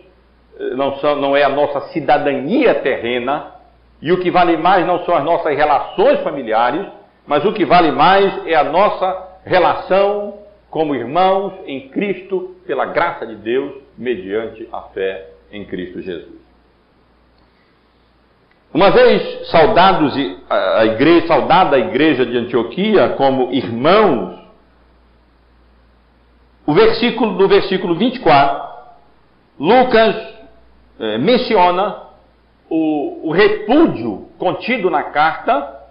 eh, 0.59 0.75
não, 0.75 0.97
são, 0.97 1.15
não 1.15 1.35
é 1.35 1.43
a 1.43 1.49
nossa 1.49 1.81
cidadania 1.87 2.75
terrena, 2.75 3.53
e 4.01 4.11
o 4.11 4.19
que 4.19 4.29
vale 4.29 4.57
mais 4.57 4.85
não 4.85 5.03
são 5.05 5.15
as 5.15 5.23
nossas 5.23 5.55
relações 5.55 6.19
familiares, 6.19 6.85
mas 7.25 7.43
o 7.45 7.53
que 7.53 7.65
vale 7.65 7.91
mais 7.91 8.45
é 8.45 8.53
a 8.53 8.65
nossa 8.65 9.32
relação 9.45 10.39
como 10.69 10.95
irmãos 10.95 11.53
em 11.65 11.89
Cristo, 11.89 12.55
pela 12.65 12.85
graça 12.85 13.27
de 13.27 13.35
Deus, 13.35 13.75
mediante 13.97 14.67
a 14.71 14.81
fé 14.81 15.29
em 15.51 15.65
Cristo 15.65 16.01
Jesus. 16.01 16.41
Uma 18.73 18.89
vez 18.89 19.49
saudados 19.49 20.15
a 20.49 20.85
igreja, 20.85 21.27
saudada 21.27 21.75
a 21.75 21.79
igreja 21.79 22.25
de 22.25 22.35
Antioquia 22.35 23.09
como 23.09 23.53
irmãos, 23.53 24.39
o 26.65 26.73
versículo 26.73 27.37
do 27.37 27.47
versículo 27.47 27.95
24, 27.95 28.63
Lucas 29.59 30.15
eh, 30.99 31.17
menciona 31.19 32.01
o, 32.67 33.29
o 33.29 33.31
repúdio 33.31 34.27
contido 34.39 34.89
na 34.89 35.03
carta 35.03 35.82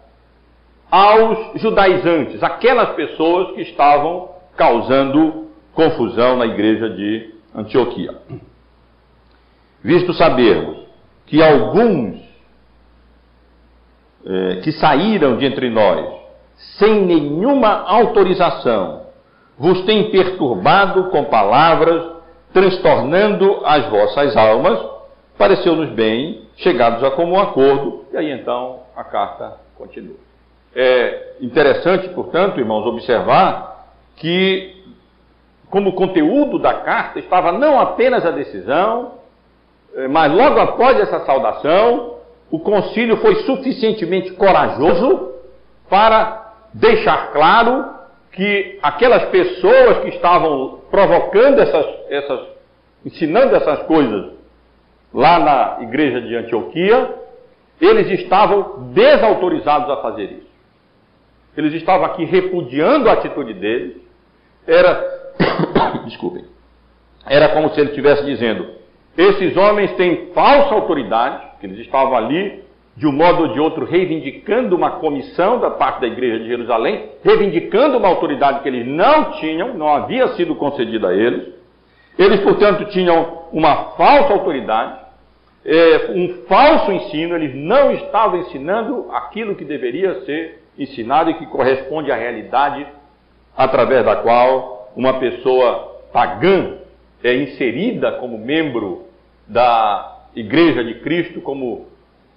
aos 0.92 1.58
judaizantes, 1.62 2.42
aquelas 2.42 2.90
pessoas 2.90 3.54
que 3.54 3.62
estavam 3.62 4.28
causando 4.54 5.48
confusão 5.74 6.36
na 6.36 6.44
igreja 6.44 6.90
de 6.90 7.32
Antioquia. 7.54 8.18
Visto 9.82 10.12
sabermos 10.12 10.76
que 11.24 11.42
alguns 11.42 12.20
eh, 14.26 14.60
que 14.62 14.70
saíram 14.72 15.38
de 15.38 15.46
entre 15.46 15.70
nós, 15.70 16.12
sem 16.78 17.06
nenhuma 17.06 17.84
autorização, 17.88 19.06
vos 19.58 19.86
têm 19.86 20.10
perturbado 20.10 21.04
com 21.04 21.24
palavras, 21.24 22.04
transtornando 22.52 23.62
as 23.64 23.88
vossas 23.88 24.36
almas, 24.36 24.78
pareceu-nos 25.38 25.88
bem, 25.94 26.46
chegados 26.56 27.02
a 27.02 27.10
comum 27.12 27.40
acordo, 27.40 28.04
e 28.12 28.16
aí 28.18 28.30
então 28.30 28.80
a 28.94 29.02
carta 29.02 29.58
continua. 29.74 30.31
É 30.74 31.34
interessante, 31.40 32.08
portanto, 32.10 32.58
irmãos, 32.58 32.86
observar 32.86 33.86
que, 34.16 34.82
como 35.70 35.92
conteúdo 35.92 36.58
da 36.58 36.74
carta, 36.74 37.18
estava 37.18 37.52
não 37.52 37.78
apenas 37.78 38.24
a 38.24 38.30
decisão, 38.30 39.12
eh, 39.94 40.08
mas 40.08 40.32
logo 40.32 40.58
após 40.58 40.98
essa 40.98 41.20
saudação, 41.26 42.16
o 42.50 42.58
concílio 42.58 43.16
foi 43.18 43.36
suficientemente 43.44 44.32
corajoso 44.32 45.32
para 45.88 46.52
deixar 46.72 47.32
claro 47.32 47.90
que 48.32 48.78
aquelas 48.82 49.24
pessoas 49.26 49.98
que 49.98 50.08
estavam 50.08 50.80
provocando 50.90 51.58
essas, 51.58 51.86
essas 52.08 52.40
ensinando 53.04 53.54
essas 53.54 53.82
coisas 53.82 54.32
lá 55.12 55.38
na 55.38 55.82
igreja 55.82 56.20
de 56.20 56.34
Antioquia, 56.36 57.14
eles 57.80 58.20
estavam 58.20 58.90
desautorizados 58.92 59.90
a 59.90 59.96
fazer 59.98 60.24
isso. 60.24 60.51
Eles 61.56 61.74
estavam 61.74 62.06
aqui 62.06 62.24
repudiando 62.24 63.08
a 63.08 63.12
atitude 63.12 63.54
deles. 63.54 63.96
Era, 64.66 65.32
desculpem, 66.06 66.44
era 67.26 67.50
como 67.50 67.70
se 67.70 67.80
ele 67.80 67.90
estivesse 67.90 68.24
dizendo: 68.24 68.66
esses 69.16 69.56
homens 69.56 69.92
têm 69.96 70.30
falsa 70.32 70.74
autoridade, 70.74 71.42
eles 71.62 71.78
estavam 71.78 72.16
ali, 72.16 72.62
de 72.96 73.06
um 73.06 73.12
modo 73.12 73.42
ou 73.42 73.48
de 73.52 73.60
outro, 73.60 73.84
reivindicando 73.84 74.74
uma 74.74 74.92
comissão 74.92 75.58
da 75.58 75.70
parte 75.70 76.00
da 76.00 76.06
igreja 76.06 76.38
de 76.38 76.46
Jerusalém, 76.46 77.10
reivindicando 77.22 77.98
uma 77.98 78.08
autoridade 78.08 78.60
que 78.60 78.68
eles 78.68 78.86
não 78.86 79.32
tinham, 79.32 79.74
não 79.74 79.88
havia 79.88 80.28
sido 80.28 80.54
concedida 80.54 81.08
a 81.08 81.14
eles. 81.14 81.52
Eles, 82.18 82.40
portanto, 82.40 82.84
tinham 82.90 83.44
uma 83.52 83.92
falsa 83.96 84.32
autoridade, 84.34 85.00
é, 85.64 86.10
um 86.10 86.44
falso 86.46 86.92
ensino, 86.92 87.36
eles 87.36 87.54
não 87.54 87.92
estavam 87.92 88.40
ensinando 88.40 89.06
aquilo 89.12 89.54
que 89.54 89.64
deveria 89.64 90.20
ser 90.22 90.61
ensinado 90.78 91.30
e 91.30 91.34
que 91.34 91.46
corresponde 91.46 92.10
à 92.10 92.16
realidade 92.16 92.86
através 93.56 94.04
da 94.04 94.16
qual 94.16 94.90
uma 94.96 95.18
pessoa 95.18 96.00
pagã 96.12 96.78
é 97.22 97.34
inserida 97.34 98.12
como 98.12 98.38
membro 98.38 99.06
da 99.46 100.26
Igreja 100.34 100.82
de 100.82 100.94
Cristo, 101.00 101.40
como 101.40 101.86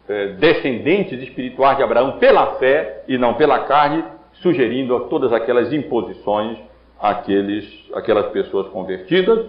é, 0.07 0.27
descendentes 0.33 1.21
espirituais 1.21 1.77
de 1.77 1.83
Abraão 1.83 2.19
pela 2.19 2.55
fé 2.57 3.03
e 3.07 3.17
não 3.17 3.33
pela 3.35 3.59
carne, 3.59 4.03
sugerindo 4.33 4.99
todas 5.09 5.31
aquelas 5.33 5.71
imposições 5.71 6.57
àqueles, 6.99 7.65
àquelas 7.93 8.27
pessoas 8.27 8.67
convertidas. 8.67 9.45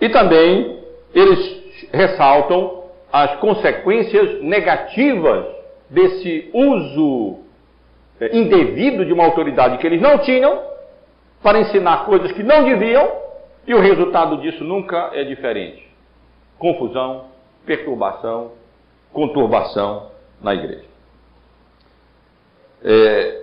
E 0.00 0.08
também 0.08 0.80
eles 1.14 1.88
ressaltam 1.92 2.82
as 3.12 3.36
consequências 3.36 4.42
negativas 4.42 5.44
desse 5.90 6.50
uso 6.52 7.41
é, 8.22 8.36
indevido 8.36 9.04
de 9.04 9.12
uma 9.12 9.24
autoridade 9.24 9.78
que 9.78 9.86
eles 9.86 10.00
não 10.00 10.18
tinham 10.18 10.62
para 11.42 11.58
ensinar 11.58 12.04
coisas 12.04 12.30
que 12.30 12.42
não 12.44 12.62
deviam, 12.62 13.10
e 13.66 13.74
o 13.74 13.80
resultado 13.80 14.36
disso 14.36 14.62
nunca 14.62 15.10
é 15.12 15.24
diferente: 15.24 15.88
confusão, 16.56 17.24
perturbação, 17.66 18.52
conturbação 19.12 20.10
na 20.40 20.54
igreja. 20.54 20.84
É, 22.84 23.42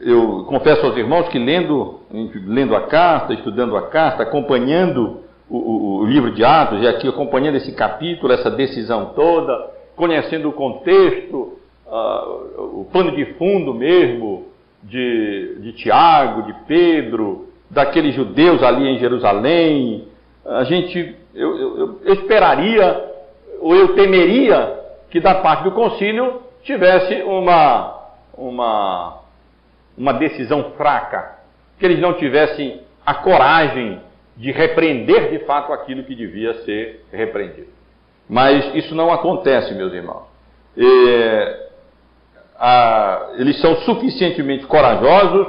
eu 0.00 0.44
confesso 0.48 0.84
aos 0.84 0.96
irmãos 0.96 1.28
que 1.28 1.38
lendo, 1.38 2.00
lendo 2.10 2.74
a 2.74 2.82
carta, 2.82 3.32
estudando 3.32 3.76
a 3.76 3.88
carta, 3.88 4.24
acompanhando 4.24 5.22
o, 5.48 5.56
o, 5.56 5.98
o, 6.00 6.06
livro 6.06 6.32
de 6.32 6.44
Atos, 6.44 6.82
e 6.82 6.88
aqui 6.88 7.08
acompanhando 7.08 7.56
esse 7.56 7.72
capítulo, 7.72 8.32
essa 8.32 8.50
decisão 8.50 9.12
toda, 9.14 9.70
conhecendo 9.94 10.48
o 10.48 10.52
contexto, 10.52 11.58
uh, 11.86 12.80
o 12.80 12.88
pano 12.92 13.12
de 13.12 13.24
fundo 13.34 13.72
mesmo 13.74 14.46
de, 14.82 15.58
de 15.60 15.72
Tiago, 15.72 16.42
de 16.42 16.52
Pedro, 16.66 17.48
daqueles 17.70 18.14
judeus 18.14 18.62
ali 18.62 18.86
em 18.88 18.98
Jerusalém, 18.98 20.08
a 20.44 20.64
gente, 20.64 21.16
eu, 21.34 21.58
eu, 21.58 22.00
eu 22.04 22.12
esperaria, 22.14 23.04
ou 23.60 23.74
eu 23.74 23.94
temeria 23.94 24.80
que 25.10 25.20
da 25.20 25.36
parte 25.36 25.64
do 25.64 25.72
concílio 25.72 26.42
tivesse 26.62 27.22
uma, 27.22 28.10
uma, 28.36 29.20
uma 29.96 30.12
decisão 30.14 30.72
fraca, 30.76 31.38
que 31.78 31.84
eles 31.84 32.00
não 32.00 32.14
tivessem 32.14 32.80
a 33.04 33.14
coragem 33.14 34.00
de 34.36 34.52
repreender 34.52 35.30
de 35.30 35.44
fato 35.46 35.72
aquilo 35.72 36.04
que 36.04 36.14
devia 36.14 36.54
ser 36.64 37.04
repreendido. 37.12 37.68
Mas 38.28 38.74
isso 38.74 38.94
não 38.94 39.12
acontece, 39.12 39.74
meus 39.74 39.92
irmãos. 39.92 40.24
E, 40.76 41.65
a, 42.58 43.30
eles 43.38 43.60
são 43.60 43.76
suficientemente 43.76 44.66
corajosos 44.66 45.46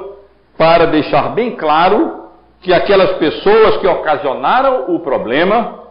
para 0.58 0.86
deixar 0.86 1.30
bem 1.30 1.52
claro 1.56 2.28
que 2.62 2.74
aquelas 2.74 3.12
pessoas 3.18 3.78
que 3.78 3.88
ocasionaram 3.88 4.96
o 4.96 5.00
problema, 5.00 5.84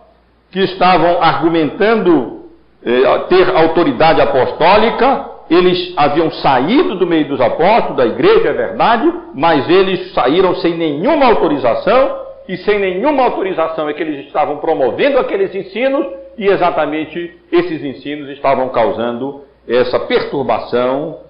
que 0.51 0.61
estavam 0.61 1.23
argumentando 1.23 2.45
eh, 2.85 3.19
ter 3.29 3.55
autoridade 3.55 4.21
apostólica, 4.21 5.31
eles 5.49 5.95
haviam 5.97 6.31
saído 6.31 6.97
do 6.97 7.07
meio 7.07 7.29
dos 7.29 7.41
apóstolos, 7.41 7.97
da 7.97 8.07
igreja, 8.07 8.49
é 8.49 8.53
verdade, 8.53 9.13
mas 9.35 9.69
eles 9.69 10.13
saíram 10.13 10.57
sem 10.57 10.77
nenhuma 10.77 11.27
autorização, 11.27 12.27
e 12.49 12.57
sem 12.59 12.79
nenhuma 12.79 13.25
autorização 13.25 13.89
é 13.89 13.93
que 13.93 14.03
eles 14.03 14.27
estavam 14.27 14.59
promovendo 14.59 15.19
aqueles 15.19 15.55
ensinos, 15.55 16.07
e 16.37 16.47
exatamente 16.47 17.33
esses 17.51 17.83
ensinos 17.83 18.29
estavam 18.31 18.69
causando 18.69 19.43
essa 19.69 20.01
perturbação, 20.01 21.21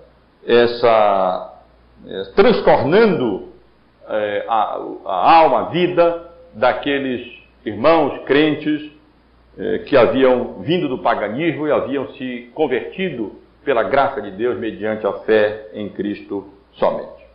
essa 0.47 1.57
é, 2.07 2.23
transtornando 2.37 3.49
é, 4.09 4.45
a, 4.47 4.81
a, 5.07 5.37
alma, 5.39 5.61
a 5.61 5.65
vida 5.71 6.31
daqueles 6.55 7.27
irmãos 7.65 8.23
crentes 8.27 8.93
é, 9.59 9.79
que 9.79 9.97
haviam 9.97 10.61
vindo 10.61 10.89
do 10.89 10.99
paganismo 10.99 11.67
e 11.67 11.73
haviam 11.73 12.09
se 12.13 12.51
convertido 12.55 13.41
pela 13.65 13.83
graça 13.83 14.21
de 14.21 14.31
Deus 14.33 14.59
mediante 14.59 15.07
a 15.07 15.13
fé 15.21 15.69
em 15.73 15.89
Cristo 15.89 16.47
somente. 16.75 17.27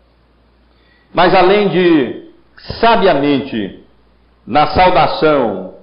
Mas 1.14 1.34
além 1.34 1.68
de 1.70 2.32
sabiamente, 2.80 3.84
na 4.48 4.68
saudação, 4.68 5.74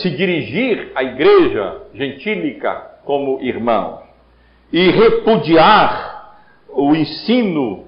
se 0.00 0.10
dirigir 0.10 0.90
à 0.96 1.04
igreja 1.04 1.82
gentílica 1.94 2.74
como 3.04 3.40
irmãos, 3.40 4.09
e 4.72 4.90
repudiar 4.90 6.34
o 6.68 6.94
ensino 6.94 7.84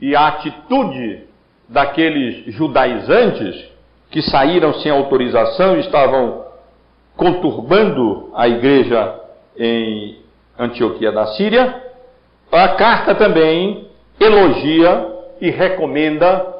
e 0.00 0.14
a 0.14 0.28
atitude 0.28 1.24
daqueles 1.68 2.54
judaizantes 2.54 3.68
que 4.10 4.22
saíram 4.22 4.74
sem 4.74 4.90
autorização 4.90 5.76
e 5.76 5.80
estavam 5.80 6.44
conturbando 7.16 8.30
a 8.34 8.48
igreja 8.48 9.20
em 9.56 10.18
Antioquia 10.58 11.10
da 11.12 11.26
Síria, 11.28 11.82
a 12.52 12.68
carta 12.68 13.14
também 13.14 13.88
elogia 14.20 15.14
e 15.40 15.50
recomenda 15.50 16.54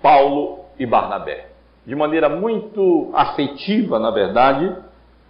Paulo 0.00 0.60
e 0.78 0.86
Barnabé. 0.86 1.46
De 1.86 1.94
maneira 1.94 2.28
muito 2.28 3.10
afetiva, 3.14 3.98
na 3.98 4.10
verdade, 4.10 4.72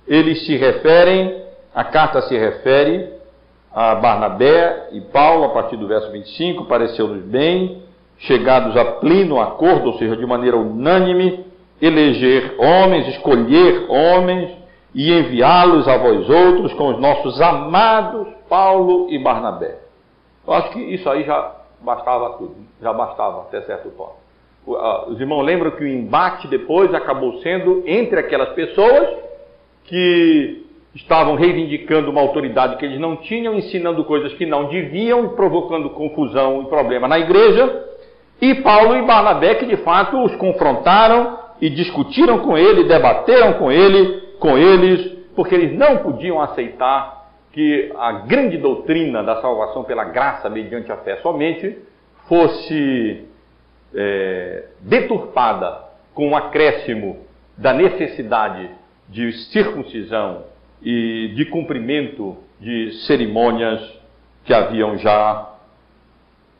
eles 0.07 0.45
se 0.45 0.57
referem, 0.57 1.43
a 1.75 1.85
carta 1.85 2.23
se 2.23 2.37
refere 2.37 3.22
a 3.75 3.95
Barnabé 3.95 4.89
e 4.93 5.01
Paulo, 5.01 5.45
a 5.45 5.49
partir 5.51 5.77
do 5.77 5.87
verso 5.87 6.11
25, 6.11 6.67
pareceu-nos 6.67 7.23
bem, 7.25 7.83
chegados 8.19 8.77
a 8.77 8.85
pleno 8.85 9.41
acordo, 9.41 9.91
ou 9.91 9.99
seja, 9.99 10.17
de 10.17 10.27
maneira 10.27 10.57
unânime, 10.57 11.45
eleger 11.81 12.55
homens, 12.59 13.09
escolher 13.09 13.87
homens 13.89 14.51
e 14.95 15.13
enviá-los 15.13 15.89
a 15.89 15.97
vós 15.97 16.29
outros 16.29 16.73
com 16.75 16.89
os 16.89 17.01
nossos 17.01 17.41
amados 17.41 18.29
Paulo 18.49 19.07
e 19.11 19.19
Barnabé. 19.19 19.79
Eu 20.47 20.53
acho 20.53 20.71
que 20.71 20.79
isso 20.79 21.09
aí 21.09 21.25
já 21.25 21.57
bastava 21.81 22.31
tudo, 22.35 22.55
já 22.81 22.93
bastava 22.93 23.43
até 23.43 23.63
certo 23.63 23.89
ponto. 23.91 24.23
Os 25.09 25.19
irmãos 25.21 25.43
lembram 25.43 25.73
que 25.73 25.83
o 25.83 25.89
embate 25.89 26.47
depois 26.47 26.95
acabou 26.95 27.41
sendo 27.41 27.83
entre 27.87 28.21
aquelas 28.21 28.51
pessoas 28.51 29.09
que 29.85 30.67
estavam 30.95 31.35
reivindicando 31.35 32.11
uma 32.11 32.21
autoridade 32.21 32.77
que 32.77 32.85
eles 32.85 33.01
não 33.01 33.17
tinham, 33.17 33.55
ensinando 33.55 34.05
coisas 34.05 34.33
que 34.35 34.45
não 34.45 34.69
deviam, 34.69 35.31
provocando 35.31 35.91
confusão 35.91 36.63
e 36.63 36.67
problema 36.67 37.09
na 37.09 37.19
igreja, 37.19 37.87
e 38.41 38.57
Paulo 38.57 38.97
e 38.97 39.03
Barnabé 39.03 39.55
que 39.55 39.67
de 39.67 39.77
fato 39.79 40.23
os 40.23 40.35
confrontaram 40.37 41.39
e 41.61 41.71
discutiram 41.71 42.41
com 42.41 42.59
ele, 42.59 42.85
debateram 42.85 43.55
com 43.55 43.71
ele, 43.71 44.21
com 44.39 44.59
eles, 44.59 45.13
porque 45.35 45.55
eles 45.55 45.79
não 45.79 45.99
podiam 45.99 46.41
aceitar 46.41 47.23
que 47.53 47.93
a 47.99 48.13
grande 48.13 48.59
doutrina 48.59 49.23
da 49.23 49.41
salvação 49.41 49.85
pela 49.85 50.05
graça 50.05 50.51
mediante 50.51 50.91
a 50.91 50.97
fé 50.97 51.17
somente 51.17 51.79
fosse 52.27 53.25
é, 53.95 54.65
deturpada 54.81 55.85
com 56.15 56.29
o 56.29 56.31
um 56.31 56.37
acréscimo 56.37 57.19
da 57.57 57.73
necessidade 57.73 58.71
de 59.09 59.33
circuncisão 59.51 60.52
e 60.83 61.33
de 61.35 61.45
cumprimento 61.47 62.37
de 62.61 62.93
cerimônias 63.07 63.81
que 64.45 64.53
haviam 64.53 64.99
já 64.99 65.51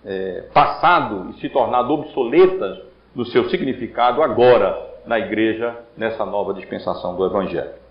é, 0.05 0.49
passado 0.53 1.31
e 1.31 1.41
se 1.41 1.49
tornado 1.49 1.93
obsoletas 1.93 2.79
no 3.15 3.25
seu 3.27 3.49
significado 3.51 4.23
agora 4.23 4.93
na 5.07 5.19
igreja, 5.19 5.77
nessa 5.97 6.25
nova 6.25 6.55
dispensação 6.55 7.17
do 7.17 7.27
Evangelho. 7.27 7.83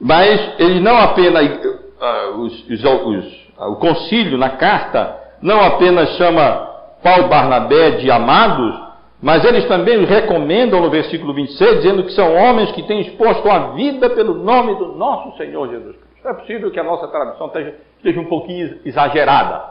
Mas 0.00 0.54
ele 0.58 0.80
não 0.80 0.96
apenas, 0.96 1.46
uh, 1.46 2.38
os, 2.38 2.68
os, 2.70 2.84
os, 2.84 3.48
uh, 3.58 3.72
o 3.72 3.76
concílio 3.76 4.38
na 4.38 4.50
carta 4.50 5.18
não 5.42 5.60
apenas 5.60 6.16
chama 6.16 6.70
Paulo 7.02 7.28
Barnabé 7.28 7.92
de 7.92 8.10
amados, 8.10 8.89
mas 9.22 9.44
eles 9.44 9.66
também 9.66 9.98
os 9.98 10.08
recomendam 10.08 10.80
no 10.80 10.90
versículo 10.90 11.34
26, 11.34 11.76
dizendo 11.76 12.04
que 12.04 12.12
são 12.12 12.34
homens 12.34 12.72
que 12.72 12.82
têm 12.84 13.00
exposto 13.00 13.48
a 13.50 13.72
vida 13.72 14.08
pelo 14.10 14.34
nome 14.34 14.74
do 14.76 14.94
nosso 14.94 15.36
Senhor 15.36 15.68
Jesus 15.68 15.96
Cristo. 15.96 16.28
É 16.28 16.32
possível 16.34 16.70
que 16.70 16.80
a 16.80 16.84
nossa 16.84 17.06
tradução 17.08 17.48
esteja, 17.48 17.74
esteja 17.98 18.20
um 18.20 18.24
pouquinho 18.24 18.78
exagerada. 18.84 19.62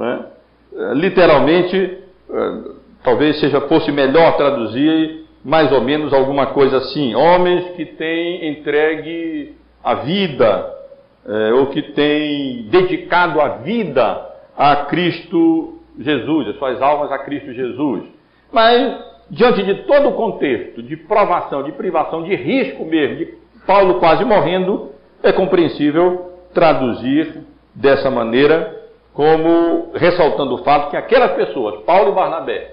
É? 0.00 0.90
é? 0.90 0.94
Literalmente, 0.94 1.98
é, 2.30 2.58
talvez 3.04 3.38
seja 3.38 3.60
fosse 3.62 3.92
melhor 3.92 4.36
traduzir 4.36 5.26
mais 5.44 5.70
ou 5.70 5.80
menos 5.80 6.12
alguma 6.12 6.46
coisa 6.46 6.78
assim: 6.78 7.14
homens 7.14 7.70
que 7.76 7.86
têm 7.86 8.50
entregue 8.50 9.56
a 9.82 9.94
vida, 9.94 10.74
é, 11.24 11.52
ou 11.52 11.66
que 11.66 11.82
têm 11.82 12.62
dedicado 12.68 13.40
a 13.40 13.48
vida 13.58 14.26
a 14.56 14.76
Cristo 14.86 15.78
Jesus, 15.98 16.48
as 16.48 16.56
suas 16.56 16.82
almas 16.82 17.12
a 17.12 17.18
Cristo 17.18 17.52
Jesus. 17.52 18.17
Mas, 18.52 19.04
diante 19.30 19.62
de 19.62 19.74
todo 19.84 20.08
o 20.08 20.14
contexto 20.14 20.82
de 20.82 20.96
provação, 20.96 21.62
de 21.62 21.72
privação, 21.72 22.22
de 22.22 22.34
risco 22.34 22.84
mesmo, 22.84 23.16
de 23.16 23.34
Paulo 23.66 24.00
quase 24.00 24.24
morrendo, 24.24 24.90
é 25.22 25.32
compreensível 25.32 26.32
traduzir 26.54 27.44
dessa 27.74 28.10
maneira, 28.10 28.76
como 29.12 29.90
ressaltando 29.94 30.54
o 30.54 30.64
fato 30.64 30.90
que 30.90 30.96
aquelas 30.96 31.32
pessoas, 31.32 31.82
Paulo 31.82 32.12
e 32.12 32.14
Barnabé, 32.14 32.72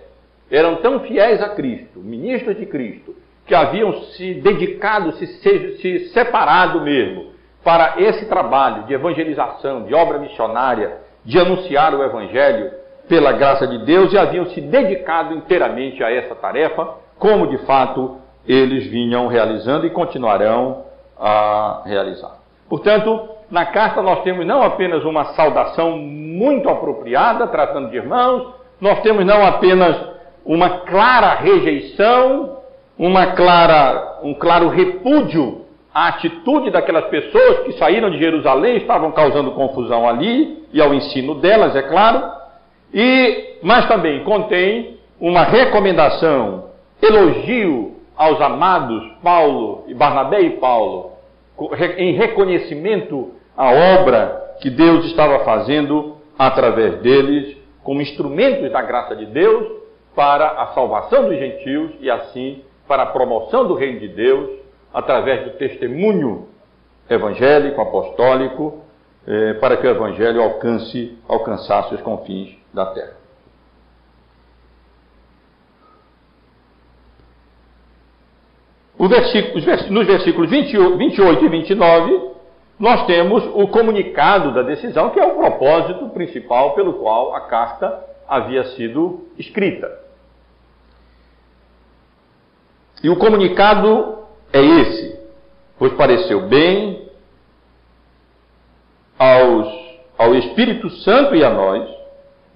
eram 0.49 0.77
tão 0.77 0.99
fiéis 1.01 1.41
a 1.41 1.49
Cristo, 1.49 1.99
ministros 1.99 2.57
de 2.57 2.65
Cristo, 2.65 3.15
que 3.45 3.53
haviam 3.53 3.93
se 4.11 4.35
dedicado, 4.35 5.11
se, 5.13 5.27
se, 5.27 5.77
se 5.77 5.99
separado 6.09 6.81
mesmo 6.81 7.27
para 7.63 7.95
esse 7.97 8.27
trabalho 8.27 8.83
de 8.83 8.93
evangelização, 8.93 9.83
de 9.83 9.93
obra 9.93 10.19
missionária, 10.19 10.97
de 11.23 11.39
anunciar 11.39 11.93
o 11.95 12.03
Evangelho 12.03 12.71
pela 13.07 13.31
graça 13.31 13.67
de 13.67 13.79
Deus 13.79 14.11
e 14.11 14.17
haviam 14.17 14.45
se 14.47 14.61
dedicado 14.61 15.33
inteiramente 15.33 16.03
a 16.03 16.11
essa 16.11 16.35
tarefa, 16.35 16.95
como 17.19 17.47
de 17.47 17.57
fato 17.59 18.17
eles 18.47 18.87
vinham 18.87 19.27
realizando 19.27 19.85
e 19.85 19.89
continuarão 19.89 20.85
a 21.19 21.81
realizar. 21.85 22.37
Portanto, 22.69 23.29
na 23.49 23.65
carta 23.65 24.01
nós 24.01 24.21
temos 24.23 24.45
não 24.45 24.61
apenas 24.61 25.03
uma 25.03 25.25
saudação 25.35 25.97
muito 25.97 26.69
apropriada, 26.69 27.47
tratando 27.47 27.89
de 27.89 27.97
irmãos, 27.97 28.53
nós 28.81 29.01
temos 29.01 29.25
não 29.25 29.45
apenas 29.45 29.95
uma 30.43 30.69
clara 30.81 31.35
rejeição, 31.35 32.57
uma 32.97 33.27
clara, 33.27 34.19
um 34.23 34.33
claro 34.33 34.69
repúdio 34.69 35.65
à 35.93 36.09
atitude 36.09 36.71
daquelas 36.71 37.05
pessoas 37.05 37.59
que 37.59 37.73
saíram 37.73 38.09
de 38.09 38.17
Jerusalém, 38.17 38.77
estavam 38.77 39.11
causando 39.11 39.51
confusão 39.51 40.07
ali, 40.07 40.65
e 40.71 40.81
ao 40.81 40.93
ensino 40.93 41.35
delas, 41.35 41.75
é 41.75 41.81
claro, 41.81 42.23
e, 42.93 43.58
mas 43.62 43.88
também 43.88 44.24
contém 44.24 44.98
uma 45.19 45.43
recomendação, 45.43 46.65
elogio 47.02 47.95
aos 48.15 48.39
amados 48.41 49.04
Paulo 49.24 49.84
e 49.88 49.93
Barnabé 49.93 50.41
e 50.41 50.50
Paulo, 50.52 51.12
em 51.98 52.13
reconhecimento 52.13 53.32
à 53.56 53.71
obra 53.71 54.56
que 54.62 54.69
Deus 54.69 55.06
estava 55.06 55.39
fazendo 55.39 56.17
através 56.38 57.00
deles, 57.00 57.58
como 57.84 58.02
instrumentos 58.02 58.71
da 58.71 58.82
graça 58.82 59.15
de 59.15 59.26
Deus 59.26 59.67
para 60.15 60.48
a 60.48 60.67
salvação 60.67 61.28
dos 61.28 61.38
gentios 61.38 61.91
e 62.00 62.10
assim 62.10 62.63
para 62.88 63.04
a 63.04 63.08
promoção 63.08 63.67
do 63.67 63.74
reino 63.74 64.00
de 64.00 64.08
Deus 64.08 64.50
através 64.93 65.43
do 65.43 65.52
testemunho 65.58 66.48
evangélico, 67.10 67.82
apostólico, 67.82 68.82
eh, 69.28 69.56
para 69.56 69.78
que 69.78 69.86
o 69.86 69.89
evangelho 69.89 70.41
alcance, 70.41 71.17
alcançasse 71.28 71.93
os 71.93 72.02
confins 72.02 72.56
da 72.75 72.85
terra. 72.88 73.25
Versículo, 78.99 79.63
nos 79.91 80.07
versículos 80.07 80.49
28 80.49 81.45
e 81.45 81.49
29, 81.49 82.31
nós 82.79 83.05
temos 83.05 83.43
o 83.53 83.67
comunicado 83.67 84.53
da 84.53 84.61
decisão, 84.61 85.09
que 85.11 85.19
é 85.19 85.25
o 85.25 85.35
propósito 85.35 86.09
principal 86.09 86.73
pelo 86.73 86.93
qual 86.93 87.33
a 87.33 87.41
carta 87.41 88.03
havia 88.27 88.63
sido 88.75 89.27
escrita. 89.38 90.05
E 93.03 93.09
o 93.09 93.15
comunicado 93.15 94.19
é 94.51 94.59
esse: 94.59 95.19
pois 95.77 95.93
pareceu 95.93 96.47
bem 96.47 97.09
aos, 99.17 99.67
ao 100.17 100.35
Espírito 100.35 100.89
Santo 100.89 101.35
e 101.35 101.43
a 101.43 101.49
nós 101.49 101.94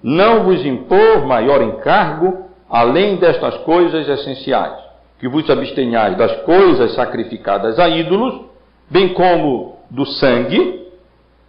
não 0.02 0.44
vos 0.44 0.64
impor 0.64 1.26
maior 1.26 1.62
encargo 1.62 2.46
além 2.68 3.16
destas 3.16 3.56
coisas 3.58 4.08
essenciais, 4.08 4.78
que 5.18 5.28
vos 5.28 5.48
abstenhais 5.50 6.16
das 6.16 6.42
coisas 6.42 6.94
sacrificadas 6.94 7.78
a 7.78 7.88
ídolos, 7.88 8.46
bem 8.88 9.12
como 9.12 9.76
do 9.90 10.06
sangue, 10.06 10.88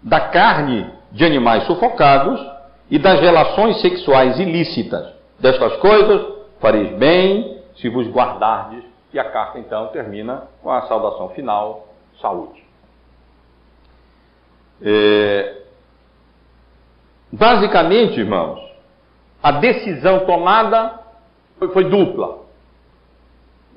da 0.02 0.20
carne 0.20 0.90
de 1.12 1.24
animais 1.24 1.64
sufocados 1.66 2.42
e 2.90 2.98
das 2.98 3.20
relações 3.20 3.80
sexuais 3.82 4.40
ilícitas. 4.40 5.14
Destas 5.40 5.78
coisas 5.78 6.26
fareis 6.60 6.92
bem 6.98 7.62
se 7.76 7.88
vos 7.88 8.08
guardardes. 8.08 8.84
E 9.14 9.20
a 9.20 9.26
carta 9.26 9.60
então 9.60 9.88
termina 9.88 10.44
com 10.62 10.72
a 10.72 10.82
saudação 10.84 11.30
final: 11.30 11.88
saúde. 12.22 12.64
É, 14.82 15.62
Basicamente, 17.32 18.20
irmãos, 18.20 18.60
a 19.42 19.52
decisão 19.54 20.26
tomada 20.26 21.00
foi, 21.58 21.70
foi 21.70 21.84
dupla: 21.86 22.40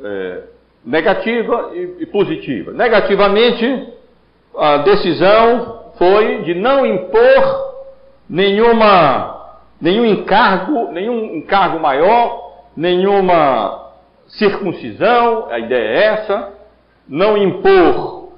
é, 0.02 0.42
negativa 0.84 1.70
e, 1.74 1.96
e 2.00 2.06
positiva. 2.06 2.72
Negativamente, 2.72 3.92
a 4.56 4.78
decisão 4.78 5.92
foi 5.96 6.42
de 6.42 6.54
não 6.54 6.84
impor 6.84 7.74
nenhuma, 8.28 9.58
nenhum 9.80 10.04
encargo, 10.04 10.90
nenhum 10.92 11.36
encargo 11.36 11.78
maior, 11.78 12.66
nenhuma 12.76 13.92
circuncisão, 14.28 15.48
a 15.50 15.58
ideia 15.58 15.88
é 15.88 16.04
essa, 16.06 16.52
não 17.08 17.36
impor 17.36 18.32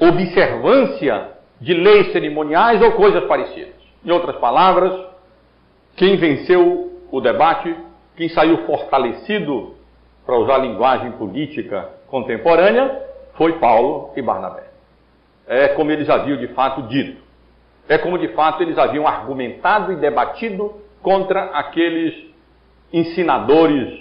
observância 0.00 1.30
de 1.60 1.74
leis 1.74 2.12
cerimoniais 2.12 2.82
ou 2.82 2.92
coisas 2.92 3.24
parecidas. 3.24 3.81
Em 4.04 4.10
outras 4.10 4.36
palavras, 4.36 4.92
quem 5.96 6.16
venceu 6.16 7.00
o 7.10 7.20
debate, 7.20 7.74
quem 8.16 8.28
saiu 8.28 8.66
fortalecido, 8.66 9.74
para 10.24 10.36
usar 10.36 10.54
a 10.56 10.58
linguagem 10.58 11.12
política 11.12 11.88
contemporânea, 12.08 13.02
foi 13.34 13.58
Paulo 13.58 14.12
e 14.16 14.22
Barnabé. 14.22 14.64
É 15.46 15.68
como 15.68 15.90
eles 15.90 16.08
haviam 16.08 16.38
de 16.38 16.48
fato 16.48 16.82
dito. 16.82 17.20
É 17.88 17.98
como 17.98 18.18
de 18.18 18.28
fato 18.28 18.62
eles 18.62 18.78
haviam 18.78 19.06
argumentado 19.06 19.92
e 19.92 19.96
debatido 19.96 20.72
contra 21.02 21.44
aqueles 21.46 22.14
ensinadores 22.92 24.00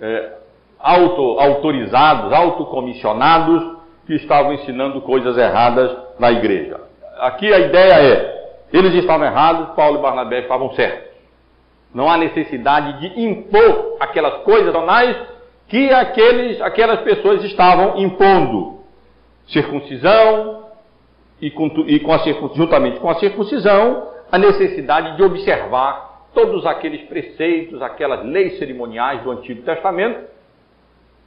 é, 0.00 0.32
auto, 0.78 1.38
autorizados, 1.38 2.32
autocomissionados, 2.32 3.76
que 4.06 4.14
estavam 4.14 4.52
ensinando 4.54 5.00
coisas 5.02 5.38
erradas 5.38 5.96
na 6.18 6.32
igreja. 6.32 6.80
Aqui 7.20 7.52
a 7.52 7.60
ideia 7.60 7.94
é: 7.94 8.31
eles 8.72 8.94
estavam 8.94 9.26
errados, 9.26 9.74
Paulo 9.74 9.98
e 9.98 10.02
Barnabé 10.02 10.40
estavam 10.40 10.72
certos. 10.74 11.12
Não 11.94 12.08
há 12.10 12.16
necessidade 12.16 13.00
de 13.00 13.20
impor 13.20 13.96
aquelas 14.00 14.42
coisas 14.42 14.74
anais 14.74 15.16
que 15.68 15.90
aqueles, 15.90 16.60
aquelas 16.60 17.00
pessoas 17.00 17.44
estavam 17.44 17.98
impondo. 17.98 18.80
Circuncisão 19.48 20.64
e, 21.40 21.50
com, 21.50 21.66
e 21.86 22.00
com 22.00 22.12
a, 22.12 22.18
juntamente 22.54 23.00
com 23.00 23.10
a 23.10 23.16
circuncisão, 23.16 24.08
a 24.30 24.38
necessidade 24.38 25.16
de 25.16 25.22
observar 25.22 26.28
todos 26.34 26.64
aqueles 26.64 27.02
preceitos, 27.02 27.82
aquelas 27.82 28.24
leis 28.24 28.58
cerimoniais 28.58 29.22
do 29.22 29.30
Antigo 29.30 29.62
Testamento, 29.62 30.30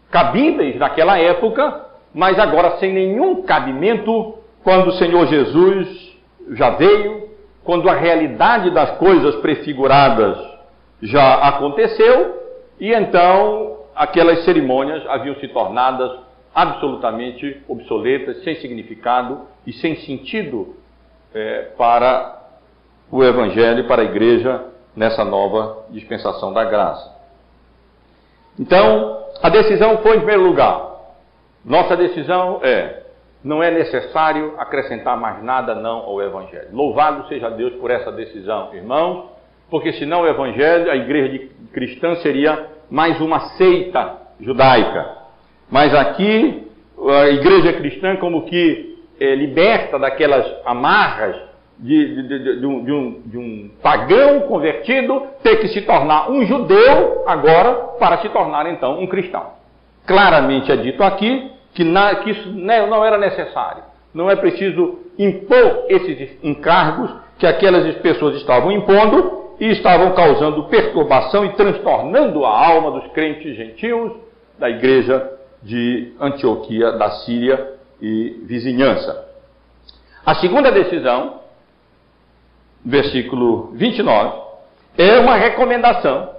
cabíveis 0.09 0.77
naquela 0.77 1.19
época, 1.19 1.85
mas 2.13 2.39
agora 2.39 2.77
sem 2.77 2.91
nenhum 2.93 3.43
cabimento 3.43 4.35
quando 4.63 4.87
o 4.87 4.93
Senhor 4.93 5.27
Jesus 5.27 6.17
já 6.51 6.71
veio, 6.71 7.24
quando 7.65 7.89
a 7.89 7.95
realidade 7.95 8.69
das 8.69 8.91
coisas 8.97 9.35
prefiguradas 9.37 10.37
já 11.01 11.35
aconteceu, 11.49 12.41
e 12.79 12.93
então 12.93 13.79
aquelas 13.95 14.45
cerimônias 14.45 15.05
haviam 15.07 15.35
se 15.35 15.47
tornadas 15.47 16.11
absolutamente 16.53 17.61
obsoletas, 17.67 18.43
sem 18.43 18.55
significado 18.55 19.41
e 19.65 19.73
sem 19.73 19.95
sentido 19.97 20.75
é, 21.33 21.71
para 21.77 22.39
o 23.11 23.23
Evangelho, 23.23 23.87
para 23.87 24.03
a 24.03 24.05
igreja 24.05 24.65
nessa 24.95 25.25
nova 25.25 25.85
dispensação 25.89 26.53
da 26.53 26.63
graça. 26.63 27.13
Então, 28.57 29.25
a 29.41 29.49
decisão 29.49 29.97
foi 29.97 30.17
em 30.17 30.19
primeiro 30.19 30.43
lugar. 30.43 30.95
Nossa 31.63 31.97
decisão 31.97 32.59
é: 32.63 33.04
não 33.45 33.61
é 33.61 33.69
necessário 33.69 34.55
acrescentar 34.57 35.15
mais 35.15 35.43
nada 35.43 35.75
não 35.75 35.99
ao 35.99 36.19
Evangelho. 36.19 36.69
Louvado 36.73 37.27
seja 37.27 37.47
Deus 37.51 37.73
por 37.75 37.91
essa 37.91 38.11
decisão, 38.11 38.73
irmãos, 38.73 39.25
porque 39.69 39.93
senão 39.93 40.23
o 40.23 40.27
Evangelho, 40.27 40.89
a 40.89 40.95
igreja 40.95 41.47
cristã 41.71 42.15
seria 42.15 42.65
mais 42.89 43.21
uma 43.21 43.39
seita 43.51 44.17
judaica. 44.41 45.17
Mas 45.69 45.93
aqui, 45.93 46.67
a 47.07 47.27
igreja 47.27 47.73
cristã, 47.73 48.15
como 48.15 48.45
que 48.45 48.97
é, 49.19 49.35
liberta 49.35 49.99
daquelas 49.99 50.51
amarras 50.65 51.35
de, 51.77 52.15
de, 52.15 52.27
de, 52.27 52.59
de, 52.61 52.65
um, 52.65 52.83
de, 52.83 52.91
um, 52.91 53.21
de 53.27 53.37
um 53.37 53.71
pagão 53.79 54.39
convertido 54.47 55.21
ter 55.43 55.57
que 55.57 55.67
se 55.67 55.83
tornar 55.83 56.31
um 56.31 56.43
judeu 56.47 57.23
agora 57.27 57.73
para 57.99 58.17
se 58.23 58.29
tornar 58.29 58.65
então 58.71 58.99
um 58.99 59.05
cristão. 59.05 59.51
Claramente 60.07 60.71
é 60.71 60.77
dito 60.77 61.03
aqui 61.03 61.53
que, 61.75 61.83
na, 61.83 62.15
que 62.15 62.31
isso 62.31 62.49
não 62.49 63.05
era 63.05 63.17
necessário. 63.17 63.83
Não 64.13 64.31
é 64.31 64.35
preciso 64.35 64.99
impor 65.19 65.85
esses 65.89 66.31
encargos 66.41 67.11
que 67.37 67.45
aquelas 67.45 67.93
pessoas 67.97 68.37
estavam 68.37 68.71
impondo 68.71 69.43
e 69.59 69.67
estavam 69.71 70.13
causando 70.13 70.63
perturbação 70.63 71.45
e 71.45 71.53
transtornando 71.53 72.45
a 72.45 72.67
alma 72.67 72.91
dos 72.91 73.11
crentes 73.11 73.55
gentios 73.55 74.13
da 74.57 74.69
igreja 74.69 75.31
de 75.61 76.13
Antioquia, 76.19 76.93
da 76.93 77.11
Síria 77.11 77.73
e 78.01 78.41
vizinhança. 78.45 79.25
A 80.25 80.35
segunda 80.35 80.71
decisão, 80.71 81.41
versículo 82.85 83.71
29, 83.73 84.43
é 84.97 85.19
uma 85.19 85.35
recomendação 85.35 86.29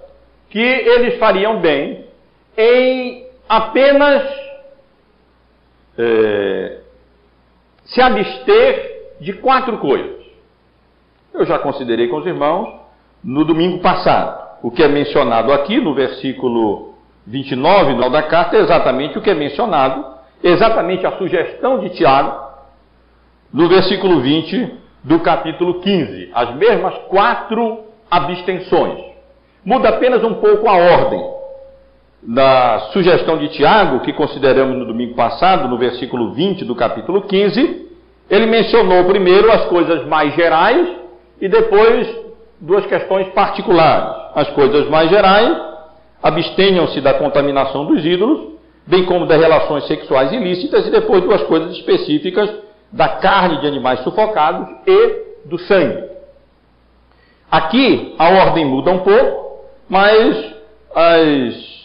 que 0.49 0.59
eles 0.59 1.19
fariam 1.19 1.61
bem 1.61 2.07
em 2.57 3.27
apenas 3.49 4.46
é, 5.99 6.79
se 7.85 8.01
abster 8.01 9.15
de 9.21 9.33
quatro 9.35 9.79
coisas. 9.79 10.27
Eu 11.33 11.45
já 11.45 11.59
considerei 11.59 12.09
com 12.09 12.17
os 12.17 12.27
irmãos 12.27 12.75
no 13.23 13.45
domingo 13.45 13.81
passado. 13.81 14.47
O 14.63 14.71
que 14.71 14.83
é 14.83 14.89
mencionado 14.89 15.53
aqui 15.53 15.81
no 15.81 15.95
versículo 15.95 16.95
29 17.27 17.95
no 17.95 18.11
da 18.11 18.23
carta 18.23 18.57
é 18.57 18.61
exatamente 18.61 19.19
o 19.19 19.23
que 19.23 19.31
é 19.31 19.35
mencionado, 19.35 20.05
exatamente 20.43 21.07
a 21.07 21.17
sugestão 21.19 21.79
de 21.81 21.91
Tiago, 21.91 22.47
no 23.53 23.69
versículo 23.69 24.21
20 24.21 24.75
do 25.05 25.21
capítulo 25.21 25.81
15. 25.81 26.31
As 26.35 26.55
mesmas 26.55 26.95
quatro 27.09 27.85
abstenções. 28.11 29.05
Muda 29.65 29.91
apenas 29.91 30.23
um 30.23 30.35
pouco 30.35 30.69
a 30.69 30.75
ordem 30.75 31.36
da 32.27 32.91
sugestão 32.93 33.39
de 33.39 33.49
Tiago, 33.49 34.01
que 34.01 34.13
consideramos 34.13 34.77
no 34.77 34.85
domingo 34.85 35.15
passado, 35.15 35.69
no 35.69 35.79
versículo 35.79 36.33
20 36.33 36.65
do 36.65 36.75
capítulo 36.75 37.23
15. 37.23 37.87
Ele 38.29 38.47
mencionou 38.47 39.05
primeiro 39.05 39.51
as 39.53 39.67
coisas 39.67 40.05
mais 40.07 40.35
gerais 40.35 40.89
e 41.41 41.49
depois 41.49 42.09
duas 42.61 42.85
questões 42.87 43.29
particulares. 43.29 44.17
As 44.35 44.49
coisas 44.51 44.89
mais 44.89 45.09
gerais 45.09 45.57
abstenham-se 46.21 47.01
da 47.01 47.15
contaminação 47.15 47.85
dos 47.87 48.05
ídolos, 48.05 48.55
bem 48.85 49.05
como 49.05 49.27
das 49.27 49.41
relações 49.41 49.87
sexuais 49.87 50.33
ilícitas, 50.33 50.89
e 50.89 50.91
depois 50.91 51.23
duas 51.23 51.43
coisas 51.45 51.77
específicas 51.77 52.51
da 52.91 53.09
carne 53.09 53.61
de 53.61 53.69
animais 53.69 54.01
sufocados 54.01 54.69
e 54.85 55.27
do 55.45 55.59
sangue. 55.59 56.03
Aqui 57.49 58.15
a 58.19 58.29
ordem 58.31 58.65
muda 58.65 58.91
um 58.91 58.99
pouco, 58.99 59.61
mas 59.89 60.53
as, 60.93 61.76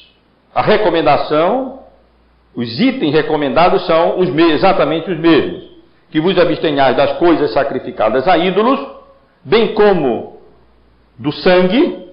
a 0.53 0.61
recomendação, 0.61 1.79
os 2.55 2.79
itens 2.79 3.13
recomendados 3.13 3.85
são 3.85 4.19
os, 4.19 4.29
exatamente 4.29 5.09
os 5.09 5.19
mesmos. 5.19 5.71
Que 6.09 6.19
vos 6.19 6.37
abstenhais 6.37 6.97
das 6.97 7.17
coisas 7.17 7.53
sacrificadas 7.53 8.27
a 8.27 8.37
ídolos, 8.37 8.79
bem 9.43 9.73
como 9.73 10.41
do 11.17 11.31
sangue. 11.31 12.09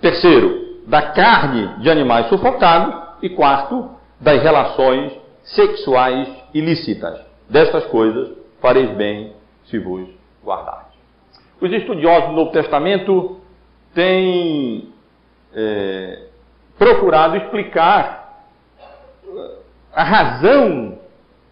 Terceiro, 0.00 0.82
da 0.86 1.02
carne 1.02 1.80
de 1.80 1.90
animais 1.90 2.28
sufocados 2.28 2.94
e 3.22 3.30
quarto, 3.30 3.90
das 4.20 4.42
relações 4.42 5.12
sexuais 5.42 6.28
ilícitas. 6.52 7.18
Destas 7.48 7.84
coisas 7.86 8.30
fareis 8.60 8.90
bem 8.90 9.32
se 9.64 9.78
vos 9.78 10.08
guardardes. 10.44 10.98
Os 11.60 11.72
estudiosos 11.72 12.30
do 12.30 12.36
Novo 12.36 12.52
Testamento 12.52 13.40
têm 13.94 14.88
é, 15.54 16.29
procurado 16.80 17.36
explicar 17.36 18.46
a 19.92 20.02
razão 20.02 20.98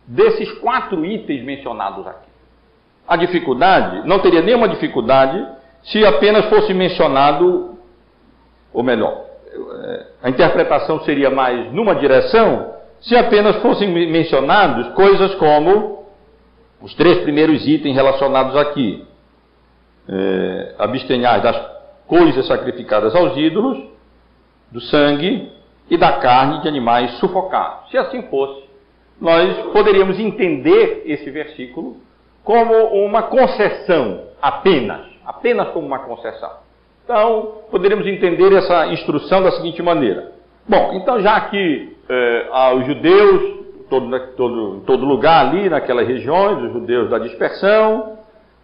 desses 0.07 0.51
quatro 0.53 1.05
itens 1.05 1.45
mencionados 1.45 2.07
aqui. 2.07 2.31
A 3.07 3.15
dificuldade, 3.15 4.09
não 4.09 4.21
teria 4.21 4.41
nenhuma 4.41 4.67
dificuldade 4.67 5.47
se 5.83 6.03
apenas 6.03 6.47
fosse 6.47 6.73
mencionado, 6.73 7.79
ou 8.73 8.83
melhor, 8.83 9.23
é, 9.85 10.07
a 10.23 10.31
interpretação 10.31 11.01
seria 11.01 11.29
mais 11.29 11.71
numa 11.75 11.95
direção 11.95 12.75
se 13.03 13.15
apenas 13.15 13.57
fossem 13.57 13.89
mencionados 14.11 14.89
coisas 14.95 15.35
como 15.35 16.07
os 16.81 16.95
três 16.95 17.19
primeiros 17.19 17.69
itens 17.69 17.95
relacionados 17.95 18.57
aqui: 18.57 19.07
é, 20.09 20.75
abstenhar 20.79 21.43
das 21.43 21.61
coisas 22.07 22.47
sacrificadas 22.47 23.15
aos 23.15 23.37
ídolos, 23.37 23.98
do 24.71 24.81
sangue 24.81 25.51
e 25.91 25.97
da 25.97 26.13
carne 26.15 26.61
de 26.61 26.69
animais 26.69 27.13
sufocados. 27.19 27.91
Se 27.91 27.97
assim 27.97 28.23
fosse, 28.23 28.63
nós 29.21 29.57
poderíamos 29.73 30.19
entender 30.19 31.03
esse 31.07 31.31
versículo 31.31 31.97
como 32.45 32.75
uma 33.05 33.23
concessão 33.23 34.23
apenas, 34.41 35.07
apenas 35.25 35.69
como 35.69 35.87
uma 35.87 36.01
concessão. 36.01 36.51
Então, 37.05 37.63
poderíamos 37.71 38.07
entender 38.07 38.53
essa 38.53 38.87
instrução 38.89 39.43
da 39.43 39.51
seguinte 39.53 39.83
maneira. 39.83 40.33
Bom, 40.69 40.93
então 40.93 41.21
já 41.21 41.41
que 41.43 41.97
eh, 42.09 42.51
os 42.77 42.87
judeus, 42.87 43.65
todo, 43.89 44.21
todo, 44.37 44.77
em 44.77 44.81
todo 44.81 45.07
lugar 45.07 45.47
ali, 45.47 45.71
naquelas 45.71 46.07
regiões, 46.07 46.63
os 46.65 46.73
judeus 46.73 47.09
da 47.09 47.19
dispersão, 47.19 48.19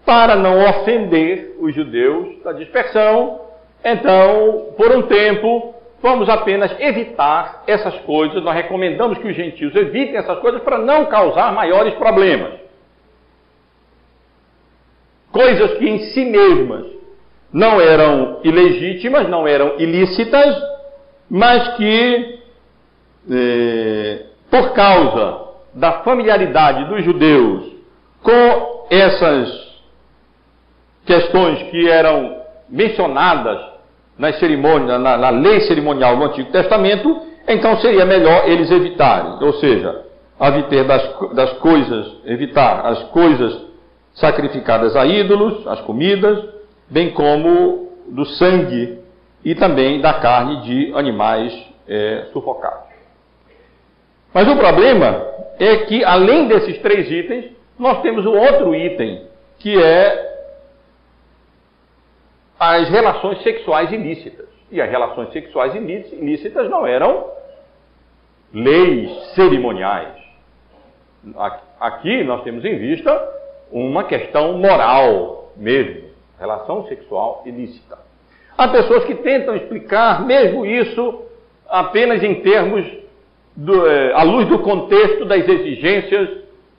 para 0.04 0.36
não 0.36 0.62
ofender 0.68 1.56
os 1.58 1.74
judeus 1.74 2.42
da 2.42 2.52
dispersão, 2.52 3.40
então, 3.84 4.68
por 4.76 4.94
um 4.94 5.02
tempo, 5.02 5.74
vamos 6.04 6.28
apenas 6.28 6.78
evitar 6.78 7.62
essas 7.66 7.98
coisas. 8.00 8.44
Nós 8.44 8.54
recomendamos 8.54 9.16
que 9.16 9.26
os 9.26 9.34
gentios 9.34 9.74
evitem 9.74 10.18
essas 10.18 10.38
coisas 10.38 10.62
para 10.62 10.76
não 10.76 11.06
causar 11.06 11.50
maiores 11.54 11.94
problemas. 11.94 12.60
Coisas 15.32 15.78
que 15.78 15.88
em 15.88 15.98
si 16.10 16.26
mesmas 16.26 16.84
não 17.50 17.80
eram 17.80 18.40
ilegítimas, 18.44 19.26
não 19.30 19.48
eram 19.48 19.78
ilícitas, 19.78 20.54
mas 21.30 21.74
que, 21.78 22.38
eh, 23.30 24.26
por 24.50 24.74
causa 24.74 25.54
da 25.72 26.02
familiaridade 26.02 26.84
dos 26.84 27.02
judeus 27.02 27.72
com 28.22 28.86
essas 28.90 29.80
questões 31.06 31.62
que 31.70 31.88
eram 31.88 32.42
mencionadas 32.68 33.73
nas 34.18 34.38
cerimônias, 34.38 35.00
na, 35.00 35.16
na 35.16 35.30
lei 35.30 35.60
cerimonial 35.62 36.16
do 36.16 36.24
Antigo 36.24 36.50
Testamento, 36.50 37.20
então 37.48 37.76
seria 37.78 38.04
melhor 38.04 38.48
eles 38.48 38.70
evitarem, 38.70 39.38
ou 39.42 39.54
seja, 39.54 40.02
evitar 40.40 40.84
das, 40.84 41.34
das 41.34 41.52
coisas, 41.58 42.16
evitar 42.24 42.86
as 42.86 43.02
coisas 43.04 43.64
sacrificadas 44.14 44.96
a 44.96 45.04
ídolos, 45.04 45.66
as 45.66 45.80
comidas, 45.80 46.44
bem 46.88 47.10
como 47.10 47.88
do 48.08 48.24
sangue 48.24 48.98
e 49.44 49.54
também 49.54 50.00
da 50.00 50.14
carne 50.14 50.62
de 50.62 50.92
animais 50.94 51.52
é, 51.88 52.26
sufocados. 52.32 52.94
Mas 54.32 54.48
o 54.48 54.56
problema 54.56 55.26
é 55.58 55.76
que, 55.78 56.04
além 56.04 56.48
desses 56.48 56.78
três 56.78 57.10
itens, 57.10 57.52
nós 57.78 58.00
temos 58.02 58.24
um 58.26 58.36
outro 58.36 58.74
item, 58.74 59.22
que 59.58 59.80
é 59.80 60.33
as 62.70 62.88
relações 62.88 63.42
sexuais 63.42 63.92
ilícitas. 63.92 64.48
E 64.70 64.80
as 64.80 64.90
relações 64.90 65.32
sexuais 65.32 65.74
ilícitas 65.74 66.68
não 66.68 66.86
eram 66.86 67.26
leis 68.52 69.10
cerimoniais. 69.34 70.14
Aqui 71.80 72.24
nós 72.24 72.42
temos 72.42 72.64
em 72.64 72.76
vista 72.78 73.32
uma 73.70 74.04
questão 74.04 74.58
moral 74.58 75.52
mesmo 75.56 76.04
relação 76.38 76.86
sexual 76.86 77.42
ilícita. 77.46 77.98
Há 78.56 78.68
pessoas 78.68 79.04
que 79.04 79.14
tentam 79.16 79.56
explicar 79.56 80.24
mesmo 80.24 80.64
isso 80.64 81.22
apenas 81.68 82.22
em 82.22 82.36
termos 82.36 82.86
do, 83.56 83.86
é, 83.86 84.12
à 84.12 84.22
luz 84.22 84.46
do 84.46 84.58
contexto 84.60 85.24
das 85.24 85.48
exigências 85.48 86.28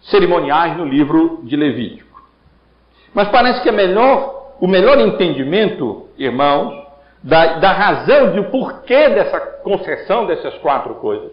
cerimoniais 0.01 0.77
no 0.77 0.85
livro 0.85 1.41
de 1.43 1.55
Levítico. 1.55 2.21
Mas 3.13 3.29
parece 3.29 3.61
que 3.61 3.69
é 3.69 3.71
melhor, 3.71 4.34
o 4.59 4.67
melhor 4.67 4.99
entendimento, 4.99 6.09
irmãos, 6.17 6.85
da, 7.21 7.57
da 7.57 7.71
razão 7.71 8.33
de 8.33 8.49
porquê 8.49 9.09
dessa 9.09 9.39
concessão 9.39 10.25
dessas 10.27 10.53
quatro 10.59 10.95
coisas, 10.95 11.31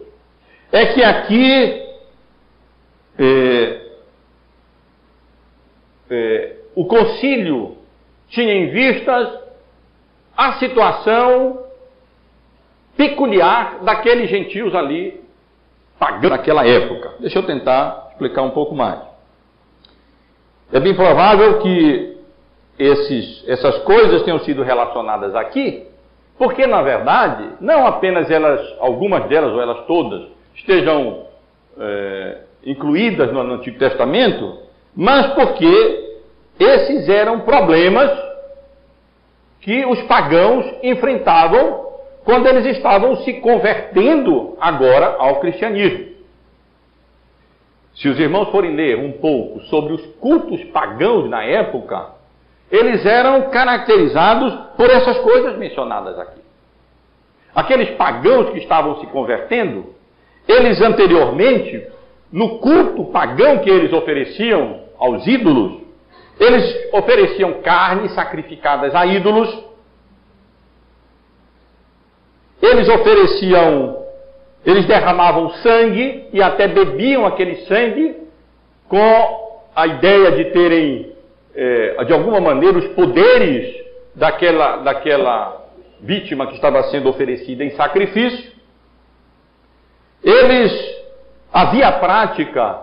é 0.71 0.87
que 0.87 1.03
aqui 1.03 1.85
é, 3.19 3.81
é, 6.09 6.55
o 6.75 6.85
concílio 6.85 7.77
tinha 8.29 8.53
em 8.53 8.71
vistas 8.71 9.39
a 10.35 10.53
situação 10.53 11.63
peculiar 12.97 13.79
daqueles 13.83 14.29
gentios 14.29 14.73
ali, 14.73 15.21
pagando 15.99 16.29
naquela 16.29 16.65
época. 16.65 17.13
Deixa 17.19 17.37
eu 17.37 17.43
tentar 17.43 18.09
explicar 18.11 18.41
um 18.41 18.49
pouco 18.49 18.73
mais. 18.73 18.99
É 20.71 20.79
bem 20.79 20.95
provável 20.95 21.59
que 21.59 22.12
esses, 22.77 23.43
essas 23.47 23.77
coisas 23.79 24.23
tenham 24.23 24.39
sido 24.39 24.63
relacionadas 24.63 25.35
aqui, 25.35 25.87
porque 26.37 26.65
na 26.65 26.81
verdade, 26.81 27.49
não 27.61 27.85
apenas 27.85 28.29
elas, 28.29 28.61
algumas 28.79 29.27
delas 29.27 29.53
ou 29.53 29.61
elas 29.61 29.85
todas, 29.85 30.27
estejam 30.55 31.25
é, 31.79 32.37
incluídas 32.65 33.31
no, 33.31 33.41
Antigo 33.41 33.77
Testamento, 33.77 34.59
mas 34.95 35.33
porque 35.33 36.19
esses 36.59 37.07
eram 37.09 37.41
problemas 37.41 38.11
que 39.61 39.85
os 39.85 40.01
pagãos 40.03 40.65
enfrentavam 40.83 41.83
quando 42.23 42.47
eles 42.47 42.65
estavam 42.77 43.17
se 43.17 43.33
convertendo 43.33 44.57
agora 44.59 45.15
ao 45.17 45.39
cristianismo. 45.39 46.13
Se 47.95 48.09
os 48.09 48.19
irmãos 48.19 48.49
forem 48.49 48.75
ler 48.75 48.97
um 48.97 49.13
pouco 49.13 49.61
sobre 49.65 49.93
os 49.93 50.05
cultos 50.19 50.63
pagãos 50.65 51.29
na 51.29 51.43
época, 51.43 52.07
eles 52.73 53.05
eram 53.05 53.51
caracterizados 53.51 54.51
por 54.75 54.89
essas 54.89 55.19
coisas 55.19 55.55
mencionadas 55.59 56.17
aqui. 56.17 56.41
Aqueles 57.53 57.91
pagãos 57.91 58.49
que 58.49 58.57
estavam 58.57 58.99
se 58.99 59.05
convertendo, 59.07 59.93
eles 60.47 60.81
anteriormente, 60.81 61.87
no 62.31 62.57
culto 62.57 63.05
pagão 63.11 63.59
que 63.59 63.69
eles 63.69 63.93
ofereciam 63.93 64.85
aos 64.97 65.27
ídolos, 65.27 65.83
eles 66.39 66.91
ofereciam 66.91 67.61
carnes 67.61 68.11
sacrificadas 68.15 68.95
a 68.95 69.05
ídolos, 69.05 69.55
eles 72.59 72.89
ofereciam, 72.89 74.03
eles 74.65 74.87
derramavam 74.87 75.51
sangue 75.57 76.27
e 76.33 76.41
até 76.41 76.67
bebiam 76.67 77.23
aquele 77.23 77.57
sangue 77.67 78.17
com 78.89 79.61
a 79.75 79.85
ideia 79.85 80.31
de 80.31 80.45
terem, 80.45 81.12
é, 81.55 82.03
de 82.05 82.13
alguma 82.13 82.39
maneira, 82.39 82.77
os 82.77 82.87
poderes 82.89 83.83
daquela, 84.15 84.77
daquela 84.77 85.63
vítima 86.01 86.47
que 86.47 86.55
estava 86.55 86.83
sendo 86.83 87.09
oferecida 87.09 87.63
em 87.63 87.71
sacrifício. 87.71 88.51
Eles, 90.23 90.71
havia 91.51 91.87
a 91.87 91.99
prática 91.99 92.81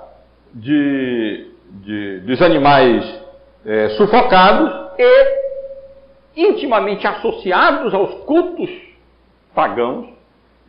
de, 0.53 1.51
de 1.64 2.21
dos 2.21 2.41
animais 2.43 3.23
é, 3.64 3.91
sufocados 3.91 4.73
e 4.99 6.47
intimamente 6.49 7.07
associados 7.07 7.93
aos 7.95 8.14
cultos 8.25 8.71
pagãos 9.55 10.09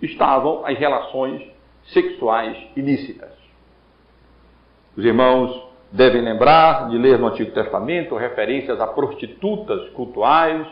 estavam 0.01 0.65
as 0.65 0.77
relações 0.77 1.43
sexuais 1.85 2.57
ilícitas. 2.75 3.31
Os 4.95 5.05
irmãos 5.05 5.70
devem 5.91 6.21
lembrar 6.21 6.89
de 6.89 6.97
ler 6.97 7.19
no 7.19 7.27
Antigo 7.27 7.51
Testamento 7.51 8.15
referências 8.15 8.79
a 8.79 8.87
prostitutas 8.87 9.89
cultuais, 9.89 10.65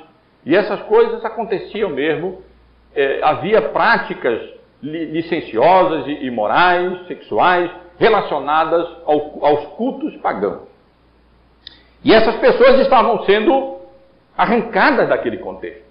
e 0.46 0.56
essas 0.56 0.82
coisas 0.84 1.24
aconteciam 1.26 1.90
mesmo. 1.90 2.42
É, 2.96 3.20
havia 3.22 3.62
práticas 3.62 4.42
licenciosas 4.82 6.08
e 6.08 6.26
imorais, 6.26 7.06
sexuais, 7.08 7.70
relacionadas 8.00 8.88
ao, 9.06 9.46
aos 9.46 9.66
cultos 9.76 10.16
pagãos. 10.18 10.70
E 12.04 12.14
essas 12.14 12.36
pessoas 12.38 12.80
estavam 12.80 13.26
sendo 13.26 13.78
arrancadas 14.38 15.10
daquele 15.10 15.38
contexto. 15.38 15.84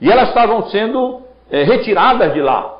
E 0.00 0.10
elas 0.10 0.28
estavam 0.28 0.66
sendo 0.68 1.22
é, 1.50 1.62
retiradas 1.62 2.32
de 2.32 2.40
lá. 2.40 2.74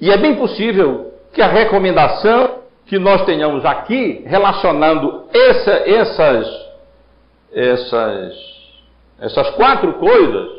E 0.00 0.10
é 0.10 0.16
bem 0.16 0.34
possível 0.36 1.14
que 1.32 1.40
a 1.40 1.46
recomendação 1.46 2.65
que 2.86 2.98
nós 2.98 3.24
tenhamos 3.24 3.64
aqui, 3.64 4.22
relacionando 4.26 5.24
essa, 5.32 5.72
essas, 5.72 6.68
essas, 7.52 8.34
essas 9.20 9.50
quatro 9.50 9.94
coisas 9.94 10.56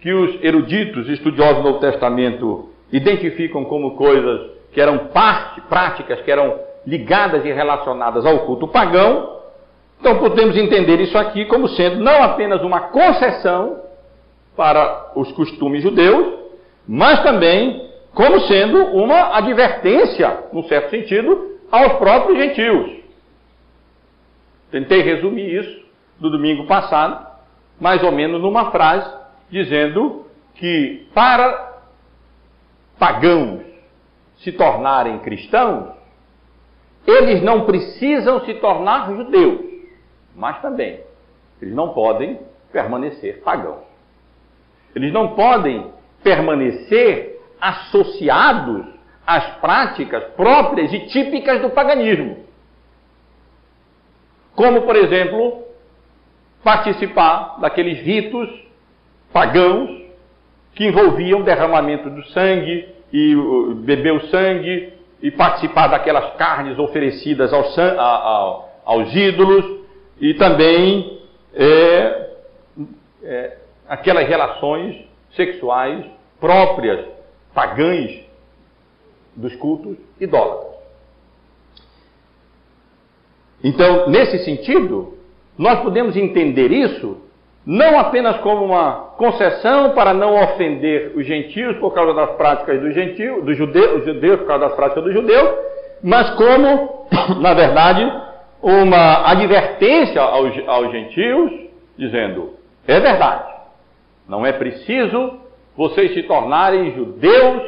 que 0.00 0.12
os 0.12 0.42
eruditos 0.42 1.08
estudiosos 1.08 1.56
do 1.56 1.62
Novo 1.64 1.80
Testamento 1.80 2.70
identificam 2.92 3.64
como 3.64 3.96
coisas 3.96 4.52
que 4.72 4.80
eram 4.80 5.08
parte, 5.08 5.60
práticas 5.62 6.20
que 6.22 6.30
eram 6.30 6.60
ligadas 6.86 7.44
e 7.44 7.52
relacionadas 7.52 8.24
ao 8.24 8.40
culto 8.40 8.68
pagão, 8.68 9.38
então 10.00 10.18
podemos 10.18 10.56
entender 10.56 11.00
isso 11.00 11.18
aqui 11.18 11.44
como 11.46 11.68
sendo 11.70 11.96
não 11.96 12.22
apenas 12.22 12.62
uma 12.62 12.82
concessão 12.82 13.80
para 14.56 15.12
os 15.16 15.32
costumes 15.32 15.82
judeus, 15.82 16.34
mas 16.86 17.20
também 17.24 17.87
como 18.14 18.40
sendo 18.42 18.78
uma 18.96 19.36
advertência, 19.36 20.44
num 20.52 20.64
certo 20.64 20.90
sentido, 20.90 21.58
aos 21.70 21.94
próprios 21.94 22.38
gentios. 22.38 22.98
Tentei 24.70 25.02
resumir 25.02 25.54
isso 25.54 25.86
do 26.18 26.30
domingo 26.30 26.66
passado, 26.66 27.26
mais 27.80 28.02
ou 28.02 28.12
menos 28.12 28.40
numa 28.40 28.70
frase, 28.70 29.10
dizendo 29.50 30.26
que 30.54 31.06
para 31.14 31.80
pagãos 32.98 33.62
se 34.38 34.52
tornarem 34.52 35.18
cristãos, 35.20 35.96
eles 37.06 37.42
não 37.42 37.64
precisam 37.64 38.44
se 38.44 38.54
tornar 38.54 39.14
judeus, 39.14 39.60
mas 40.34 40.60
também 40.60 41.00
eles 41.60 41.74
não 41.74 41.90
podem 41.90 42.38
permanecer 42.70 43.40
pagãos. 43.42 43.84
Eles 44.94 45.12
não 45.12 45.34
podem 45.34 45.90
permanecer 46.22 47.37
associados 47.60 48.86
às 49.26 49.44
práticas 49.56 50.24
próprias 50.36 50.92
e 50.92 51.00
típicas 51.06 51.60
do 51.60 51.70
paganismo. 51.70 52.44
Como, 54.54 54.82
por 54.82 54.96
exemplo, 54.96 55.64
participar 56.64 57.60
daqueles 57.60 58.00
ritos 58.00 58.48
pagãos 59.32 59.90
que 60.74 60.86
envolviam 60.86 61.42
derramamento 61.42 62.08
do 62.10 62.24
sangue 62.28 62.88
e 63.12 63.34
beber 63.84 64.14
o 64.14 64.26
sangue 64.28 64.92
e 65.22 65.30
participar 65.30 65.88
daquelas 65.88 66.34
carnes 66.36 66.78
oferecidas 66.78 67.52
aos, 67.52 67.76
aos 68.84 69.14
ídolos 69.14 69.80
e 70.20 70.34
também 70.34 71.20
é, 71.54 72.30
é, 73.22 73.58
aquelas 73.88 74.28
relações 74.28 75.04
sexuais 75.34 76.04
próprias, 76.40 77.04
pagãs 77.58 78.24
dos 79.34 79.52
cultos 79.56 79.96
idólatras. 80.20 80.74
Então, 83.64 84.08
nesse 84.08 84.44
sentido, 84.44 85.18
nós 85.58 85.80
podemos 85.80 86.16
entender 86.16 86.70
isso 86.70 87.20
não 87.66 87.98
apenas 87.98 88.38
como 88.42 88.64
uma 88.64 88.92
concessão 89.16 89.90
para 89.90 90.14
não 90.14 90.40
ofender 90.40 91.14
os 91.16 91.26
gentios 91.26 91.76
por 91.78 91.92
causa 91.92 92.14
das 92.14 92.30
práticas 92.36 92.80
do 92.80 92.92
gentio, 92.92 93.42
do 93.42 93.52
judeu, 93.52 93.98
os 93.98 94.04
judeus 94.04 94.38
por 94.38 94.46
causa 94.46 94.66
das 94.68 94.76
práticas 94.76 95.02
do 95.02 95.12
judeu, 95.12 95.58
mas 96.00 96.30
como, 96.36 97.08
na 97.42 97.54
verdade, 97.54 98.08
uma 98.62 99.32
advertência 99.32 100.22
aos, 100.22 100.56
aos 100.68 100.92
gentios, 100.92 101.50
dizendo: 101.98 102.54
é 102.86 103.00
verdade, 103.00 103.52
não 104.28 104.46
é 104.46 104.52
preciso 104.52 105.47
vocês 105.78 106.12
se 106.12 106.24
tornarem 106.24 106.92
judeus, 106.92 107.62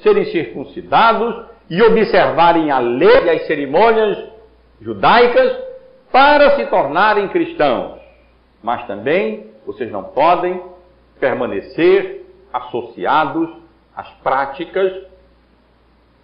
serem 0.00 0.26
circuncidados 0.26 1.46
e 1.70 1.80
observarem 1.80 2.70
a 2.70 2.78
lei 2.78 3.24
e 3.24 3.30
as 3.30 3.46
cerimônias 3.46 4.22
judaicas 4.82 5.56
para 6.12 6.56
se 6.56 6.66
tornarem 6.66 7.26
cristãos. 7.28 8.02
Mas 8.62 8.86
também 8.86 9.46
vocês 9.64 9.90
não 9.90 10.04
podem 10.04 10.60
permanecer 11.18 12.26
associados 12.52 13.48
às 13.96 14.10
práticas 14.22 14.92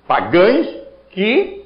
pagãs 0.06 0.66
que, 1.08 1.64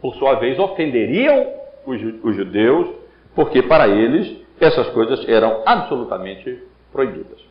por 0.00 0.14
sua 0.14 0.34
vez, 0.34 0.60
ofenderiam 0.60 1.54
os 1.84 2.36
judeus, 2.36 2.88
porque 3.34 3.62
para 3.62 3.88
eles 3.88 4.46
essas 4.60 4.88
coisas 4.90 5.28
eram 5.28 5.64
absolutamente 5.66 6.62
proibidas. 6.92 7.47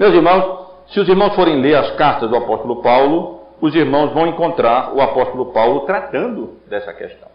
Meus 0.00 0.14
irmãos, 0.14 0.66
se 0.86 0.98
os 0.98 1.06
irmãos 1.10 1.34
forem 1.34 1.60
ler 1.60 1.74
as 1.74 1.90
cartas 1.90 2.30
do 2.30 2.34
apóstolo 2.34 2.80
Paulo, 2.80 3.40
os 3.60 3.74
irmãos 3.74 4.14
vão 4.14 4.28
encontrar 4.28 4.94
o 4.94 5.00
apóstolo 5.02 5.52
Paulo 5.52 5.80
tratando 5.80 6.54
dessa 6.70 6.90
questão. 6.94 7.28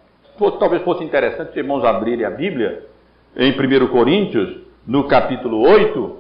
Talvez 0.59 0.82
fosse 0.82 1.03
interessante 1.03 1.51
os 1.51 1.55
irmãos 1.55 1.86
abrirem 1.86 2.26
a 2.26 2.32
Bíblia 2.32 2.88
em 3.38 3.51
1 3.51 3.88
Coríntios, 3.89 4.61
no 4.84 5.03
capítulo 5.03 5.61
8, 5.61 6.18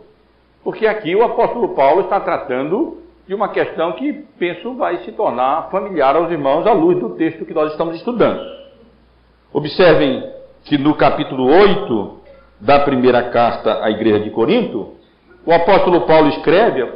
porque 0.63 0.85
aqui 0.85 1.15
o 1.15 1.23
apóstolo 1.23 1.69
Paulo 1.69 2.01
está 2.01 2.19
tratando 2.19 2.99
de 3.27 3.33
uma 3.33 3.49
questão 3.49 3.93
que 3.93 4.13
penso 4.37 4.75
vai 4.75 4.97
se 4.97 5.13
tornar 5.13 5.71
familiar 5.71 6.15
aos 6.15 6.29
irmãos 6.29 6.67
à 6.67 6.73
luz 6.73 6.99
do 6.99 7.15
texto 7.15 7.43
que 7.43 7.55
nós 7.55 7.71
estamos 7.71 7.95
estudando. 7.95 8.39
Observem 9.51 10.31
que 10.63 10.77
no 10.77 10.93
capítulo 10.93 11.47
8 11.47 12.19
da 12.61 12.81
primeira 12.81 13.31
carta 13.31 13.83
à 13.83 13.89
igreja 13.89 14.19
de 14.19 14.29
Corinto, 14.29 14.93
o 15.45 15.53
apóstolo 15.53 16.01
Paulo 16.01 16.29
escreve, 16.29 16.87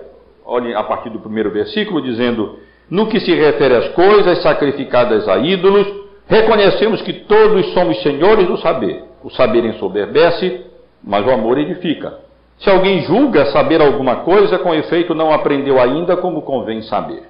olhem 0.46 0.74
a 0.74 0.84
partir 0.84 1.10
do 1.10 1.20
primeiro 1.20 1.52
versículo, 1.52 2.02
dizendo: 2.02 2.60
No 2.90 3.08
que 3.08 3.20
se 3.20 3.34
refere 3.34 3.76
às 3.76 3.90
coisas 3.90 4.42
sacrificadas 4.42 5.28
a 5.28 5.38
ídolos, 5.38 5.88
reconhecemos 6.28 7.02
que 7.02 7.14
todos 7.14 7.74
somos 7.74 8.02
senhores 8.02 8.48
do 8.48 8.58
saber. 8.58 9.04
O 9.24 9.30
saber 9.30 9.66
ensoberbece, 9.66 10.66
mas 11.04 11.26
o 11.26 11.32
amor 11.32 11.58
edifica. 11.58 12.20
Se 12.60 12.70
alguém 12.70 13.02
julga 13.02 13.46
saber 13.48 13.82
alguma 13.82 14.18
coisa, 14.18 14.58
com 14.60 14.74
efeito 14.74 15.14
não 15.14 15.34
aprendeu 15.34 15.80
ainda 15.80 16.18
como 16.18 16.42
convém 16.42 16.82
saber. 16.82 17.24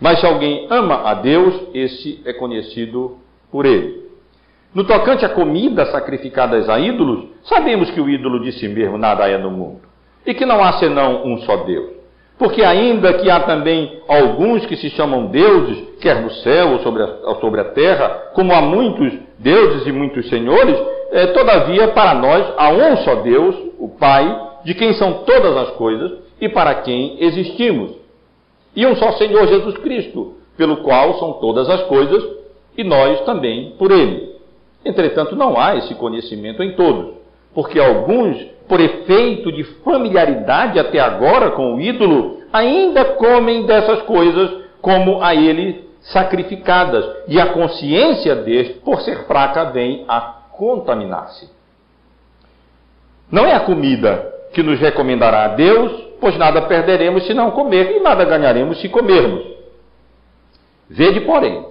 Mas 0.00 0.18
se 0.18 0.26
alguém 0.26 0.66
ama 0.70 1.02
a 1.04 1.14
Deus, 1.14 1.68
esse 1.72 2.20
é 2.24 2.32
conhecido 2.32 3.18
por 3.50 3.64
ele. 3.64 4.02
No 4.74 4.84
tocante 4.84 5.24
à 5.24 5.28
comida 5.28 5.86
sacrificadas 5.86 6.68
a 6.68 6.80
ídolos, 6.80 7.26
sabemos 7.44 7.90
que 7.90 8.00
o 8.00 8.08
ídolo 8.08 8.40
de 8.40 8.52
si 8.52 8.66
mesmo 8.66 8.96
nada 8.96 9.28
é 9.28 9.36
no 9.36 9.50
mundo, 9.50 9.82
e 10.26 10.34
que 10.34 10.46
não 10.46 10.62
há 10.62 10.72
senão 10.74 11.24
um 11.24 11.38
só 11.38 11.58
Deus. 11.58 11.90
Porque 12.38 12.62
ainda 12.62 13.12
que 13.14 13.30
há 13.30 13.40
também 13.40 14.00
alguns 14.08 14.66
que 14.66 14.76
se 14.76 14.90
chamam 14.90 15.26
deuses, 15.26 15.78
quer 16.00 16.20
no 16.20 16.30
céu 16.30 16.72
ou 16.72 16.78
sobre 16.80 17.02
a, 17.02 17.06
ou 17.24 17.36
sobre 17.36 17.60
a 17.60 17.64
terra, 17.66 18.08
como 18.34 18.52
há 18.52 18.60
muitos 18.60 19.12
deuses 19.38 19.86
e 19.86 19.92
muitos 19.92 20.28
senhores, 20.28 20.76
é, 21.12 21.26
todavia 21.28 21.88
para 21.88 22.14
nós 22.14 22.52
há 22.56 22.70
um 22.70 22.96
só 22.98 23.16
Deus, 23.16 23.54
o 23.78 23.88
Pai, 23.90 24.50
de 24.64 24.74
quem 24.74 24.92
são 24.94 25.24
todas 25.24 25.56
as 25.56 25.70
coisas 25.76 26.12
e 26.40 26.48
para 26.48 26.74
quem 26.76 27.22
existimos. 27.22 27.92
E 28.74 28.86
um 28.86 28.96
só 28.96 29.12
Senhor 29.12 29.46
Jesus 29.46 29.76
Cristo, 29.78 30.34
pelo 30.56 30.78
qual 30.78 31.18
são 31.18 31.34
todas 31.34 31.68
as 31.68 31.82
coisas 31.82 32.24
e 32.76 32.82
nós 32.82 33.20
também 33.20 33.74
por 33.78 33.90
ele. 33.90 34.32
Entretanto, 34.84 35.36
não 35.36 35.60
há 35.60 35.76
esse 35.76 35.94
conhecimento 35.94 36.62
em 36.62 36.72
todos, 36.72 37.21
porque 37.54 37.78
alguns, 37.78 38.36
por 38.68 38.80
efeito 38.80 39.52
de 39.52 39.64
familiaridade 39.84 40.78
até 40.78 40.98
agora 40.98 41.50
com 41.50 41.74
o 41.74 41.80
ídolo, 41.80 42.40
ainda 42.52 43.04
comem 43.04 43.66
dessas 43.66 44.02
coisas 44.02 44.62
como 44.80 45.22
a 45.22 45.34
ele 45.34 45.90
sacrificadas, 46.02 47.04
e 47.28 47.40
a 47.40 47.46
consciência 47.52 48.34
deste, 48.34 48.74
por 48.80 49.00
ser 49.02 49.24
fraca, 49.26 49.66
vem 49.66 50.04
a 50.08 50.20
contaminar-se. 50.50 51.48
Não 53.30 53.46
é 53.46 53.54
a 53.54 53.60
comida 53.60 54.32
que 54.52 54.62
nos 54.62 54.80
recomendará 54.80 55.44
a 55.44 55.48
Deus, 55.48 55.92
pois 56.20 56.36
nada 56.36 56.62
perderemos 56.62 57.24
se 57.26 57.32
não 57.32 57.52
comer, 57.52 57.96
e 57.96 58.00
nada 58.00 58.24
ganharemos 58.24 58.80
se 58.80 58.88
comermos. 58.88 59.44
Vede, 60.90 61.20
porém, 61.20 61.64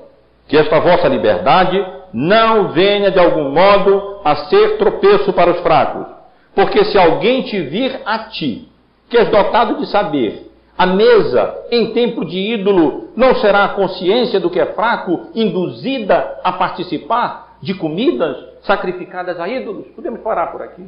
que 0.47 0.57
esta 0.57 0.79
vossa 0.79 1.07
liberdade 1.07 1.85
não 2.13 2.69
venha 2.69 3.11
de 3.11 3.19
algum 3.19 3.49
modo 3.49 4.19
a 4.23 4.35
ser 4.47 4.77
tropeço 4.77 5.31
para 5.33 5.51
os 5.51 5.59
fracos. 5.61 6.07
Porque 6.53 6.83
se 6.85 6.97
alguém 6.97 7.43
te 7.43 7.61
vir 7.61 8.01
a 8.05 8.19
ti, 8.29 8.67
que 9.09 9.17
és 9.17 9.29
dotado 9.29 9.77
de 9.77 9.87
saber, 9.87 10.51
a 10.77 10.85
mesa 10.85 11.65
em 11.69 11.93
tempo 11.93 12.25
de 12.25 12.37
ídolo 12.37 13.09
não 13.15 13.35
será 13.35 13.65
a 13.65 13.69
consciência 13.69 14.39
do 14.39 14.49
que 14.49 14.59
é 14.59 14.67
fraco 14.67 15.27
induzida 15.35 16.39
a 16.43 16.53
participar 16.53 17.57
de 17.61 17.73
comidas 17.75 18.35
sacrificadas 18.63 19.39
a 19.39 19.47
ídolos? 19.47 19.87
Podemos 19.95 20.21
parar 20.21 20.47
por 20.47 20.61
aqui. 20.61 20.85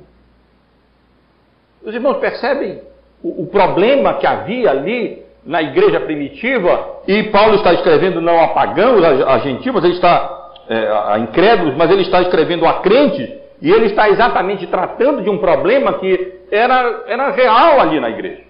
Os 1.86 1.94
irmãos 1.94 2.18
percebem 2.18 2.82
o, 3.22 3.44
o 3.44 3.48
problema 3.48 4.16
que 4.16 4.26
havia 4.26 4.72
ali 4.72 5.24
na 5.46 5.62
igreja 5.62 6.00
primitiva? 6.00 7.02
E 7.08 7.24
Paulo 7.24 7.56
está 7.56 7.74
escrevendo 7.74 8.22
não 8.22 8.42
a 8.42 8.50
pagãos, 8.50 9.04
a, 9.04 9.34
a 9.34 9.40
gentios, 9.40 9.84
ele 9.84 9.94
está 9.94 10.43
é, 10.70 11.12
a 11.14 11.20
incrédulos, 11.20 11.76
mas 11.76 11.92
ele 11.92 12.04
está 12.04 12.22
escrevendo 12.22 12.66
a 12.66 12.80
crentes, 12.82 13.30
e 13.62 13.72
ele 13.72 13.86
está 13.86 14.10
exatamente 14.10 14.68
tratando 14.68 15.22
de 15.22 15.30
um 15.30 15.38
problema 15.38 15.94
que 15.94 16.42
era, 16.52 17.04
era 17.08 17.32
real 17.32 17.80
ali 17.80 18.00
na 18.00 18.10
igreja. 18.10 18.44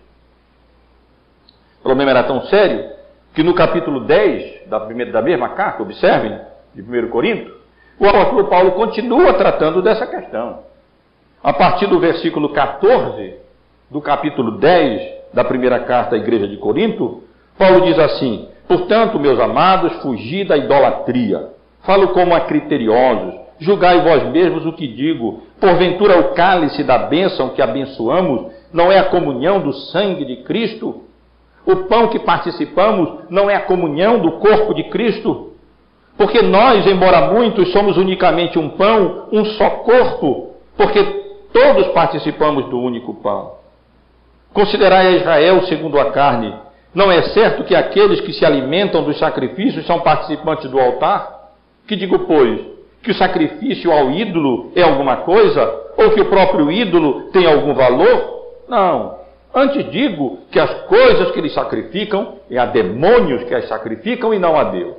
O 1.79 1.83
problema 1.83 2.11
era 2.11 2.23
tão 2.23 2.41
sério 2.45 2.91
que 3.33 3.43
no 3.43 3.53
capítulo 3.53 4.01
10 4.01 4.67
da, 4.67 4.79
primeira, 4.79 5.11
da 5.11 5.21
mesma 5.21 5.49
carta, 5.49 5.83
observem, 5.83 6.39
de 6.73 6.81
1 6.81 7.09
Corinto, 7.09 7.53
o 7.99 8.07
apóstolo 8.07 8.45
Paulo 8.45 8.71
continua 8.71 9.33
tratando 9.33 9.81
dessa 9.81 10.07
questão. 10.07 10.63
A 11.43 11.53
partir 11.53 11.87
do 11.87 11.99
versículo 11.99 12.49
14 12.49 13.35
do 13.91 14.01
capítulo 14.01 14.57
10 14.57 15.33
da 15.33 15.43
primeira 15.43 15.79
carta 15.79 16.15
à 16.15 16.17
igreja 16.17 16.47
de 16.47 16.57
Corinto, 16.57 17.23
Paulo 17.57 17.81
diz 17.81 17.99
assim: 17.99 18.47
Portanto, 18.67 19.19
meus 19.19 19.39
amados, 19.39 20.01
fugi 20.01 20.43
da 20.43 20.57
idolatria. 20.57 21.52
Falo 21.83 22.09
como 22.09 22.33
a 22.33 22.41
criteriosos. 22.41 23.35
Julgai 23.59 24.01
vós 24.01 24.23
mesmos 24.31 24.65
o 24.65 24.73
que 24.73 24.87
digo. 24.87 25.43
Porventura 25.59 26.19
o 26.19 26.33
cálice 26.33 26.83
da 26.83 26.97
bênção 26.97 27.49
que 27.49 27.61
abençoamos 27.61 28.51
não 28.73 28.91
é 28.91 28.99
a 28.99 29.05
comunhão 29.05 29.59
do 29.59 29.71
sangue 29.73 30.25
de 30.25 30.37
Cristo? 30.37 31.03
O 31.65 31.75
pão 31.87 32.07
que 32.07 32.19
participamos 32.19 33.25
não 33.29 33.49
é 33.49 33.55
a 33.55 33.61
comunhão 33.61 34.19
do 34.19 34.33
corpo 34.33 34.73
de 34.73 34.83
Cristo? 34.85 35.53
Porque 36.17 36.41
nós, 36.41 36.85
embora 36.85 37.31
muitos, 37.31 37.71
somos 37.71 37.97
unicamente 37.97 38.59
um 38.59 38.69
pão, 38.69 39.29
um 39.31 39.45
só 39.45 39.69
corpo, 39.69 40.51
porque 40.77 41.03
todos 41.51 41.87
participamos 41.87 42.65
do 42.69 42.79
único 42.79 43.15
pão. 43.15 43.53
Considerai 44.53 45.07
a 45.07 45.11
Israel 45.11 45.63
segundo 45.63 45.99
a 45.99 46.11
carne. 46.11 46.53
Não 46.93 47.11
é 47.11 47.23
certo 47.29 47.63
que 47.63 47.75
aqueles 47.75 48.21
que 48.21 48.33
se 48.33 48.45
alimentam 48.45 49.03
dos 49.03 49.17
sacrifícios 49.17 49.85
são 49.87 49.99
participantes 50.01 50.69
do 50.69 50.79
altar? 50.79 51.42
Que 51.87 51.95
digo, 51.95 52.19
pois, 52.19 52.61
que 53.01 53.11
o 53.11 53.15
sacrifício 53.15 53.91
ao 53.91 54.11
ídolo 54.11 54.71
é 54.75 54.81
alguma 54.81 55.17
coisa? 55.17 55.81
Ou 55.97 56.11
que 56.11 56.21
o 56.21 56.29
próprio 56.29 56.71
ídolo 56.71 57.29
tem 57.31 57.45
algum 57.45 57.73
valor? 57.73 58.43
Não. 58.67 59.19
Antes 59.53 59.91
digo 59.91 60.39
que 60.49 60.59
as 60.59 60.73
coisas 60.85 61.31
que 61.31 61.39
eles 61.39 61.53
sacrificam 61.53 62.39
é 62.49 62.57
a 62.57 62.65
demônios 62.65 63.43
que 63.43 63.53
as 63.53 63.67
sacrificam 63.67 64.33
e 64.33 64.39
não 64.39 64.57
a 64.57 64.63
Deus. 64.63 64.95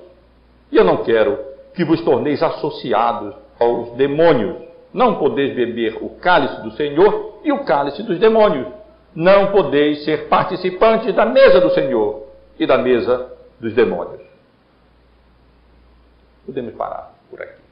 E 0.70 0.76
eu 0.76 0.84
não 0.84 0.98
quero 0.98 1.38
que 1.74 1.84
vos 1.84 2.00
torneis 2.02 2.42
associados 2.42 3.34
aos 3.58 3.92
demônios. 3.96 4.56
Não 4.92 5.16
podeis 5.16 5.54
beber 5.56 5.98
o 6.00 6.10
cálice 6.10 6.62
do 6.62 6.70
Senhor 6.72 7.40
e 7.42 7.50
o 7.50 7.64
cálice 7.64 8.02
dos 8.04 8.18
demônios. 8.18 8.68
Não 9.14 9.46
podeis 9.50 10.04
ser 10.04 10.28
participantes 10.28 11.12
da 11.14 11.26
mesa 11.26 11.60
do 11.60 11.70
Senhor 11.70 12.24
e 12.58 12.66
da 12.66 12.78
mesa 12.78 13.32
dos 13.58 13.72
demônios. 13.74 14.33
Podemos 16.46 16.74
parar 16.74 17.14
por 17.30 17.40
aqui. 17.40 17.62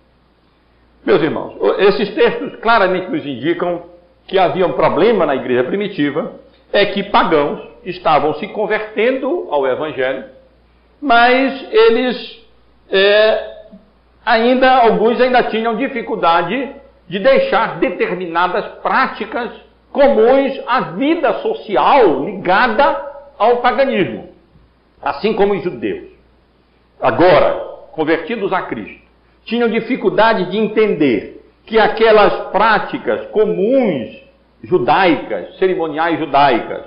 Meus 1.05 1.21
irmãos, 1.21 1.57
esses 1.79 2.15
textos 2.15 2.57
claramente 2.61 3.11
nos 3.11 3.27
indicam 3.27 3.83
que 4.27 4.39
havia 4.39 4.67
um 4.67 4.73
problema 4.73 5.27
na 5.27 5.35
igreja 5.35 5.65
primitiva, 5.65 6.35
é 6.73 6.87
que 6.87 7.03
pagãos 7.05 7.61
estavam 7.85 8.35
se 8.35 8.49
convertendo 8.49 9.49
ao 9.51 9.67
Evangelho, 9.67 10.25
mas 11.01 11.67
eles 11.71 12.47
é, 12.89 13.53
ainda, 14.25 14.71
alguns 14.77 15.21
ainda 15.21 15.43
tinham 15.45 15.77
dificuldade 15.77 16.73
de 17.09 17.19
deixar 17.19 17.79
determinadas 17.79 18.65
práticas 18.81 19.51
comuns 19.91 20.59
à 20.67 20.81
vida 20.93 21.41
social 21.41 22.25
ligada 22.25 23.13
ao 23.37 23.59
paganismo, 23.59 24.31
assim 25.03 25.35
como 25.35 25.55
os 25.55 25.63
judeus. 25.63 26.11
Agora, 27.01 27.72
convertidos 27.93 28.53
a 28.53 28.63
Cristo, 28.63 29.03
tinham 29.45 29.69
dificuldade 29.69 30.51
de 30.51 30.59
entender 30.59 31.45
que 31.65 31.79
aquelas 31.79 32.51
práticas 32.51 33.27
comuns 33.31 34.21
judaicas, 34.63 35.57
cerimoniais 35.59 36.19
judaicas, 36.19 36.85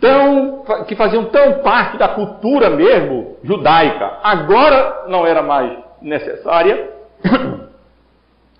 tão, 0.00 0.64
que 0.86 0.96
faziam 0.96 1.26
tão 1.26 1.60
parte 1.60 1.96
da 1.96 2.08
cultura 2.08 2.70
mesmo 2.70 3.36
judaica, 3.44 4.18
agora 4.22 5.04
não 5.08 5.26
era 5.26 5.42
mais 5.42 5.78
necessária, 6.00 6.90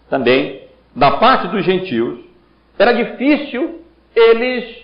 também 0.09 0.63
da 0.95 1.13
parte 1.13 1.49
dos 1.49 1.65
gentios, 1.65 2.21
era 2.79 2.93
difícil 2.93 3.81
eles 4.15 4.83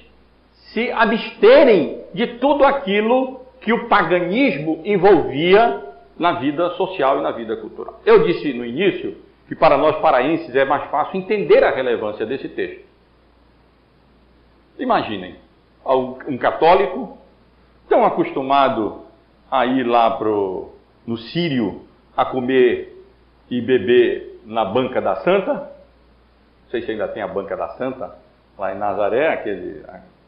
se 0.72 0.90
absterem 0.90 2.02
de 2.14 2.26
tudo 2.38 2.64
aquilo 2.64 3.40
que 3.60 3.72
o 3.72 3.88
paganismo 3.88 4.80
envolvia 4.84 5.87
na 6.18 6.32
vida 6.32 6.70
social 6.70 7.18
e 7.18 7.22
na 7.22 7.30
vida 7.30 7.56
cultural. 7.56 8.00
Eu 8.04 8.24
disse 8.24 8.52
no 8.52 8.64
início 8.64 9.16
que 9.46 9.54
para 9.54 9.78
nós 9.78 9.96
paraenses 10.00 10.54
é 10.54 10.64
mais 10.64 10.90
fácil 10.90 11.18
entender 11.18 11.62
a 11.64 11.70
relevância 11.70 12.26
desse 12.26 12.48
texto. 12.48 12.86
Imaginem, 14.78 15.36
um 15.86 16.36
católico 16.36 17.18
estão 17.82 18.04
acostumados 18.04 18.94
a 19.50 19.64
ir 19.64 19.84
lá 19.84 20.10
pro, 20.12 20.70
no 21.06 21.16
Sírio 21.16 21.82
a 22.16 22.24
comer 22.24 23.02
e 23.50 23.60
beber 23.60 24.40
na 24.44 24.64
banca 24.64 25.00
da 25.00 25.16
Santa. 25.16 25.54
Não 25.54 26.70
sei 26.70 26.82
se 26.82 26.90
ainda 26.90 27.08
tem 27.08 27.22
a 27.22 27.28
banca 27.28 27.56
da 27.56 27.68
Santa 27.70 28.18
lá 28.58 28.74
em 28.74 28.78
Nazaré, 28.78 29.32
aquele 29.32 29.82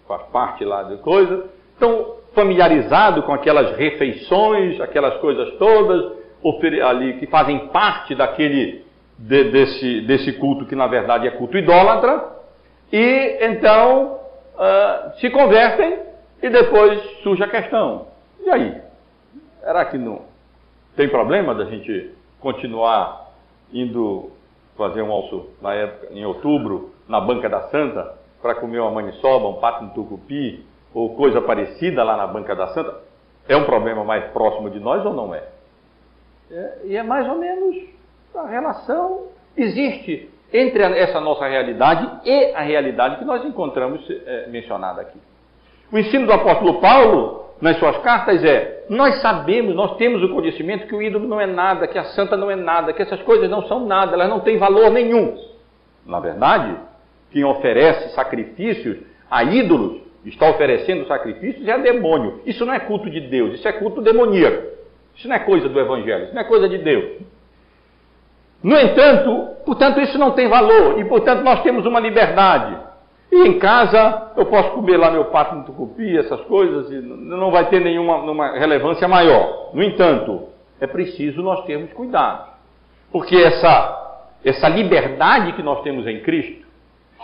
faz 0.09 0.23
parte 0.29 0.65
lá 0.65 0.85
de 0.85 0.97
coisa. 0.99 1.51
Estão 1.75 2.20
familiarizados 2.35 3.25
com 3.25 3.33
aquelas 3.33 3.77
refeições, 3.77 4.81
aquelas 4.81 5.19
coisas 5.21 5.53
todas 5.59 6.21
ali 6.87 7.19
que 7.19 7.27
fazem 7.27 7.69
parte 7.69 8.15
daquele 8.15 8.85
de, 9.19 9.45
desse, 9.45 10.01
desse 10.03 10.33
culto 10.35 10.65
que 10.65 10.75
na 10.75 10.87
verdade 10.87 11.27
é 11.27 11.31
culto 11.33 11.59
idólatra, 11.59 12.25
e 12.91 13.39
então 13.43 14.19
uh, 14.55 15.19
se 15.21 15.29
convertem 15.31 15.99
e 16.43 16.49
depois 16.49 17.01
surge 17.23 17.43
a 17.43 17.49
questão: 17.49 18.07
e 18.41 18.51
aí? 18.51 18.81
Será 19.61 19.85
que 19.85 19.99
não 19.99 20.23
tem 20.97 21.09
problema 21.09 21.55
da 21.55 21.65
gente 21.65 22.11
continuar 22.41 23.31
indo 23.73 24.31
fazer 24.77 25.03
um 25.03 25.13
almoço 25.13 25.51
na 25.61 25.75
época, 25.75 26.09
em 26.13 26.25
outubro, 26.25 26.93
na 27.09 27.21
Banca 27.21 27.49
da 27.49 27.69
Santa, 27.69 28.15
para 28.41 28.55
comer 28.55 28.81
uma 28.81 28.91
maniçoba, 28.91 29.49
um 29.49 29.61
pato 29.61 29.85
no 29.85 29.91
tucupi, 29.91 30.65
ou 30.93 31.15
coisa 31.15 31.41
parecida 31.41 32.03
lá 32.03 32.17
na 32.17 32.27
Banca 32.27 32.55
da 32.55 32.69
Santa? 32.69 33.01
É 33.49 33.57
um 33.57 33.65
problema 33.65 34.05
mais 34.05 34.25
próximo 34.33 34.71
de 34.71 34.79
nós 34.81 35.05
ou 35.05 35.13
não 35.13 35.35
é? 35.35 35.43
é 36.51 36.79
e 36.85 36.97
é 36.97 37.03
mais 37.03 37.29
ou 37.29 37.37
menos 37.37 37.77
a 38.35 38.47
relação 38.47 39.27
existe 39.57 40.31
entre 40.53 40.83
essa 40.83 41.21
nossa 41.21 41.47
realidade 41.47 42.09
e 42.25 42.53
a 42.55 42.61
realidade 42.61 43.17
que 43.17 43.25
nós 43.25 43.45
encontramos 43.45 44.05
é, 44.09 44.47
mencionada 44.49 45.01
aqui. 45.01 45.19
O 45.93 45.99
ensino 45.99 46.27
do 46.27 46.33
apóstolo 46.33 46.81
Paulo 46.81 47.41
nas 47.61 47.79
suas 47.79 47.99
cartas 47.99 48.43
é: 48.45 48.85
nós 48.89 49.21
sabemos, 49.21 49.75
nós 49.75 49.97
temos 49.97 50.23
o 50.23 50.35
conhecimento 50.35 50.87
que 50.87 50.95
o 50.95 51.03
ídolo 51.03 51.29
não 51.29 51.41
é 51.41 51.47
nada, 51.47 51.87
que 51.87 51.99
a 51.99 52.05
santa 52.05 52.37
não 52.37 52.51
é 52.51 52.57
nada, 52.57 52.93
que 52.93 53.03
essas 53.03 53.21
coisas 53.23 53.49
não 53.51 53.67
são 53.67 53.87
nada, 53.87 54.15
elas 54.15 54.29
não 54.29 54.41
têm 54.41 54.59
valor 54.59 54.91
nenhum. 54.91 55.37
Na 56.07 56.21
verdade, 56.21 56.77
quem 57.31 57.45
oferece 57.45 58.15
sacrifícios 58.15 58.99
a 59.31 59.45
ídolos, 59.45 60.01
está 60.25 60.51
oferecendo 60.51 61.07
sacrifícios 61.07 61.67
é 61.67 61.79
demônio. 61.79 62.41
Isso 62.45 62.65
não 62.67 62.75
é 62.75 62.81
culto 62.81 63.11
de 63.11 63.21
Deus, 63.21 63.55
isso 63.55 63.67
é 63.67 63.73
culto 63.73 64.03
demoníaco. 64.03 64.69
Isso 65.17 65.29
não 65.29 65.37
é 65.37 65.39
coisa 65.41 65.69
do 65.69 65.79
Evangelho, 65.79 66.25
isso 66.25 66.35
não 66.35 66.43
é 66.43 66.45
coisa 66.45 66.69
de 66.69 66.79
Deus. 66.79 67.21
No 68.63 68.79
entanto, 68.79 69.57
portanto, 69.65 70.01
isso 70.01 70.19
não 70.19 70.33
tem 70.33 70.49
valor 70.49 70.99
e, 71.01 71.05
portanto, 71.05 71.43
nós 71.43 71.63
temos 71.63 71.87
uma 71.87 72.01
liberdade. 72.01 72.77
E 73.33 73.47
em 73.47 73.59
casa 73.59 74.33
eu 74.37 74.47
posso 74.47 74.71
comer 74.73 74.97
lá 74.97 75.11
meu 75.11 75.27
pato 75.27 75.55
no 75.55 75.65
tucupi, 75.65 76.19
essas 76.19 76.41
coisas, 76.43 76.91
e 76.91 77.01
não 77.01 77.51
vai 77.51 77.69
ter 77.69 77.81
nenhuma 77.81 78.59
relevância 78.59 79.07
maior. 79.07 79.71
No 79.73 79.83
entanto, 79.83 80.49
é 80.81 80.87
preciso 80.87 81.43
nós 81.43 81.65
termos 81.65 81.93
cuidado. 81.93 82.51
Porque 83.13 83.37
essa, 83.37 84.27
essa 84.45 84.69
liberdade 84.69 85.53
que 85.53 85.63
nós 85.63 85.83
temos 85.83 86.07
em 86.07 86.21
Cristo, 86.21 86.67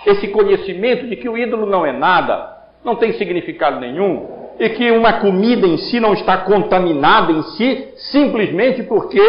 esse 0.07 0.29
conhecimento 0.29 1.07
de 1.09 1.17
que 1.17 1.29
o 1.29 1.37
ídolo 1.37 1.67
não 1.67 1.85
é 1.85 1.93
nada, 1.93 2.56
não 2.87 2.95
tem 2.97 3.13
significado 3.15 3.81
nenhum, 3.81 4.29
e 4.59 4.71
que 4.71 4.91
uma 4.93 5.15
comida 5.15 5.67
em 5.67 5.77
si 5.77 6.01
não 6.01 6.15
está 6.15 6.39
contaminada 6.39 7.33
em 7.33 7.43
si, 7.43 7.89
simplesmente 8.13 8.85
porque 8.85 9.21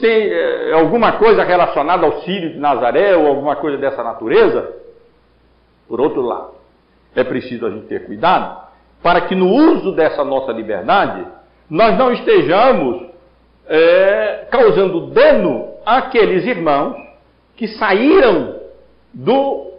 tem 0.00 0.28
é, 0.28 0.72
alguma 0.74 1.12
coisa 1.12 1.42
relacionada 1.42 2.06
ao 2.06 2.20
Sírio 2.20 2.52
de 2.52 2.58
Nazaré 2.58 3.16
ou 3.16 3.26
alguma 3.26 3.56
coisa 3.56 3.78
dessa 3.78 4.04
natureza, 4.04 4.76
por 5.88 6.00
outro 6.00 6.20
lado, 6.20 6.52
é 7.16 7.24
preciso 7.24 7.66
a 7.66 7.70
gente 7.70 7.86
ter 7.86 8.06
cuidado 8.06 8.62
para 9.02 9.22
que 9.22 9.34
no 9.34 9.48
uso 9.48 9.92
dessa 9.92 10.22
nossa 10.22 10.52
liberdade 10.52 11.26
nós 11.68 11.98
não 11.98 12.12
estejamos 12.12 13.06
é, 13.66 14.46
causando 14.50 15.08
dano 15.08 15.68
àqueles 15.84 16.44
irmãos 16.46 16.96
que 17.56 17.66
saíram 17.68 18.60
do 19.12 19.72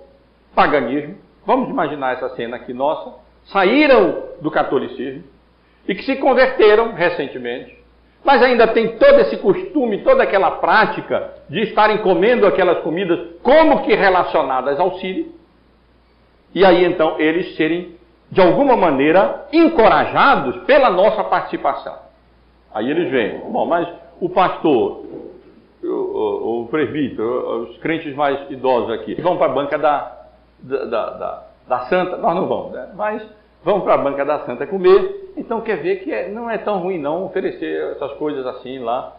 paganismo. 0.53 1.15
Vamos 1.45 1.69
imaginar 1.69 2.13
essa 2.13 2.29
cena 2.35 2.57
aqui 2.57 2.73
nossa. 2.73 3.13
Saíram 3.45 4.23
do 4.41 4.49
catolicismo 4.49 5.23
e 5.87 5.93
que 5.93 6.03
se 6.03 6.15
converteram 6.15 6.93
recentemente, 6.93 7.77
mas 8.23 8.41
ainda 8.41 8.67
tem 8.67 8.97
todo 8.97 9.19
esse 9.19 9.37
costume, 9.37 10.03
toda 10.03 10.23
aquela 10.23 10.51
prática 10.51 11.33
de 11.49 11.61
estarem 11.61 11.97
comendo 11.97 12.47
aquelas 12.47 12.81
comidas 12.81 13.19
como 13.41 13.83
que 13.83 13.93
relacionadas 13.93 14.79
ao 14.79 14.97
Sírio 14.99 15.43
e 16.53 16.63
aí 16.63 16.85
então 16.85 17.19
eles 17.19 17.55
serem, 17.55 17.95
de 18.29 18.39
alguma 18.39 18.77
maneira, 18.77 19.47
encorajados 19.51 20.57
pela 20.65 20.89
nossa 20.89 21.23
participação. 21.23 21.97
Aí 22.73 22.89
eles 22.89 23.09
vêm, 23.09 23.39
bom, 23.51 23.65
mas 23.65 23.87
o 24.19 24.29
pastor, 24.29 25.03
o, 25.83 25.87
o, 25.87 26.61
o 26.61 26.67
presbítero, 26.67 27.63
os 27.63 27.77
crentes 27.77 28.15
mais 28.15 28.49
idosos 28.51 28.91
aqui, 28.91 29.15
vão 29.21 29.37
para 29.37 29.51
a 29.51 29.55
banca 29.55 29.77
da, 29.77 30.22
da, 30.63 30.85
da, 30.85 31.43
da, 31.67 31.79
Santa, 31.87 32.17
nós 32.17 32.35
não 32.35 32.47
vamos, 32.47 32.71
né? 32.71 32.91
mas 32.95 33.21
vão 33.63 33.81
para 33.81 33.95
a 33.95 33.97
banca 33.97 34.25
da 34.25 34.45
Santa 34.45 34.65
comer, 34.65 35.31
então 35.35 35.61
quer 35.61 35.81
ver 35.81 35.97
que 35.97 36.11
é, 36.11 36.29
não 36.29 36.49
é 36.49 36.57
tão 36.57 36.79
ruim 36.79 36.97
não 36.97 37.25
oferecer 37.25 37.91
essas 37.91 38.13
coisas 38.13 38.45
assim 38.45 38.79
lá. 38.79 39.17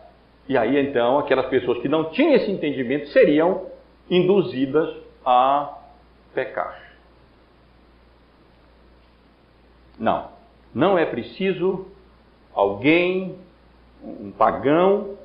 E 0.49 0.59
aí 0.59 0.79
então 0.79 1.19
aquelas 1.19 1.47
pessoas 1.47 1.79
que 1.79 1.89
não 1.89 2.11
tinham 2.11 2.35
esse 2.35 2.51
entendimento 2.51 3.09
seriam 3.09 3.67
induzidas 4.11 4.95
a 5.25 5.79
pecar. 6.35 6.79
Não. 9.99 10.29
Não 10.75 10.99
é 10.99 11.07
preciso 11.07 11.87
alguém, 12.53 13.39
um 14.03 14.33
pagão, 14.33 15.17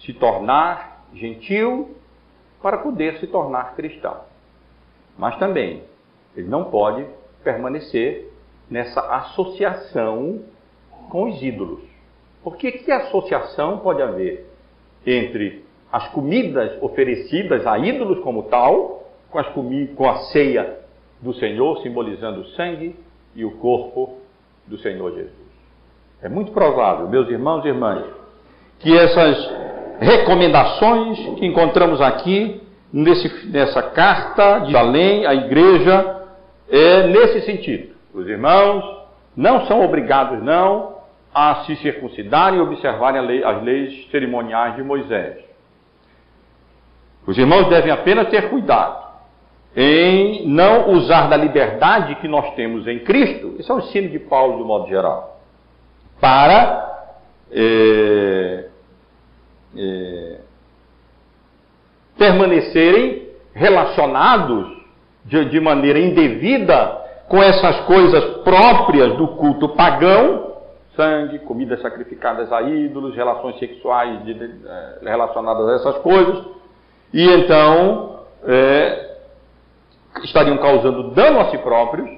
se 0.00 0.12
tornar 0.12 1.04
gentil 1.14 1.96
para 2.60 2.78
poder 2.78 3.18
se 3.18 3.26
tornar 3.26 3.74
cristão. 3.74 4.27
Mas 5.18 5.36
também, 5.36 5.82
ele 6.36 6.48
não 6.48 6.64
pode 6.64 7.04
permanecer 7.42 8.30
nessa 8.70 9.00
associação 9.16 10.40
com 11.10 11.28
os 11.28 11.42
ídolos. 11.42 11.80
Porque 12.42 12.70
que 12.70 12.92
associação 12.92 13.78
pode 13.78 14.00
haver 14.00 14.46
entre 15.04 15.64
as 15.92 16.08
comidas 16.10 16.80
oferecidas 16.82 17.66
a 17.66 17.78
ídolos 17.78 18.20
como 18.20 18.44
tal, 18.44 19.10
com, 19.30 19.38
as 19.38 19.48
com 19.48 20.08
a 20.08 20.16
ceia 20.30 20.78
do 21.20 21.34
Senhor, 21.34 21.80
simbolizando 21.82 22.42
o 22.42 22.46
sangue 22.50 22.94
e 23.34 23.44
o 23.44 23.52
corpo 23.52 24.18
do 24.66 24.78
Senhor 24.78 25.14
Jesus. 25.14 25.48
É 26.22 26.28
muito 26.28 26.52
provável, 26.52 27.08
meus 27.08 27.28
irmãos 27.28 27.64
e 27.64 27.68
irmãs, 27.68 28.04
que 28.78 28.96
essas 28.96 29.50
recomendações 29.98 31.18
que 31.38 31.46
encontramos 31.46 32.00
aqui 32.00 32.60
nesse, 32.92 33.46
nessa 33.48 33.82
carta 33.82 34.60
de 34.60 34.76
além 34.76 35.26
à 35.26 35.34
igreja 35.34 36.22
é 36.68 37.06
nesse 37.06 37.42
sentido. 37.42 37.94
Os 38.12 38.26
irmãos 38.26 38.84
não 39.36 39.66
são 39.66 39.84
obrigados 39.84 40.42
não 40.42 40.98
a 41.34 41.64
se 41.64 41.76
circuncidarem 41.76 42.58
e 42.58 42.62
observarem 42.62 43.20
lei, 43.22 43.44
as 43.44 43.62
leis 43.62 44.10
cerimoniais 44.10 44.76
de 44.76 44.82
Moisés. 44.82 45.44
Os 47.26 47.36
irmãos 47.36 47.68
devem 47.68 47.92
apenas 47.92 48.28
ter 48.28 48.48
cuidado 48.48 49.06
em 49.76 50.48
não 50.48 50.90
usar 50.90 51.28
da 51.28 51.36
liberdade 51.36 52.14
que 52.16 52.26
nós 52.26 52.54
temos 52.54 52.86
em 52.86 53.00
Cristo, 53.00 53.54
esse 53.58 53.70
é 53.70 53.74
o 53.74 53.78
ensino 53.78 54.08
de 54.08 54.18
Paulo 54.18 54.58
de 54.58 54.64
modo 54.64 54.88
geral, 54.88 55.40
para 56.20 56.88
é, 57.52 58.64
é, 59.76 60.40
permanecerem 62.18 63.28
relacionados 63.54 64.66
de, 65.24 65.44
de 65.46 65.60
maneira 65.60 65.98
indevida 65.98 66.98
com 67.28 67.42
essas 67.42 67.80
coisas 67.80 68.24
próprias 68.42 69.16
do 69.16 69.28
culto 69.28 69.68
pagão, 69.70 70.56
sangue, 70.96 71.38
comidas 71.40 71.80
sacrificadas 71.80 72.52
a 72.52 72.62
ídolos, 72.62 73.14
relações 73.14 73.58
sexuais 73.58 74.24
de, 74.24 74.34
de, 74.34 74.44
é, 74.66 74.98
relacionadas 75.02 75.68
a 75.68 75.74
essas 75.74 75.98
coisas, 75.98 76.44
e 77.12 77.24
então 77.24 78.20
é, 78.44 79.16
estariam 80.24 80.56
causando 80.58 81.10
dano 81.10 81.40
a 81.40 81.50
si 81.50 81.58
próprios 81.58 82.08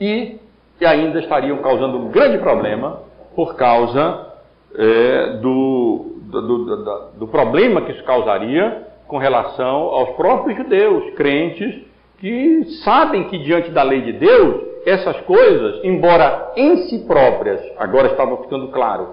e, 0.00 0.38
e 0.80 0.86
ainda 0.86 1.20
estariam 1.20 1.58
causando 1.58 1.96
um 1.96 2.10
grande 2.10 2.38
problema 2.38 3.00
por 3.34 3.54
causa 3.56 4.32
é, 4.76 5.36
do, 5.40 6.16
do, 6.22 6.42
do, 6.42 7.10
do, 7.18 7.28
problema 7.28 7.82
que 7.82 7.92
isso 7.92 8.04
causaria 8.04 8.86
com 9.14 9.18
relação 9.18 9.76
aos 9.94 10.16
próprios 10.16 10.56
judeus, 10.58 11.14
crentes, 11.14 11.84
que 12.18 12.64
sabem 12.82 13.28
que 13.28 13.38
diante 13.38 13.70
da 13.70 13.84
lei 13.84 14.00
de 14.00 14.12
Deus, 14.14 14.60
essas 14.84 15.20
coisas, 15.20 15.84
embora 15.84 16.52
em 16.56 16.78
si 16.88 17.06
próprias, 17.06 17.60
agora 17.78 18.08
estavam 18.08 18.38
ficando 18.38 18.72
claro, 18.72 19.10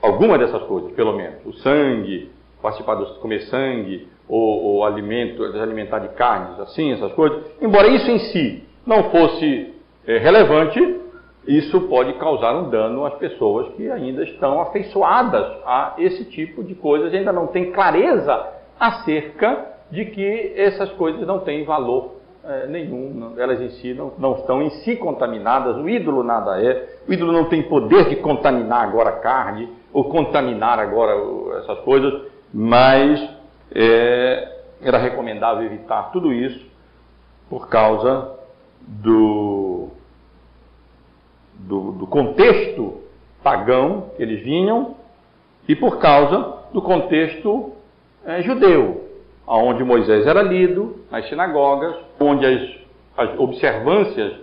algumas 0.00 0.38
dessas 0.38 0.62
coisas, 0.62 0.92
pelo 0.92 1.12
menos, 1.12 1.44
o 1.44 1.52
sangue, 1.58 2.30
participar 2.62 2.94
de 2.94 3.18
comer 3.18 3.40
sangue, 3.50 4.08
ou, 4.26 4.64
ou 4.64 4.84
alimento, 4.86 5.44
alimentar 5.44 5.98
de 5.98 6.08
carnes, 6.14 6.58
assim, 6.60 6.90
essas 6.90 7.12
coisas, 7.12 7.44
embora 7.60 7.88
isso 7.88 8.10
em 8.10 8.18
si 8.18 8.64
não 8.86 9.10
fosse 9.10 9.74
é, 10.06 10.16
relevante, 10.16 11.02
isso 11.46 11.82
pode 11.82 12.14
causar 12.14 12.56
um 12.56 12.70
dano 12.70 13.04
às 13.04 13.12
pessoas 13.16 13.74
que 13.74 13.90
ainda 13.90 14.24
estão 14.24 14.62
afeiçoadas 14.62 15.44
a 15.66 15.96
esse 15.98 16.24
tipo 16.30 16.64
de 16.64 16.74
coisas 16.74 17.12
e 17.12 17.16
ainda 17.18 17.30
não 17.30 17.48
têm 17.48 17.70
clareza 17.70 18.53
acerca 18.78 19.74
de 19.90 20.06
que 20.06 20.52
essas 20.56 20.90
coisas 20.92 21.26
não 21.26 21.40
têm 21.40 21.64
valor 21.64 22.14
é, 22.44 22.66
nenhum, 22.66 23.32
elas 23.38 23.60
em 23.60 23.70
si 23.70 23.94
não, 23.94 24.12
não, 24.18 24.34
estão 24.34 24.62
em 24.62 24.70
si 24.82 24.96
contaminadas, 24.96 25.76
o 25.76 25.88
ídolo 25.88 26.22
nada 26.22 26.62
é, 26.62 26.98
o 27.08 27.12
ídolo 27.12 27.32
não 27.32 27.46
tem 27.48 27.62
poder 27.62 28.08
de 28.10 28.16
contaminar 28.16 28.84
agora 28.84 29.10
a 29.10 29.18
carne, 29.20 29.68
ou 29.92 30.04
contaminar 30.04 30.78
agora 30.78 31.14
essas 31.58 31.78
coisas, 31.80 32.22
mas 32.52 33.30
é, 33.74 34.58
era 34.82 34.98
recomendável 34.98 35.64
evitar 35.64 36.10
tudo 36.12 36.32
isso 36.32 36.66
por 37.48 37.68
causa 37.68 38.32
do, 38.80 39.88
do, 41.54 41.92
do 41.92 42.06
contexto 42.06 43.00
pagão 43.42 44.10
que 44.16 44.22
eles 44.22 44.42
vinham 44.42 44.96
e 45.68 45.76
por 45.76 45.98
causa 45.98 46.58
do 46.72 46.82
contexto 46.82 47.73
é, 48.26 48.42
judeu, 48.42 49.08
onde 49.46 49.84
Moisés 49.84 50.26
era 50.26 50.42
lido, 50.42 51.04
nas 51.10 51.28
sinagogas, 51.28 51.94
onde 52.18 52.46
as, 52.46 52.70
as 53.16 53.38
observâncias 53.38 54.34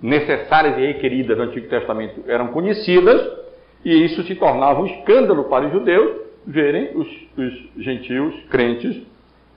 necessárias 0.00 0.78
e 0.78 0.86
requeridas 0.86 1.36
do 1.36 1.42
Antigo 1.42 1.68
Testamento 1.68 2.22
eram 2.26 2.48
conhecidas, 2.48 3.38
e 3.84 4.04
isso 4.04 4.22
se 4.24 4.34
tornava 4.34 4.80
um 4.80 4.86
escândalo 4.86 5.44
para 5.44 5.66
os 5.66 5.72
judeus 5.72 6.20
verem 6.46 6.96
os, 6.96 7.06
os 7.36 7.82
gentios 7.82 8.34
crentes 8.50 9.02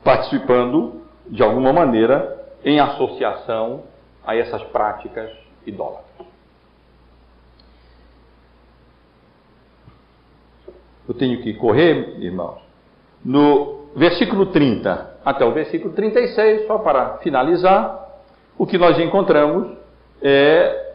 participando 0.04 1.02
de 1.28 1.42
alguma 1.42 1.72
maneira 1.72 2.42
em 2.64 2.80
associação 2.80 3.84
a 4.26 4.36
essas 4.36 4.62
práticas 4.64 5.32
idólatras. 5.66 6.28
Eu 11.08 11.14
tenho 11.14 11.42
que 11.42 11.54
correr, 11.54 12.18
irmãos. 12.22 12.62
No 13.24 13.90
versículo 13.96 14.48
30 14.48 15.14
até 15.26 15.46
o 15.46 15.52
versículo 15.52 15.94
36, 15.94 16.68
só 16.68 16.80
para 16.80 17.20
finalizar, 17.20 18.08
o 18.58 18.66
que 18.66 18.78
nós 18.78 19.00
encontramos 19.00 19.78
é 20.22 20.94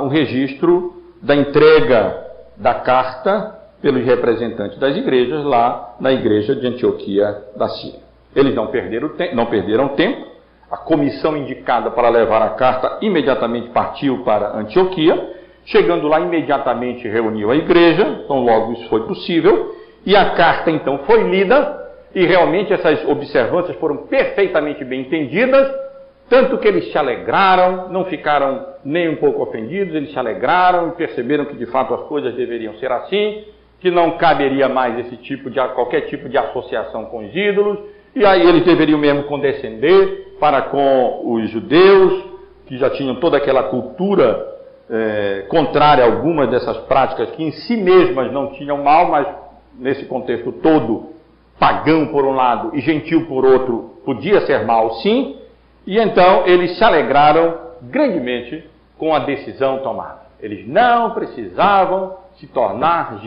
um 0.00 0.08
registro 0.08 1.02
da 1.20 1.34
entrega 1.34 2.24
da 2.56 2.74
carta 2.74 3.58
pelos 3.80 4.04
representantes 4.04 4.78
das 4.78 4.96
igrejas 4.96 5.44
lá 5.44 5.96
na 5.98 6.12
igreja 6.12 6.54
de 6.54 6.66
Antioquia 6.66 7.42
da 7.56 7.68
Síria. 7.68 8.00
Eles 8.34 8.54
não 8.54 8.68
perderam, 8.68 9.10
não 9.34 9.46
perderam 9.46 9.88
tempo, 9.88 10.24
a 10.70 10.76
comissão 10.76 11.36
indicada 11.36 11.90
para 11.90 12.08
levar 12.08 12.42
a 12.42 12.50
carta 12.50 12.98
imediatamente 13.02 13.70
partiu 13.70 14.22
para 14.24 14.56
Antioquia. 14.56 15.40
Chegando 15.64 16.08
lá, 16.08 16.20
imediatamente 16.20 17.06
reuniu 17.06 17.50
a 17.50 17.56
igreja, 17.56 18.22
então 18.24 18.44
logo 18.44 18.72
isso 18.72 18.88
foi 18.88 19.06
possível, 19.06 19.76
e 20.04 20.16
a 20.16 20.30
carta 20.30 20.70
então 20.70 20.98
foi 21.06 21.22
lida, 21.24 21.80
e 22.14 22.26
realmente 22.26 22.72
essas 22.72 23.06
observâncias 23.08 23.76
foram 23.78 23.98
perfeitamente 24.08 24.84
bem 24.84 25.02
entendidas, 25.02 25.72
tanto 26.28 26.58
que 26.58 26.68
eles 26.68 26.90
se 26.90 26.98
alegraram, 26.98 27.88
não 27.90 28.04
ficaram 28.06 28.66
nem 28.84 29.08
um 29.08 29.16
pouco 29.16 29.42
ofendidos, 29.42 29.94
eles 29.94 30.12
se 30.12 30.18
alegraram 30.18 30.88
e 30.88 30.92
perceberam 30.92 31.44
que 31.44 31.56
de 31.56 31.66
fato 31.66 31.94
as 31.94 32.02
coisas 32.02 32.34
deveriam 32.34 32.74
ser 32.74 32.90
assim, 32.90 33.44
que 33.80 33.90
não 33.90 34.12
caberia 34.12 34.68
mais 34.68 34.98
esse 35.00 35.16
tipo 35.18 35.50
de 35.50 35.60
qualquer 35.74 36.02
tipo 36.02 36.28
de 36.28 36.38
associação 36.38 37.06
com 37.06 37.26
os 37.26 37.34
ídolos, 37.34 37.78
e 38.14 38.24
aí 38.24 38.46
eles 38.46 38.64
deveriam 38.64 38.98
mesmo 38.98 39.24
condescender 39.24 40.36
para 40.38 40.62
com 40.62 41.32
os 41.34 41.50
judeus, 41.50 42.24
que 42.66 42.76
já 42.76 42.90
tinham 42.90 43.16
toda 43.16 43.36
aquela 43.36 43.64
cultura 43.64 44.52
é, 44.90 45.46
contrária 45.48 46.04
a 46.04 46.06
algumas 46.06 46.48
dessas 46.48 46.76
práticas 46.78 47.30
que 47.30 47.42
em 47.42 47.50
si 47.50 47.76
mesmas 47.76 48.32
não 48.32 48.52
tinham 48.52 48.82
mal, 48.82 49.08
mas 49.08 49.26
nesse 49.78 50.04
contexto 50.06 50.52
todo, 50.52 51.12
pagão 51.58 52.08
por 52.08 52.24
um 52.24 52.32
lado 52.32 52.70
e 52.74 52.80
gentil 52.80 53.26
por 53.26 53.44
outro, 53.44 54.00
podia 54.04 54.44
ser 54.46 54.64
mal 54.64 54.94
sim, 54.96 55.36
e 55.86 55.98
então 55.98 56.46
eles 56.46 56.76
se 56.76 56.84
alegraram 56.84 57.58
grandemente 57.82 58.64
com 58.98 59.14
a 59.14 59.20
decisão 59.20 59.78
tomada. 59.78 60.22
Eles 60.40 60.66
não 60.66 61.10
precisavam 61.12 62.16
se 62.36 62.46
tornar 62.48 63.20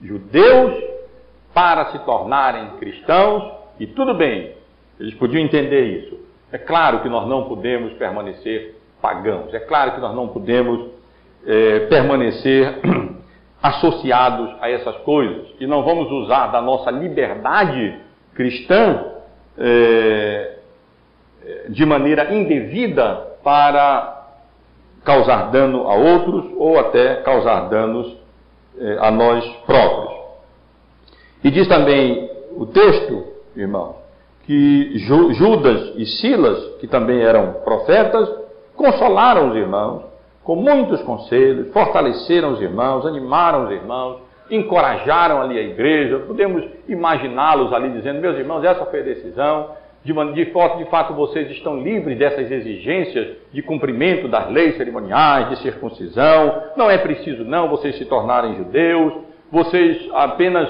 judeus 0.00 0.74
para 1.52 1.86
se 1.86 1.98
tornarem 2.00 2.76
cristãos, 2.78 3.52
e 3.78 3.86
tudo 3.86 4.14
bem, 4.14 4.52
eles 4.98 5.14
podiam 5.14 5.42
entender 5.42 5.84
isso. 5.84 6.18
É 6.50 6.58
claro 6.58 7.00
que 7.00 7.08
nós 7.08 7.28
não 7.28 7.44
podemos 7.44 7.92
permanecer 7.94 8.76
pagãos, 9.00 9.52
é 9.52 9.60
claro 9.60 9.92
que 9.92 10.00
nós 10.00 10.14
não 10.14 10.28
podemos 10.28 10.90
é, 11.46 11.80
permanecer 11.80 12.78
associados 13.62 14.54
a 14.60 14.70
essas 14.70 14.96
coisas 14.98 15.48
e 15.60 15.66
não 15.66 15.82
vamos 15.84 16.10
usar 16.10 16.48
da 16.48 16.60
nossa 16.60 16.90
liberdade 16.90 17.98
cristã 18.34 19.04
é, 19.56 20.56
de 21.68 21.84
maneira 21.86 22.34
indevida 22.34 23.36
para 23.44 24.26
causar 25.04 25.50
dano 25.50 25.88
a 25.88 25.94
outros 25.94 26.52
ou 26.56 26.78
até 26.78 27.16
causar 27.16 27.68
danos 27.68 28.16
é, 28.78 28.98
a 29.00 29.10
nós 29.10 29.44
próprios. 29.66 30.12
E 31.44 31.50
diz 31.50 31.68
também 31.68 32.30
o 32.56 32.66
texto 32.66 33.32
irmãos, 33.56 33.96
que 34.44 34.98
Judas 34.98 35.92
e 35.96 36.06
Silas, 36.06 36.76
que 36.80 36.86
também 36.86 37.22
eram 37.22 37.54
profetas, 37.64 38.28
consolaram 38.74 39.50
os 39.50 39.56
irmãos 39.56 40.04
com 40.44 40.56
muitos 40.56 41.00
conselhos, 41.02 41.72
fortaleceram 41.72 42.52
os 42.52 42.60
irmãos, 42.60 43.06
animaram 43.06 43.64
os 43.64 43.70
irmãos, 43.70 44.18
encorajaram 44.50 45.40
ali 45.40 45.58
a 45.58 45.62
igreja. 45.62 46.18
Podemos 46.20 46.64
imaginá-los 46.88 47.72
ali 47.72 47.90
dizendo: 47.90 48.20
Meus 48.20 48.36
irmãos, 48.36 48.64
essa 48.64 48.84
foi 48.86 49.00
a 49.00 49.04
decisão. 49.04 49.82
De, 50.04 50.12
de, 50.12 50.44
de 50.44 50.84
fato, 50.90 51.14
vocês 51.14 51.48
estão 51.52 51.80
livres 51.80 52.18
dessas 52.18 52.50
exigências 52.50 53.36
de 53.52 53.62
cumprimento 53.62 54.26
das 54.26 54.50
leis 54.50 54.76
cerimoniais, 54.76 55.50
de 55.50 55.58
circuncisão. 55.62 56.60
Não 56.76 56.90
é 56.90 56.98
preciso, 56.98 57.44
não, 57.44 57.68
vocês 57.68 57.96
se 57.96 58.04
tornarem 58.06 58.56
judeus. 58.56 59.12
Vocês 59.50 60.08
apenas 60.12 60.68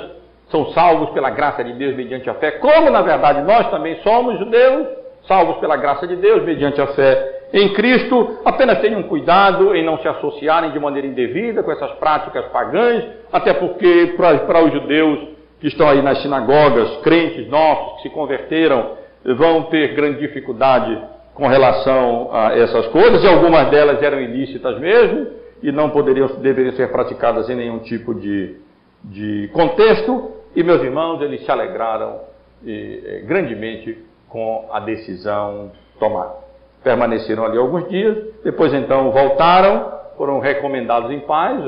são 0.51 0.71
salvos 0.73 1.11
pela 1.11 1.31
graça 1.31 1.65
de 1.65 1.73
Deus 1.73 1.97
mediante 1.97 2.29
a 2.29 2.35
fé, 2.35 2.51
como 2.53 2.91
na 2.91 3.01
verdade 3.01 3.41
nós 3.41 3.71
também 3.71 3.97
somos 4.03 4.39
judeus, 4.39 4.87
salvos 5.27 5.57
pela 5.57 5.77
graça 5.77 6.07
de 6.07 6.17
Deus 6.17 6.45
mediante 6.45 6.79
a 6.79 6.89
fé 6.89 7.42
em 7.53 7.73
Cristo, 7.75 8.39
apenas 8.45 8.81
tenham 8.81 9.03
cuidado 9.03 9.75
em 9.75 9.85
não 9.85 9.99
se 9.99 10.09
associarem 10.09 10.71
de 10.71 10.79
maneira 10.79 11.07
indevida 11.07 11.63
com 11.63 11.71
essas 11.71 11.93
práticas 11.93 12.47
pagãs, 12.47 13.05
até 13.31 13.53
porque 13.53 14.15
para 14.17 14.65
os 14.65 14.73
judeus 14.73 15.29
que 15.61 15.69
estão 15.69 15.87
aí 15.89 16.01
nas 16.01 16.23
sinagogas, 16.23 16.97
crentes 17.03 17.47
nossos 17.49 17.97
que 17.97 18.03
se 18.03 18.11
converteram, 18.11 18.93
vão 19.37 19.65
ter 19.65 19.95
grande 19.95 20.21
dificuldade 20.21 20.99
com 21.35 21.47
relação 21.47 22.31
a 22.33 22.57
essas 22.57 22.87
coisas, 22.89 23.23
e 23.23 23.27
algumas 23.27 23.69
delas 23.71 24.03
eram 24.03 24.21
ilícitas 24.21 24.79
mesmo, 24.81 25.29
e 25.63 25.71
não 25.71 25.91
poderiam, 25.91 26.29
deveriam 26.41 26.75
ser 26.75 26.91
praticadas 26.91 27.49
em 27.49 27.55
nenhum 27.55 27.81
tipo 27.81 28.15
de, 28.15 28.57
de 29.05 29.49
contexto, 29.53 30.33
e 30.57 30.63
meus 30.63 30.83
irmãos, 30.83 31.21
eles 31.23 31.45
se 31.45 31.51
alegraram 31.51 32.21
e, 32.65 33.23
grandemente 33.27 33.99
com 34.29 34.69
a 34.73 34.81
decisão 34.81 35.71
tomada. 35.99 36.52
Permaneceram 36.83 37.45
ali 37.45 37.59
alguns 37.59 37.89
dias, 37.89 38.17
depois 38.43 38.75
então 38.75 39.11
voltaram, 39.11 39.93
foram 40.17 40.41
recomendados 40.41 41.11
em 41.11 41.21
paz, 41.21 41.63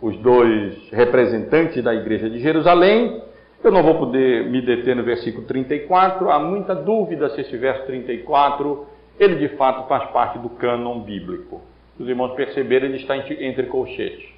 os 0.00 0.16
dois 0.18 0.90
representantes 0.90 1.82
da 1.82 1.94
igreja 1.94 2.30
de 2.30 2.38
Jerusalém. 2.38 3.22
Eu 3.62 3.70
não 3.70 3.82
vou 3.82 3.96
poder 3.96 4.46
me 4.46 4.62
deter 4.62 4.96
no 4.96 5.02
versículo 5.02 5.46
34, 5.46 6.30
há 6.30 6.38
muita 6.38 6.74
dúvida 6.74 7.28
se 7.30 7.42
esse 7.42 7.56
verso 7.56 7.84
34, 7.84 8.86
ele 9.18 9.34
de 9.36 9.48
fato 9.56 9.86
faz 9.86 10.10
parte 10.10 10.38
do 10.38 10.48
cânon 10.48 11.00
bíblico. 11.00 11.60
Os 11.98 12.08
irmãos 12.08 12.34
perceberam, 12.34 12.86
ele 12.86 12.96
está 12.96 13.16
entre 13.16 13.66
colchetes. 13.66 14.30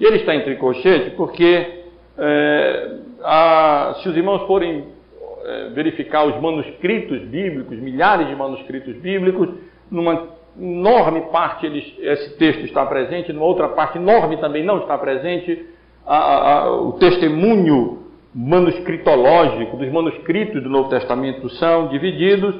E 0.00 0.04
ele 0.04 0.16
está 0.16 0.34
entre 0.34 0.56
colchetes 0.56 1.12
porque 1.14 1.82
é, 2.16 2.96
a, 3.22 3.96
se 4.02 4.08
os 4.08 4.16
irmãos 4.16 4.46
forem 4.46 4.86
é, 5.44 5.68
verificar 5.70 6.24
os 6.24 6.40
manuscritos 6.40 7.20
bíblicos, 7.22 7.78
milhares 7.78 8.28
de 8.28 8.36
manuscritos 8.36 8.96
bíblicos, 8.96 9.48
numa 9.90 10.28
enorme 10.58 11.22
parte 11.32 11.66
eles, 11.66 11.84
esse 11.98 12.36
texto 12.36 12.64
está 12.64 12.84
presente, 12.86 13.32
numa 13.32 13.46
outra 13.46 13.68
parte 13.68 13.98
enorme 13.98 14.36
também 14.38 14.64
não 14.64 14.78
está 14.78 14.96
presente. 14.98 15.66
A, 16.06 16.16
a, 16.16 16.70
o 16.72 16.92
testemunho 16.94 18.02
manuscritológico 18.34 19.76
dos 19.76 19.90
manuscritos 19.92 20.62
do 20.62 20.68
Novo 20.68 20.88
Testamento 20.88 21.48
são 21.50 21.88
divididos. 21.88 22.54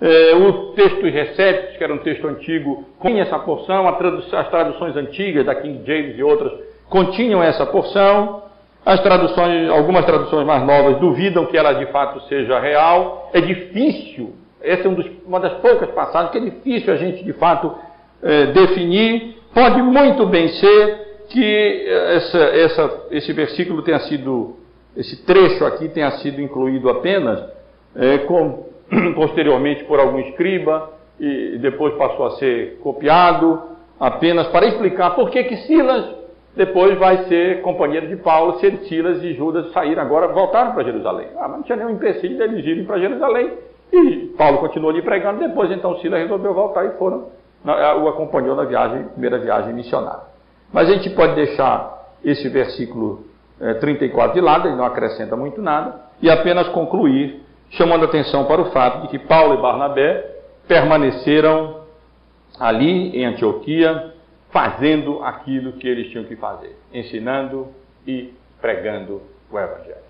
É, 0.00 0.34
o 0.34 0.72
texto 0.72 1.02
Receptos, 1.02 1.76
que 1.76 1.84
era 1.84 1.94
um 1.94 1.98
texto 1.98 2.26
antigo, 2.26 2.84
tinha 3.00 3.22
essa 3.22 3.38
porção, 3.38 3.88
as 3.88 4.48
traduções 4.48 4.96
antigas 4.96 5.46
da 5.46 5.54
King 5.54 5.80
James 5.86 6.18
e 6.18 6.22
outras 6.22 6.52
continham 6.88 7.42
essa 7.42 7.64
porção. 7.66 8.42
As 8.84 9.00
traduções, 9.00 9.70
algumas 9.70 10.04
traduções 10.04 10.46
mais 10.46 10.62
novas 10.64 10.98
duvidam 10.98 11.46
que 11.46 11.56
ela 11.56 11.72
de 11.72 11.86
fato 11.86 12.20
seja 12.28 12.58
real. 12.60 13.30
É 13.32 13.40
difícil, 13.40 14.34
essa 14.60 14.86
é 14.86 14.88
um 14.88 14.94
dos, 14.94 15.06
uma 15.26 15.40
das 15.40 15.54
poucas 15.54 15.90
passagens 15.90 16.32
que 16.32 16.38
é 16.38 16.40
difícil 16.42 16.92
a 16.92 16.96
gente 16.96 17.24
de 17.24 17.32
fato 17.32 17.74
é, 18.22 18.46
definir, 18.46 19.34
Pode 19.54 19.80
muito 19.82 20.26
bem 20.26 20.48
ser 20.48 21.26
que 21.28 21.86
essa, 21.88 22.38
essa, 22.38 23.06
esse 23.12 23.32
versículo 23.32 23.82
tenha 23.82 24.00
sido, 24.00 24.56
esse 24.96 25.24
trecho 25.24 25.64
aqui 25.64 25.88
tenha 25.88 26.10
sido 26.18 26.40
incluído 26.40 26.90
apenas 26.90 27.40
é, 27.94 28.18
com, 28.18 28.66
posteriormente 29.14 29.84
por 29.84 30.00
algum 30.00 30.18
escriba 30.18 30.90
e 31.20 31.56
depois 31.58 31.94
passou 31.94 32.26
a 32.26 32.30
ser 32.32 32.80
copiado 32.82 33.62
apenas 34.00 34.48
para 34.48 34.66
explicar 34.66 35.10
por 35.10 35.30
que 35.30 35.44
que 35.44 35.56
Silas 35.58 36.04
depois 36.56 36.96
vai 36.98 37.24
ser 37.24 37.62
companheiro 37.62 38.06
de 38.06 38.16
Paulo, 38.16 38.58
se 38.60 38.70
Silas 38.88 39.22
e 39.22 39.34
Judas 39.34 39.72
saíram 39.72 40.02
agora, 40.02 40.28
voltaram 40.28 40.72
para 40.72 40.84
Jerusalém. 40.84 41.28
Ah, 41.36 41.48
mas 41.48 41.56
não 41.58 41.62
tinha 41.62 41.76
nenhum 41.76 41.90
empecilho 41.90 42.38
deles 42.38 42.64
irem 42.64 42.84
para 42.84 42.98
Jerusalém. 42.98 43.52
E 43.92 44.32
Paulo 44.38 44.58
continuou 44.58 44.90
ali 44.90 45.02
pregando, 45.02 45.40
depois 45.40 45.70
então 45.70 45.98
Silas 45.98 46.20
resolveu 46.20 46.54
voltar 46.54 46.84
e 46.84 46.90
foram, 46.98 47.28
o 47.64 48.08
acompanhou 48.08 48.54
na 48.54 48.64
viagem, 48.64 49.04
primeira 49.04 49.38
viagem 49.38 49.72
missionária. 49.72 50.22
Mas 50.72 50.88
a 50.88 50.92
gente 50.94 51.10
pode 51.10 51.34
deixar 51.34 52.12
esse 52.24 52.48
versículo 52.48 53.24
é, 53.60 53.74
34 53.74 54.34
de 54.34 54.40
lado, 54.40 54.68
ele 54.68 54.76
não 54.76 54.84
acrescenta 54.84 55.36
muito 55.36 55.60
nada, 55.60 56.00
e 56.22 56.30
apenas 56.30 56.68
concluir 56.68 57.42
chamando 57.70 58.04
atenção 58.04 58.44
para 58.44 58.60
o 58.60 58.66
fato 58.66 59.02
de 59.02 59.08
que 59.08 59.18
Paulo 59.18 59.54
e 59.54 59.62
Barnabé 59.62 60.34
permaneceram 60.68 61.82
ali 62.58 63.16
em 63.18 63.24
Antioquia, 63.24 64.13
fazendo 64.54 65.20
aquilo 65.24 65.72
que 65.72 65.88
eles 65.88 66.12
tinham 66.12 66.22
que 66.22 66.36
fazer, 66.36 66.76
ensinando 66.92 67.66
e 68.06 68.32
pregando 68.60 69.20
o 69.50 69.58
Evangelho. 69.58 70.04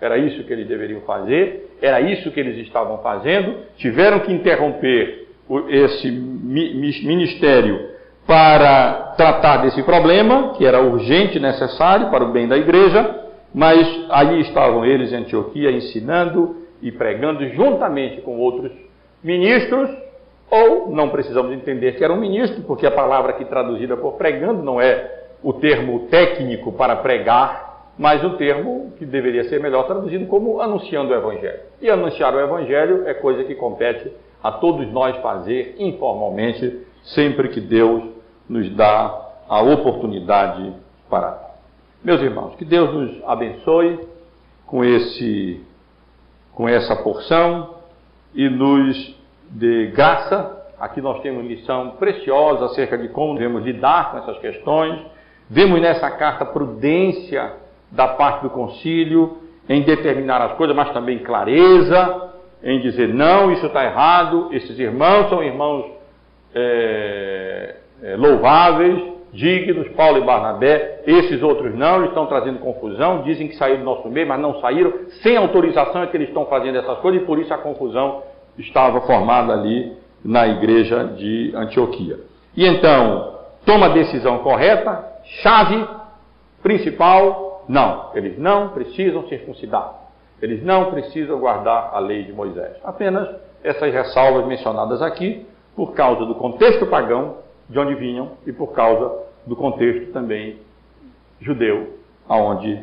Era 0.00 0.16
isso 0.16 0.42
que 0.44 0.52
eles 0.52 0.66
deveriam 0.66 1.02
fazer, 1.02 1.76
era 1.82 2.00
isso 2.00 2.30
que 2.30 2.40
eles 2.40 2.56
estavam 2.66 3.02
fazendo, 3.02 3.54
tiveram 3.76 4.20
que 4.20 4.32
interromper 4.32 5.28
esse 5.68 6.10
ministério 6.10 7.90
para 8.26 9.12
tratar 9.18 9.58
desse 9.58 9.82
problema, 9.82 10.54
que 10.54 10.64
era 10.64 10.80
urgente 10.80 11.36
e 11.36 11.40
necessário 11.40 12.08
para 12.08 12.24
o 12.24 12.32
bem 12.32 12.48
da 12.48 12.56
igreja, 12.56 13.26
mas 13.54 14.06
ali 14.08 14.40
estavam 14.40 14.86
eles 14.86 15.12
em 15.12 15.16
Antioquia 15.16 15.70
ensinando 15.70 16.56
e 16.80 16.90
pregando 16.90 17.46
juntamente 17.50 18.22
com 18.22 18.38
outros 18.38 18.72
ministros 19.22 19.90
ou 20.52 20.90
não 20.90 21.08
precisamos 21.08 21.50
entender 21.50 21.92
que 21.92 22.04
era 22.04 22.12
um 22.12 22.20
ministro, 22.20 22.62
porque 22.64 22.86
a 22.86 22.90
palavra 22.90 23.30
aqui 23.30 23.42
traduzida 23.42 23.96
por 23.96 24.18
pregando 24.18 24.62
não 24.62 24.78
é 24.78 25.30
o 25.42 25.54
termo 25.54 26.08
técnico 26.10 26.72
para 26.72 26.96
pregar, 26.96 27.94
mas 27.98 28.22
o 28.22 28.36
termo 28.36 28.92
que 28.98 29.06
deveria 29.06 29.44
ser 29.44 29.58
melhor 29.60 29.86
traduzido 29.86 30.26
como 30.26 30.60
anunciando 30.60 31.10
o 31.10 31.16
Evangelho. 31.16 31.60
E 31.80 31.88
anunciar 31.88 32.34
o 32.34 32.40
Evangelho 32.40 33.08
é 33.08 33.14
coisa 33.14 33.44
que 33.44 33.54
compete 33.54 34.12
a 34.42 34.52
todos 34.52 34.86
nós 34.92 35.16
fazer 35.22 35.76
informalmente, 35.78 36.80
sempre 37.02 37.48
que 37.48 37.60
Deus 37.60 38.02
nos 38.46 38.68
dá 38.76 39.30
a 39.48 39.62
oportunidade 39.62 40.74
para. 41.08 41.50
Meus 42.04 42.20
irmãos, 42.20 42.56
que 42.56 42.64
Deus 42.66 42.92
nos 42.92 43.24
abençoe 43.24 44.00
com 44.66 44.84
esse 44.84 45.64
com 46.52 46.68
essa 46.68 46.94
porção 46.96 47.76
e 48.34 48.50
nos 48.50 49.21
de 49.52 49.88
graça. 49.88 50.60
Aqui 50.80 51.00
nós 51.00 51.20
temos 51.20 51.46
lição 51.46 51.90
preciosa 51.98 52.64
acerca 52.66 52.98
de 52.98 53.08
como 53.08 53.34
devemos 53.34 53.62
lidar 53.64 54.10
com 54.10 54.18
essas 54.18 54.38
questões. 54.38 55.00
Vemos 55.48 55.80
nessa 55.80 56.10
carta 56.10 56.44
prudência 56.44 57.52
da 57.90 58.08
parte 58.08 58.42
do 58.42 58.50
concílio 58.50 59.38
em 59.68 59.82
determinar 59.82 60.40
as 60.42 60.54
coisas, 60.54 60.74
mas 60.74 60.90
também 60.92 61.18
clareza 61.18 62.30
em 62.62 62.80
dizer 62.80 63.08
não, 63.08 63.52
isso 63.52 63.66
está 63.66 63.84
errado. 63.84 64.48
Esses 64.52 64.78
irmãos 64.78 65.28
são 65.28 65.42
irmãos 65.42 65.84
é, 66.54 67.76
é, 68.02 68.16
louváveis, 68.16 69.12
dignos, 69.32 69.88
Paulo 69.90 70.18
e 70.18 70.24
Barnabé. 70.24 71.02
Esses 71.06 71.42
outros 71.42 71.74
não, 71.74 71.96
eles 71.96 72.08
estão 72.08 72.26
trazendo 72.26 72.58
confusão, 72.58 73.22
dizem 73.22 73.46
que 73.46 73.56
saíram 73.56 73.80
do 73.80 73.84
nosso 73.84 74.08
meio, 74.08 74.26
mas 74.26 74.40
não 74.40 74.60
saíram. 74.60 74.92
Sem 75.22 75.36
autorização 75.36 76.02
é 76.02 76.06
que 76.06 76.16
eles 76.16 76.28
estão 76.28 76.46
fazendo 76.46 76.78
essas 76.78 76.98
coisas 76.98 77.22
e 77.22 77.24
por 77.24 77.38
isso 77.38 77.52
a 77.52 77.58
confusão 77.58 78.22
estava 78.58 79.00
formada 79.02 79.52
ali 79.52 79.96
na 80.24 80.46
igreja 80.46 81.04
de 81.16 81.52
Antioquia. 81.54 82.20
E 82.56 82.66
então, 82.66 83.38
toma 83.64 83.86
a 83.86 83.90
decisão 83.90 84.38
correta, 84.38 85.04
chave 85.42 85.86
principal, 86.62 87.64
não, 87.68 88.10
eles 88.14 88.38
não 88.38 88.68
precisam 88.68 89.26
circuncidar. 89.28 90.00
Eles 90.40 90.62
não 90.64 90.90
precisam 90.90 91.38
guardar 91.38 91.90
a 91.92 91.98
lei 91.98 92.24
de 92.24 92.32
Moisés. 92.32 92.76
Apenas 92.84 93.28
essas 93.62 93.92
ressalvas 93.92 94.46
mencionadas 94.46 95.00
aqui, 95.00 95.46
por 95.74 95.94
causa 95.94 96.26
do 96.26 96.34
contexto 96.34 96.86
pagão 96.86 97.36
de 97.68 97.78
onde 97.78 97.94
vinham 97.94 98.32
e 98.46 98.52
por 98.52 98.72
causa 98.72 99.22
do 99.46 99.56
contexto 99.56 100.12
também 100.12 100.58
judeu, 101.40 101.98
aonde 102.28 102.78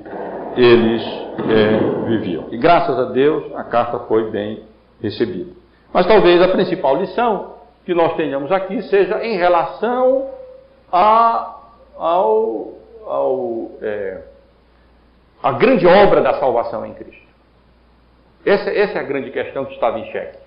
eles 0.56 1.04
é, 1.50 2.08
viviam. 2.08 2.46
E 2.52 2.58
graças 2.58 2.98
a 2.98 3.06
Deus 3.12 3.54
a 3.56 3.64
carta 3.64 4.00
foi 4.00 4.32
bem 4.32 4.64
recebida. 5.02 5.52
Mas 5.94 6.06
talvez 6.06 6.42
a 6.42 6.50
principal 6.50 6.98
lição 6.98 7.56
que 7.86 7.94
nós 7.94 8.16
tenhamos 8.16 8.52
aqui 8.52 8.82
seja 8.84 9.24
em 9.24 9.38
relação 9.38 10.30
a, 10.92 11.60
ao, 11.98 12.74
ao, 13.06 13.72
é, 13.82 14.22
a 15.42 15.52
grande 15.54 15.88
obra 15.88 16.22
da 16.22 16.40
salvação 16.40 16.86
em 16.86 16.94
Cristo. 16.94 17.28
Essa, 18.46 18.70
essa 18.70 19.00
é 19.00 19.02
a 19.02 19.04
grande 19.04 19.32
questão 19.32 19.66
que 19.66 19.74
estava 19.74 20.00
em 20.00 20.12
xeque. 20.12 20.38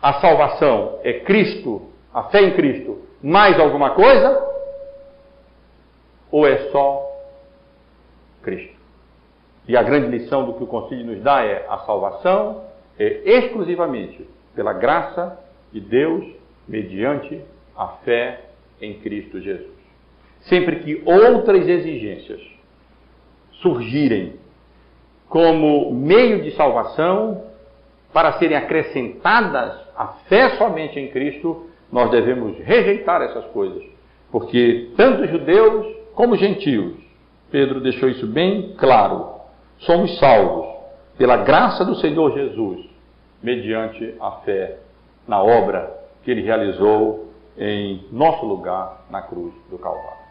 A 0.00 0.14
salvação 0.14 1.00
é 1.02 1.20
Cristo, 1.20 1.90
a 2.12 2.24
fé 2.24 2.42
em 2.42 2.54
Cristo, 2.54 3.02
mais 3.22 3.58
alguma 3.58 3.90
coisa? 3.90 4.54
Ou 6.30 6.46
é 6.46 6.70
só 6.70 7.10
Cristo? 8.42 8.74
E 9.66 9.76
a 9.76 9.82
grande 9.82 10.08
lição 10.08 10.44
do 10.44 10.54
que 10.54 10.64
o 10.64 10.66
Concílio 10.66 11.06
nos 11.06 11.22
dá 11.22 11.42
é 11.42 11.66
a 11.68 11.78
salvação 11.78 12.63
é 12.98 13.22
exclusivamente 13.38 14.26
pela 14.54 14.72
graça 14.72 15.38
de 15.72 15.80
Deus 15.80 16.24
mediante 16.68 17.40
a 17.76 17.88
fé 18.04 18.40
em 18.80 18.94
Cristo 19.00 19.40
Jesus. 19.40 19.74
Sempre 20.42 20.76
que 20.80 21.02
outras 21.04 21.66
exigências 21.66 22.40
surgirem 23.62 24.34
como 25.28 25.92
meio 25.92 26.42
de 26.42 26.52
salvação 26.52 27.44
para 28.12 28.34
serem 28.34 28.56
acrescentadas 28.56 29.74
à 29.96 30.06
fé 30.28 30.50
somente 30.50 30.98
em 31.00 31.08
Cristo, 31.08 31.66
nós 31.90 32.10
devemos 32.10 32.58
rejeitar 32.58 33.22
essas 33.22 33.44
coisas, 33.46 33.82
porque 34.30 34.90
tanto 34.96 35.26
judeus 35.26 35.86
como 36.14 36.36
gentios, 36.36 36.94
Pedro 37.50 37.80
deixou 37.80 38.08
isso 38.08 38.26
bem 38.26 38.74
claro, 38.76 39.40
somos 39.78 40.18
salvos 40.18 40.73
pela 41.16 41.38
graça 41.38 41.84
do 41.84 41.94
Senhor 41.96 42.32
Jesus 42.34 42.86
mediante 43.42 44.14
a 44.20 44.30
fé 44.44 44.78
na 45.26 45.42
obra 45.42 45.94
que 46.22 46.30
ele 46.30 46.42
realizou 46.42 47.32
em 47.56 48.06
nosso 48.10 48.44
lugar 48.44 49.04
na 49.10 49.22
cruz 49.22 49.52
do 49.70 49.78
Calvário. 49.78 50.24